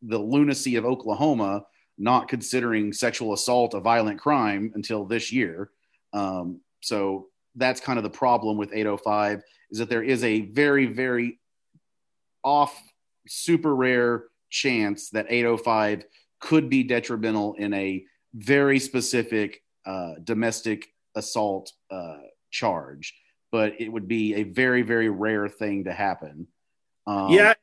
[0.01, 1.65] the lunacy of Oklahoma
[1.97, 5.71] not considering sexual assault a violent crime until this year.
[6.13, 9.41] Um, so that's kind of the problem with 805
[9.71, 11.39] is that there is a very, very
[12.43, 12.79] off,
[13.27, 16.05] super rare chance that 805
[16.39, 22.17] could be detrimental in a very specific uh, domestic assault uh,
[22.51, 23.15] charge,
[23.51, 26.47] but it would be a very, very rare thing to happen.
[27.07, 27.53] Um, yeah.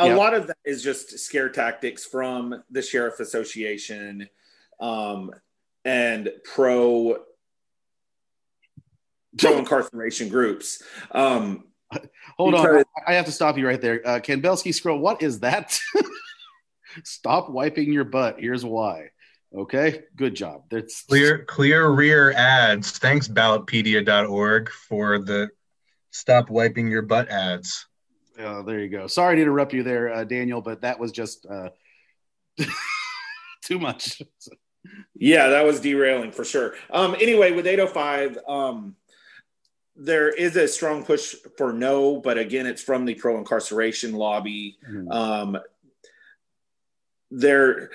[0.00, 0.16] A yeah.
[0.16, 4.28] lot of that is just scare tactics from the Sheriff Association
[4.80, 5.30] um,
[5.84, 7.18] and pro
[9.38, 10.82] pro incarceration groups.
[11.12, 11.64] Um,
[12.38, 14.00] Hold because- on, I have to stop you right there.
[14.06, 15.78] Uh, Belsky Scroll, what is that?
[17.04, 18.40] Stop wiping your butt.
[18.40, 19.10] Here's why.
[19.54, 20.64] Okay, good job.
[20.70, 22.98] That's clear clear rear ads.
[22.98, 25.50] Thanks ballotpedia.org for the
[26.10, 27.86] stop wiping your butt ads.
[28.38, 29.06] Oh, there you go.
[29.06, 31.70] Sorry to interrupt you there, uh, Daniel, but that was just uh,
[33.64, 34.22] too much.
[35.14, 36.74] yeah, that was derailing for sure.
[36.90, 38.96] Um, anyway, with 805, um,
[39.96, 44.78] there is a strong push for no, but again, it's from the pro incarceration lobby.
[44.88, 45.10] Mm-hmm.
[45.10, 45.58] Um,
[47.30, 47.90] there,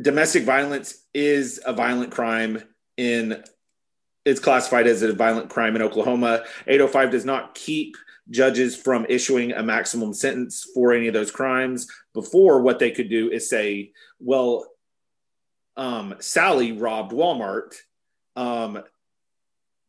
[0.00, 2.62] domestic violence is a violent crime
[2.96, 3.42] in
[4.24, 6.44] it's classified as a violent crime in Oklahoma.
[6.66, 7.96] 805 does not keep
[8.30, 11.86] judges from issuing a maximum sentence for any of those crimes.
[12.14, 14.66] Before, what they could do is say, well,
[15.76, 17.74] um, Sally robbed Walmart.
[18.36, 18.82] Um,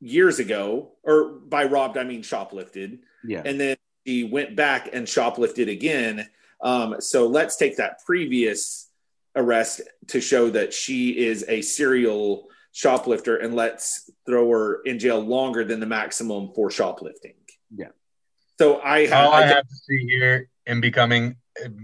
[0.01, 3.43] years ago, or by robbed I mean shoplifted, Yeah.
[3.45, 6.27] and then she went back and shoplifted again.
[6.59, 8.89] Um, so let's take that previous
[9.35, 15.19] arrest to show that she is a serial shoplifter, and let's throw her in jail
[15.19, 17.35] longer than the maximum for shoplifting.
[17.75, 17.89] Yeah.
[18.61, 21.35] So I have, All I have to see here in becoming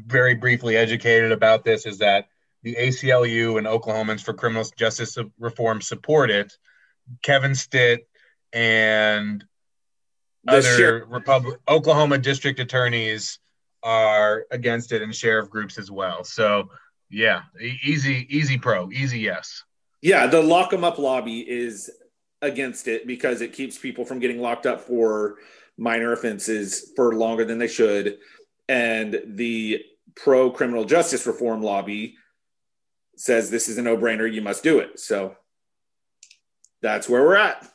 [0.06, 2.28] very briefly educated about this is that
[2.62, 6.54] the ACLU and Oklahomans for Criminal Justice Reform support it.
[7.24, 8.08] Kevin Stitt
[8.54, 9.44] and
[10.44, 13.40] the other sheriff- Republic Oklahoma district attorneys
[13.82, 16.24] are against it and sheriff groups as well.
[16.24, 16.70] So
[17.10, 19.64] yeah, easy, easy pro, easy yes.
[20.04, 21.90] Yeah, the lock 'em up lobby is
[22.44, 25.38] against it because it keeps people from getting locked up for
[25.78, 28.18] minor offenses for longer than they should.
[28.70, 29.84] And the
[30.16, 32.16] pro criminal justice reform lobby
[33.16, 34.32] says this is a no brainer.
[34.32, 35.00] You must do it.
[35.00, 35.36] So
[36.82, 37.68] that's where we're at.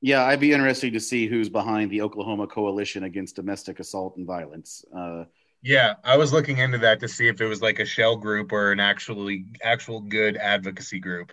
[0.00, 4.26] Yeah, I'd be interested to see who's behind the Oklahoma Coalition Against Domestic Assault and
[4.26, 4.84] Violence.
[4.96, 5.24] Uh,
[5.62, 8.50] Yeah, I was looking into that to see if it was like a shell group
[8.52, 11.32] or an actually actual good advocacy group.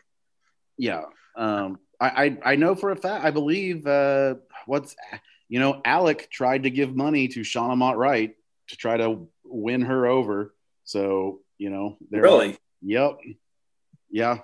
[0.77, 1.01] yeah,
[1.35, 3.25] um, I, I I know for a fact.
[3.25, 4.35] I believe uh,
[4.67, 4.95] what's
[5.49, 8.35] you know Alec tried to give money to Shauna Mott Wright
[8.69, 10.53] to try to win her over.
[10.85, 12.57] So you know, they're Really?
[12.83, 13.17] Yep.
[14.09, 14.39] Yeah.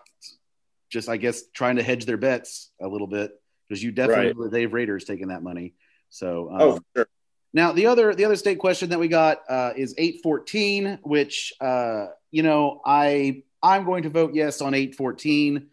[0.90, 3.32] Just I guess trying to hedge their bets a little bit
[3.68, 4.36] because you definitely Right.
[4.38, 5.74] know the Dave Rader's taking that money.
[6.10, 7.08] So um, Oh, sure.
[7.54, 11.54] now the other the other state question that we got uh, is eight fourteen, which
[11.62, 15.68] uh, you know I I'm going to vote yes on eight fourteen.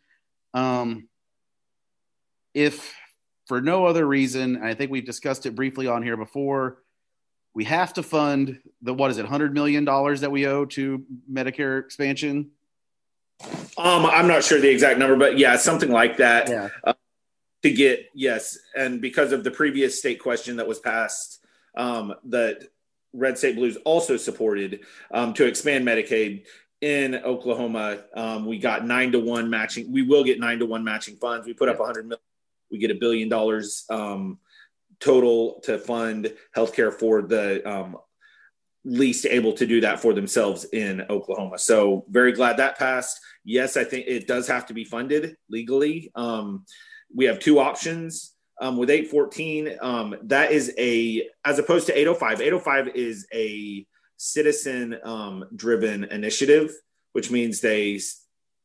[0.54, 1.08] Um,
[2.54, 2.94] if
[3.46, 6.78] for no other reason, I think we've discussed it briefly on here before,
[7.54, 11.04] we have to fund the what is it, hundred million dollars that we owe to
[11.30, 12.50] Medicare expansion.
[13.76, 16.48] Um, I'm not sure the exact number, but yeah, something like that.
[16.48, 16.68] Yeah.
[17.62, 21.44] to get yes and because of the previous state question that was passed
[21.76, 22.64] um, that
[23.12, 24.80] red state blues also supported
[25.12, 26.44] um, to expand medicaid
[26.80, 30.82] in oklahoma um, we got nine to one matching we will get nine to one
[30.82, 32.20] matching funds we put up a 100 million
[32.72, 34.38] we get a billion dollars um,
[34.98, 37.96] total to fund healthcare for the um,
[38.84, 41.58] least able to do that for themselves in oklahoma.
[41.58, 43.20] So very glad that passed.
[43.44, 46.10] Yes i think it does have to be funded legally.
[46.14, 46.64] Um,
[47.14, 52.40] we have two options um, with 814 um, that is a as opposed to 805
[52.40, 53.86] 805 is a
[54.16, 56.72] citizen um, driven initiative
[57.12, 57.98] which means they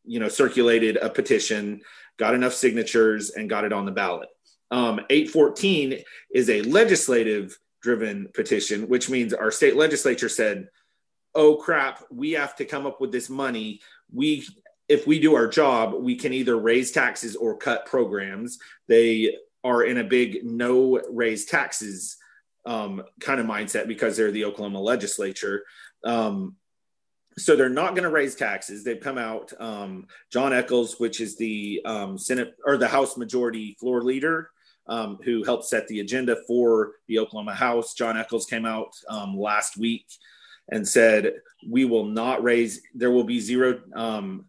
[0.05, 1.81] you know circulated a petition
[2.17, 4.29] got enough signatures and got it on the ballot
[4.71, 6.03] um, 814
[6.33, 10.67] is a legislative driven petition which means our state legislature said
[11.35, 13.79] oh crap we have to come up with this money
[14.11, 14.45] we
[14.89, 18.57] if we do our job, we can either raise taxes or cut programs.
[18.87, 22.17] They are in a big no raise taxes
[22.65, 25.63] um, kind of mindset because they're the Oklahoma legislature.
[26.03, 26.55] Um,
[27.37, 28.83] so they're not going to raise taxes.
[28.83, 29.53] They've come out.
[29.59, 34.49] Um, Jon Echols, which is the um, Senate or the House Majority Floor Leader,
[34.87, 37.93] um, who helped set the agenda for the Oklahoma House.
[37.93, 40.07] Jon Echols came out um, last week
[40.69, 41.33] and said,
[41.67, 42.81] "We will not raise.
[42.95, 44.45] There will be zero um,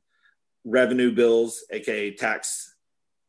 [0.65, 2.75] revenue bills, aka tax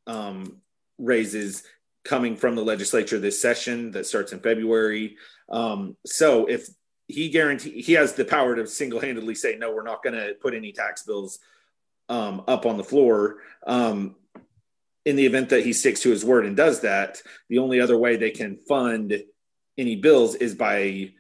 [0.08, 0.62] um,
[0.98, 1.64] raises,
[2.06, 5.18] coming from the legislature this session that starts in February.
[5.50, 6.70] Um, so if
[7.10, 10.54] he guarantee he has the power to single-handedly say no, we're not going to put
[10.54, 11.40] any tax bills
[12.08, 13.38] um, up on the floor.
[13.66, 14.16] Um,
[15.06, 17.98] in the event that he sticks to his word and does that, the only other
[17.98, 19.24] way they can fund
[19.78, 21.12] any bills is by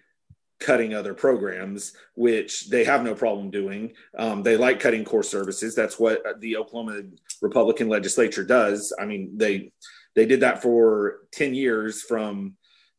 [0.59, 3.93] cutting other programs, which they have no problem doing.
[4.17, 5.73] Um, they like cutting core services.
[5.73, 7.03] That's what the Oklahoma
[7.41, 8.93] Republican legislature does.
[8.99, 9.71] I mean, they
[10.15, 12.55] they did that for ten years from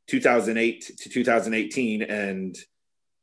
[0.08, 2.56] 2008 to 2018, and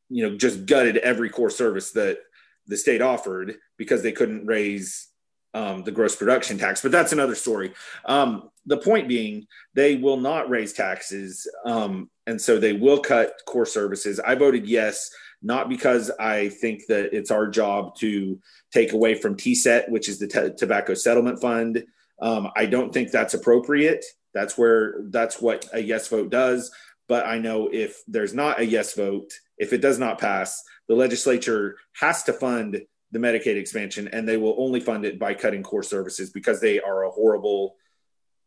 [0.09, 2.19] you know just gutted every core service that
[2.67, 5.07] the state offered because they couldn't raise
[5.53, 6.81] um, the gross production tax.
[6.81, 7.73] But that's another story.
[8.05, 13.33] Um, the point being, they will not raise taxes, um, and so they will cut
[13.45, 14.19] core services.
[14.19, 15.09] I voted yes,
[15.41, 18.39] not because I think that it's our job to
[18.73, 21.85] take away from TSET, which is the t- Tobacco Settlement Fund.
[22.21, 24.03] Um, I don't think that's appropriate.
[24.33, 26.71] That's where that's what a yes vote does.
[27.07, 30.95] But I know if there's not a yes vote, if it does not pass, the
[30.95, 32.81] legislature has to fund
[33.11, 36.79] the Medicaid expansion, and they will only fund it by cutting core services because they
[36.81, 37.75] are a horrible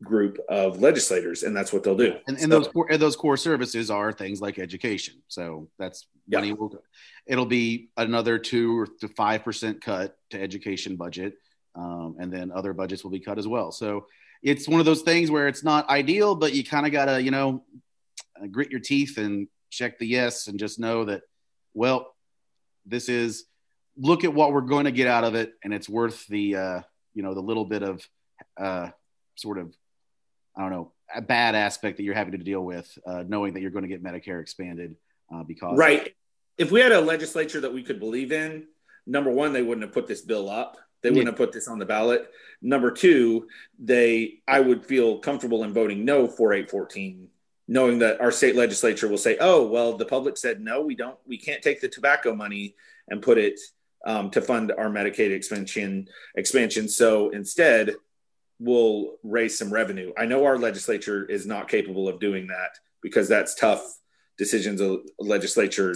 [0.03, 2.15] group of legislators, and that's what they'll do.
[2.27, 5.23] And, and So- those core, and those core services are things like education.
[5.29, 6.39] So that's Yeah.
[6.39, 6.83] money will.
[7.27, 11.35] It'll be another two or to five percent cut to education budget,
[11.75, 13.73] um, and then other budgets will be cut as well.
[13.73, 14.07] So
[14.43, 17.23] it's one of those things where it's not ideal, but you kind of got to,
[17.23, 17.63] you know,
[18.51, 21.23] grit your teeth and check the yes and just know that,
[21.75, 22.15] well,
[22.87, 23.45] this is
[23.97, 26.81] look at what we're going to get out of it, and it's worth the, uh,
[27.15, 28.07] you know, the little bit of
[28.59, 28.91] uh,
[29.37, 29.75] sort of,
[30.57, 33.61] I don't know, a bad aspect that you're having to deal with, uh, knowing that
[33.61, 34.97] you're going to get Medicare expanded
[35.35, 36.15] uh, because right.
[36.59, 38.67] If we had a legislature that we could believe in,
[39.07, 40.77] number one, they wouldn't have put this bill up.
[41.03, 41.31] They wouldn't yeah.
[41.31, 42.31] have put this on the ballot.
[42.61, 43.49] Number two,
[43.79, 47.29] they I would feel comfortable in voting no for 814,
[47.71, 51.17] knowing that our state legislature will say, "Oh, well, the public said no, we don't,
[51.27, 52.75] we can't take the tobacco money
[53.09, 53.59] and put it
[54.05, 56.89] um, to fund our Medicaid expansion expansion.
[56.89, 57.95] So instead,
[58.59, 63.29] we'll raise some revenue." I know our legislature is not capable of doing that because
[63.29, 63.83] that's tough
[64.37, 65.95] decisions a legislature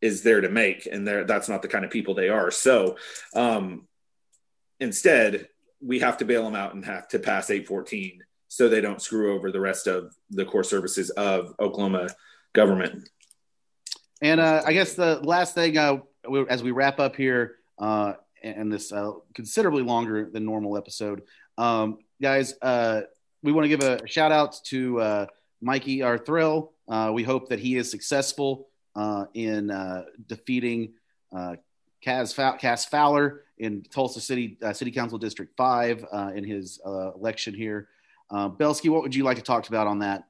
[0.00, 2.50] is there to make, and that's not the kind of people they are.
[2.50, 2.96] So.
[3.34, 3.88] Um,
[4.80, 5.48] Instead,
[5.82, 9.32] we have to bail them out and have to pass 814 so they don't screw
[9.32, 12.08] over the rest of the core services of Oklahoma
[12.52, 13.08] government.
[14.20, 15.98] And uh, I guess the last thing, uh,
[16.48, 21.22] as we wrap up here, uh, and this uh, considerably longer than normal episode,
[21.58, 23.02] um, guys, uh,
[23.44, 25.26] we want to give a shout out to uh,
[25.64, 27.12] Mykey Arthrell.
[27.14, 28.66] we hope that he is successful
[29.32, 29.70] in
[30.26, 30.94] defeating
[32.02, 36.04] Cass, Cass Fahler in Tulsa City City Council District Five
[36.34, 37.86] in his election here.
[38.30, 40.24] Uh, Belsky, what would you like to talk about on that?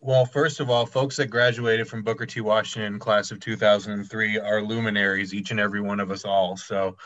[0.00, 2.40] Well, first of all, folks that graduated from Booker T.
[2.40, 6.56] Washington class of 2003 are luminaries, each and every one of us all.
[6.56, 6.96] So,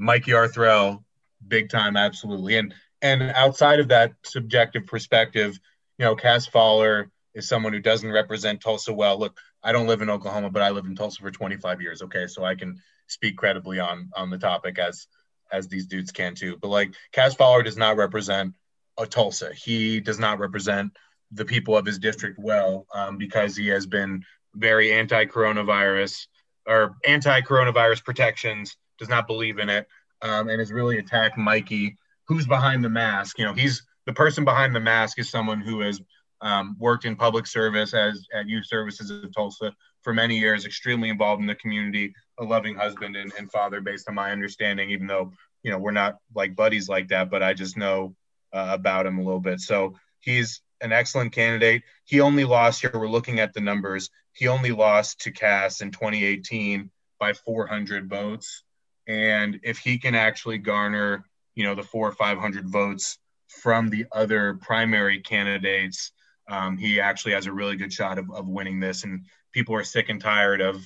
[0.00, 1.04] Mykey Arthrell,
[1.46, 2.56] big time, absolutely.
[2.56, 5.58] And and outside of that subjective perspective,
[5.98, 9.18] you know, Cass Fahler is someone who doesn't represent Tulsa well.
[9.18, 12.02] Look, I don't live in Oklahoma, but I lived in Tulsa for 25 years.
[12.02, 15.06] Okay, so I can speak credibly on on the topic as
[15.52, 16.56] as these dudes can too.
[16.60, 18.54] But like Cass Fahler does not represent
[18.98, 19.52] a Tulsa.
[19.54, 20.92] He does not represent
[21.32, 24.24] the people of his district well um, because he has been
[24.54, 26.26] very anti-coronavirus
[26.66, 28.76] or anti-coronavirus protections.
[28.98, 29.86] Does not believe in it
[30.22, 31.96] um, and has really attacked Mikey,
[32.26, 33.38] who's behind the mask.
[33.38, 36.00] You know, he's the person behind the mask is someone who has
[36.42, 41.10] um, worked in public service as at youth services of Tulsa for many years, extremely
[41.10, 44.90] involved in the community, a loving husband and, and father, based on my understanding.
[44.90, 48.16] Even though you know we're not like buddies like that, but I just know
[48.52, 49.60] uh, about him a little bit.
[49.60, 51.82] So he's an excellent candidate.
[52.04, 52.90] He only lost here.
[52.94, 54.10] We're looking at the numbers.
[54.32, 58.62] He only lost to Cass in 2018 by 400 votes.
[59.06, 63.18] And if he can actually garner, you know, the four or 500 votes
[63.48, 66.12] from the other primary candidates,
[66.48, 69.04] um, he actually has a really good shot of, of winning this.
[69.04, 70.82] And people are sick and tired of,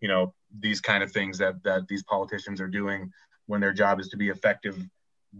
[0.00, 3.10] you know, these kind of things that that these politicians are doing
[3.46, 4.76] when their job is to be effective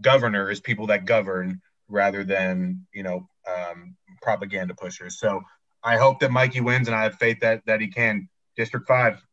[0.01, 5.19] governors, people that govern rather than you know um, propaganda pushers.
[5.19, 5.41] So
[5.83, 8.29] I hope that Mikey wins, and I have faith that that he can.
[8.55, 9.23] District five,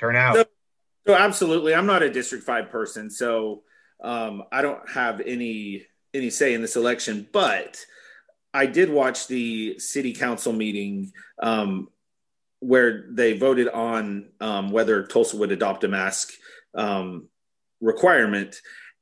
[0.00, 0.34] turn out.
[0.34, 0.44] So,
[1.06, 3.62] so absolutely, I'm not a District five person, so
[4.02, 7.84] um, I don't have any any say in this election, but
[8.52, 11.88] I did watch the city council meeting um,
[12.64, 16.32] where they voted on um, whether Tulsa would adopt a mask
[16.74, 17.28] um,
[17.80, 18.56] requirement.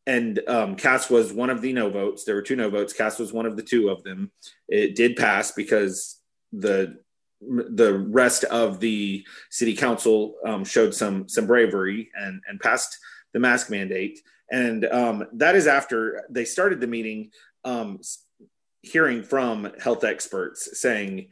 [0.04, 2.24] And um, Cass was one of the no votes.
[2.24, 2.92] There were two no votes.
[2.92, 4.32] Cass was one of the two of them.
[4.68, 6.20] It did pass because
[6.52, 6.98] the
[7.40, 12.98] the rest of the city council um, showed some some bravery and and passed
[13.32, 14.18] the mask mandate.
[14.50, 17.30] And um, that is after they started the meeting
[17.64, 18.00] um,
[18.82, 21.28] hearing from health experts saying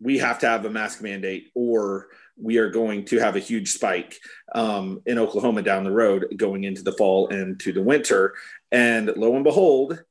[0.00, 3.72] we have to have a mask mandate or we are going to have a huge
[3.72, 4.18] spike
[4.54, 8.34] um, in Oklahoma down the road going into the fall and to the winter.
[8.72, 10.02] And lo and behold,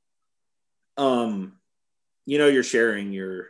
[0.97, 1.53] um,
[2.25, 3.47] you know, you're sharing your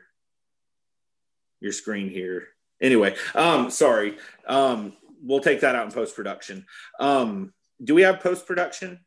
[1.59, 2.47] your screen here.
[2.81, 4.17] Anyway, um, sorry.
[4.47, 6.65] Um, we'll take that out in post production.
[6.99, 7.53] Um,
[7.83, 8.99] do we have post production?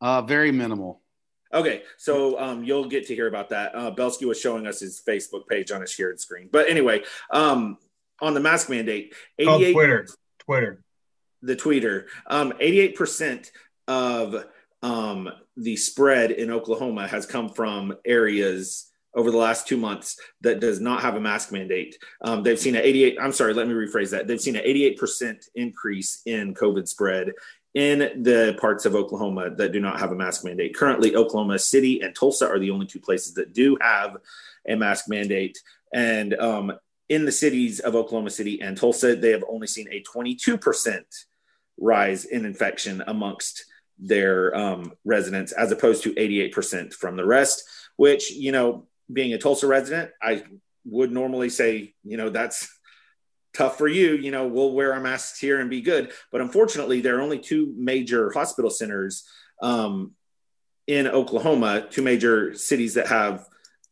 [0.00, 1.00] Uh, very minimal.
[1.52, 3.74] Okay, so um, you'll get to hear about that.
[3.74, 6.48] Uh, Belsky was showing us his Facebook page on a shared screen.
[6.50, 7.78] But anyway, um,
[8.20, 10.06] on the mask mandate, 88, Twitter,
[10.38, 10.82] Twitter,
[11.42, 13.50] the tweeter, um, 88%
[13.88, 14.44] of
[14.82, 20.60] um, the spread in Oklahoma has come from areas over the last two months that
[20.60, 21.96] does not have a mask mandate.
[22.20, 24.26] Um, they've seen an 88, I'm sorry, let me rephrase that.
[24.26, 27.32] They've seen an 88% increase in COVID spread
[27.76, 30.74] in the parts of Oklahoma that do not have a mask mandate.
[30.74, 34.16] Currently, Oklahoma City and Tulsa are the only two places that do have
[34.66, 35.58] a mask mandate.
[35.92, 36.72] And um,
[37.10, 41.02] in the cities of Oklahoma City and Tulsa, they have only seen a 22%
[41.76, 43.66] rise in infection amongst
[43.98, 47.62] their um, residents, as opposed to 88% from the rest.
[47.96, 50.44] Which you know, being a Tulsa resident, I
[50.86, 52.74] would normally say, you know, that's
[53.56, 54.14] tough for you.
[54.14, 56.12] You know, we'll wear our masks here and be good.
[56.30, 59.24] But unfortunately, there are only two major hospital centers
[59.62, 60.12] um,
[60.86, 63.46] in Oklahoma, two major cities that have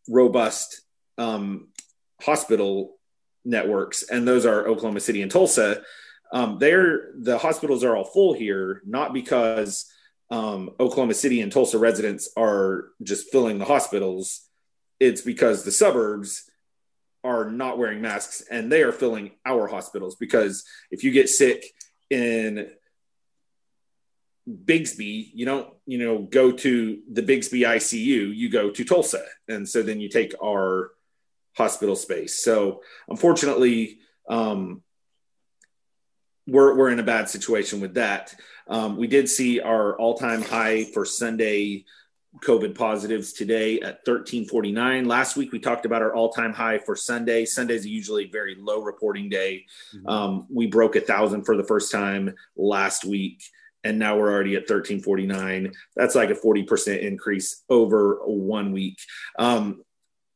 [0.08, 0.82] robust
[1.18, 1.68] um,
[2.20, 2.96] hospital
[3.44, 5.82] networks, and those are Oklahoma City and Tulsa.
[6.32, 9.90] Um, they're the hospitals are all full here, not because
[10.30, 14.40] um, Oklahoma City and Tulsa residents are just filling the hospitals.
[15.00, 16.50] It's because the suburbs
[17.24, 20.14] are not wearing masks and they are filling our hospitals.
[20.16, 21.64] Because if you get sick
[22.10, 22.70] in
[24.64, 29.24] Bixby, you don't, you know, go to the Bixby ICU, you go to Tulsa.
[29.48, 30.90] And so then you take our
[31.56, 32.44] hospital space.
[32.44, 33.98] So unfortunately,
[34.28, 34.82] um,
[36.46, 38.34] we're, we're in a bad situation with that.
[38.68, 41.86] Um, we did see our all time high for Sunday
[42.40, 45.06] COVID positives today at 1349.
[45.06, 47.44] Last week, we talked about our all time high for Sunday.
[47.44, 49.66] Sundays are usually a very low reporting day.
[49.94, 50.09] Mm-hmm.
[50.09, 53.43] Um, we broke a thousand for the first time last week
[53.85, 58.98] and now we're already at 1349 that's like a 40% increase over one week
[59.39, 59.82] um,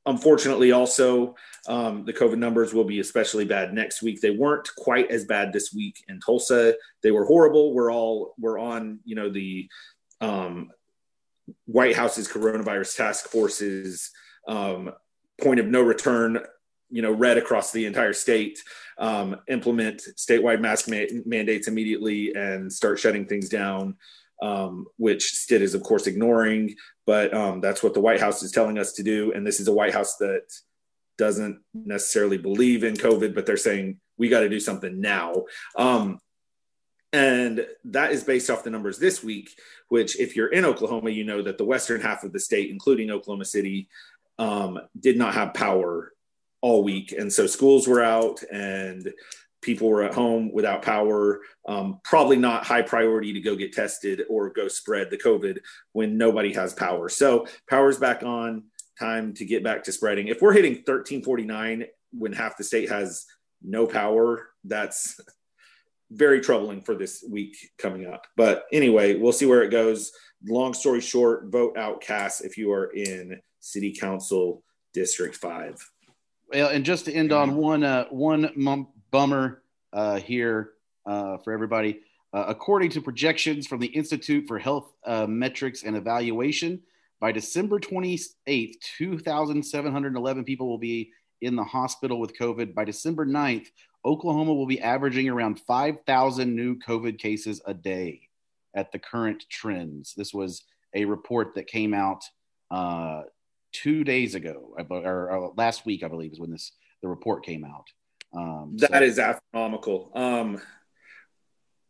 [0.07, 1.35] unfortunately also
[1.67, 5.53] um, the covid numbers will be especially bad next week they weren't quite as bad
[5.53, 9.69] this week in tulsa they were horrible we're all we're on you know the
[10.21, 10.71] um,
[11.67, 14.11] white house's coronavirus task force's
[14.47, 14.93] um,
[15.41, 16.39] point of no return
[16.91, 18.59] you know read across the entire state
[18.99, 23.97] um, implement statewide mask ma- mandates immediately and start shutting things down
[24.43, 26.77] um, which Stitt is of course ignoring.
[27.07, 29.33] But um, that's what the white house is telling us to do.
[29.33, 30.43] And this is a white house that
[31.17, 35.45] doesn't necessarily believe in covid but they're saying we got to do something now.
[35.77, 36.21] Um,
[37.13, 39.51] and that is based off the numbers this week
[39.89, 43.11] which if you're in oklahoma you know that the western half of the state including
[43.11, 43.89] oklahoma city
[44.39, 46.13] um, did not have power
[46.61, 47.13] all week.
[47.13, 49.13] And so schools were out and
[49.61, 51.41] people were at home without power.
[51.67, 55.59] Um, probably not high priority to go get tested or go spread the COVID
[55.93, 57.09] when nobody has power.
[57.09, 58.65] So power's back on.
[58.99, 60.27] Time to get back to spreading.
[60.27, 63.27] If we're hitting 1349 when half the state has
[63.63, 65.21] no power, that's
[66.11, 68.27] very troubling for this week coming up.
[68.37, 70.13] But anyway, we'll see where it goes.
[70.47, 74.63] Long story short, vote out Cass if you are in City Council
[74.95, 75.91] District 5.
[76.53, 79.63] Well, and just to end on one uh, one mum- bummer
[79.93, 80.71] uh, here
[81.07, 82.01] uh, for everybody.
[82.33, 86.81] Uh, according to projections from the Institute for Health uh, Metrics and Evaluation,
[87.21, 91.11] by December 28th, 2,711 people will be
[91.41, 92.75] in the hospital with COVID.
[92.75, 93.69] By December 9th,
[94.05, 98.23] Oklahoma will be averaging around 5,000 new COVID cases a day
[98.75, 100.15] at the current trends.
[100.17, 100.63] This was
[100.95, 102.23] a report that came out
[102.71, 103.23] uh,
[103.73, 106.73] two days ago, or, or, last week, I believe, is when this
[107.03, 107.87] the report came out.
[108.33, 109.03] Um, that so.
[109.03, 110.11] is astronomical.
[110.15, 110.61] Um,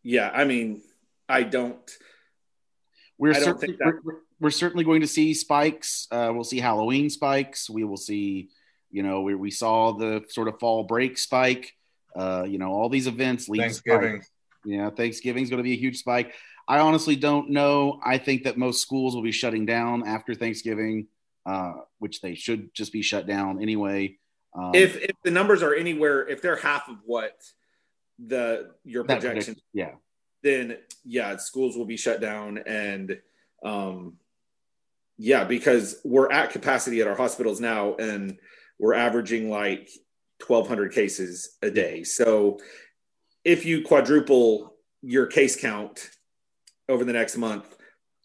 [0.03, 0.83] yeah, I mean,
[1.29, 1.91] I don't.
[3.19, 3.95] We're I certainly that...
[4.05, 6.07] we're, we're, certainly going to see spikes.
[6.11, 7.69] Uh, we'll see Halloween spikes.
[7.69, 8.51] We will see,
[8.91, 11.75] you know, we, we saw the sort of fall break spike.
[12.17, 14.23] Uh, you know, all these events lead Thanksgiving.
[14.65, 16.35] Yeah, Thanksgiving is going to be a huge spike.
[16.67, 18.01] I honestly don't know.
[18.05, 21.09] I think that most schools will be shutting down after Thanksgiving.
[21.49, 24.19] Uh, which they should just be shut down anyway.
[24.55, 27.41] Um, if if the numbers are anywhere, if they're half of what
[28.19, 29.93] the your projection, yeah,
[30.43, 30.77] then
[31.07, 33.19] yeah, schools will be shut down and
[33.65, 34.19] um,
[35.17, 38.37] yeah, because we're at capacity at our hospitals now, and
[38.79, 39.89] we're averaging like
[40.47, 42.05] 1,200 cases a day.
[42.05, 42.59] So
[43.45, 46.11] if you quadruple your case count
[46.89, 47.77] over the next month,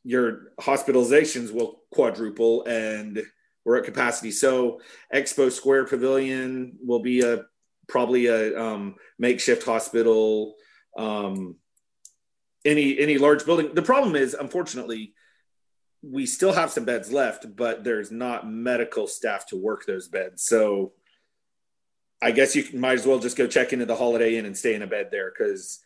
[0.03, 3.23] your hospitalizations will quadruple and
[3.65, 4.31] we're at capacity.
[4.31, 4.81] So
[5.13, 7.45] Expo Square Pavilion will be a
[7.87, 10.55] probably a um, makeshift hospital.
[10.97, 11.55] Um,
[12.65, 13.73] any any large building.
[13.73, 15.13] The problem is, unfortunately,
[16.01, 20.43] we still have some beds left, but there's not medical staff to work those beds.
[20.43, 20.93] So
[22.23, 24.75] I guess you might as well just go check into the Holiday Inn and stay
[24.75, 25.79] in a bed there because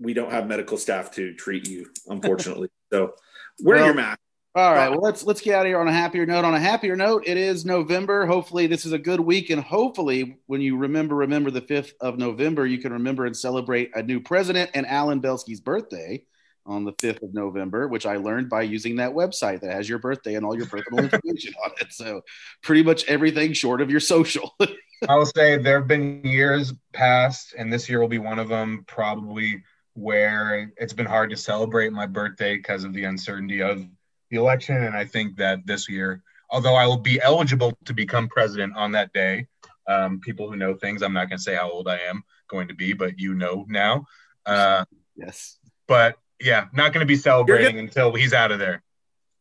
[0.00, 2.68] we don't have medical staff to treat you, unfortunately.
[2.92, 3.14] so
[3.62, 4.18] Wear well, your mask.
[4.54, 6.44] All right, well let's let's get out of here on a happier note.
[6.44, 8.26] On a happier note, it is November.
[8.26, 12.18] Hopefully, this is a good week, and hopefully, when you remember, remember the fifth of
[12.18, 16.24] November, you can remember and celebrate a new president and Alan Belsky's birthday
[16.68, 19.98] on the fifth of November, which I learned by using that website that has your
[19.98, 21.92] birthday and all your personal information on it.
[21.92, 22.22] So,
[22.62, 24.54] pretty much everything short of your social.
[25.08, 28.48] I will say there have been years past, and this year will be one of
[28.48, 28.84] them.
[28.86, 29.62] Probably
[29.94, 33.84] where it's been hard to celebrate my birthday because of the uncertainty of
[34.30, 34.76] the election.
[34.76, 38.92] And I think that this year, although I will be eligible to become president on
[38.92, 39.46] that day,
[39.88, 42.68] um, people who know things, I'm not going to say how old I am going
[42.68, 44.04] to be, but you know now.
[44.46, 44.84] Uh,
[45.16, 45.58] yes.
[45.86, 48.82] But yeah, not going to be celebrating gonna, until he's out of there.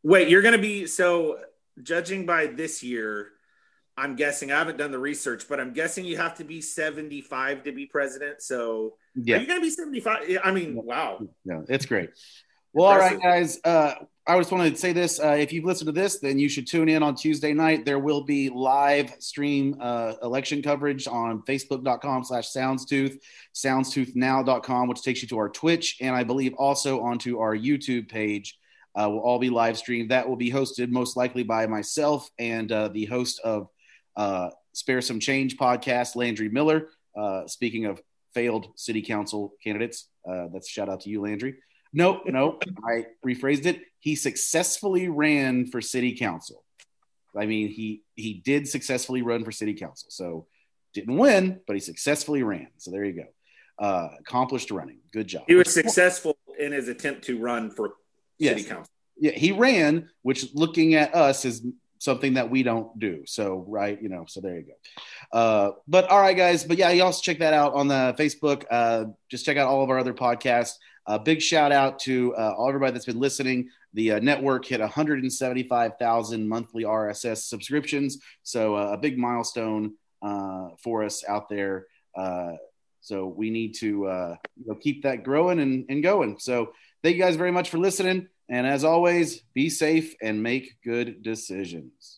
[0.03, 1.39] Wait, you're going to be so
[1.81, 3.29] judging by this year.
[3.97, 7.63] I'm guessing I haven't done the research, but I'm guessing you have to be 75
[7.63, 8.41] to be president.
[8.41, 9.35] So yeah.
[9.35, 10.39] you're you going to be 75?
[10.43, 11.19] I mean, wow.
[11.45, 12.11] Yeah, it's great.
[12.73, 13.19] Well, Impressive.
[13.23, 13.59] all right, guys.
[13.63, 13.95] Uh,
[14.29, 15.21] I just wanted to say this.
[15.21, 17.85] Uh, if you've listened to this, then you should tune in on Tuesday night.
[17.85, 23.19] There will be live stream uh, election coverage on facebook.com slash soundstooth,
[23.55, 28.57] soundstoothnow.com, which takes you to our Twitch, and I believe also onto our YouTube page.
[28.99, 30.11] Uh, will all be live streamed.
[30.11, 33.69] That will be hosted most likely by myself and uh, the host of
[34.17, 36.89] uh, Spare Some Change podcast, Landry Miller.
[37.15, 38.01] Uh, speaking of
[38.33, 41.57] failed city council candidates, that's a shout out to you, Landry.
[41.93, 42.63] Nope, nope.
[42.85, 43.81] I rephrased it.
[43.99, 46.63] He successfully ran for city council.
[47.35, 50.09] I mean, he he did successfully run for city council.
[50.09, 50.47] So
[50.93, 52.67] didn't win, but he successfully ran.
[52.77, 53.25] So there you go.
[53.79, 54.99] Uh, accomplished running.
[55.11, 55.43] Good job.
[55.47, 57.93] He was successful in his attempt to run for
[58.39, 58.57] yes.
[58.57, 58.91] city council.
[59.19, 61.65] Yeah, he ran, which looking at us is
[61.99, 63.23] something that we don't do.
[63.25, 65.37] So, right, you know, so there you go.
[65.37, 66.63] Uh, but all right, guys.
[66.63, 68.63] But yeah, you also check that out on the Facebook.
[68.69, 70.73] Uh, just check out all of our other podcasts.
[71.07, 73.69] A uh, big shout out to uh, all everybody that's been listening.
[73.93, 81.03] The uh, network hit 175,000 monthly RSS subscriptions, so uh, a big milestone uh, for
[81.03, 81.87] us out there.
[82.15, 82.53] Uh,
[83.01, 86.37] so we need to you know, keep that growing and, and going.
[86.39, 86.73] So
[87.03, 88.27] thank you guys very much for listening.
[88.49, 92.16] And as always, be safe and make good decisions.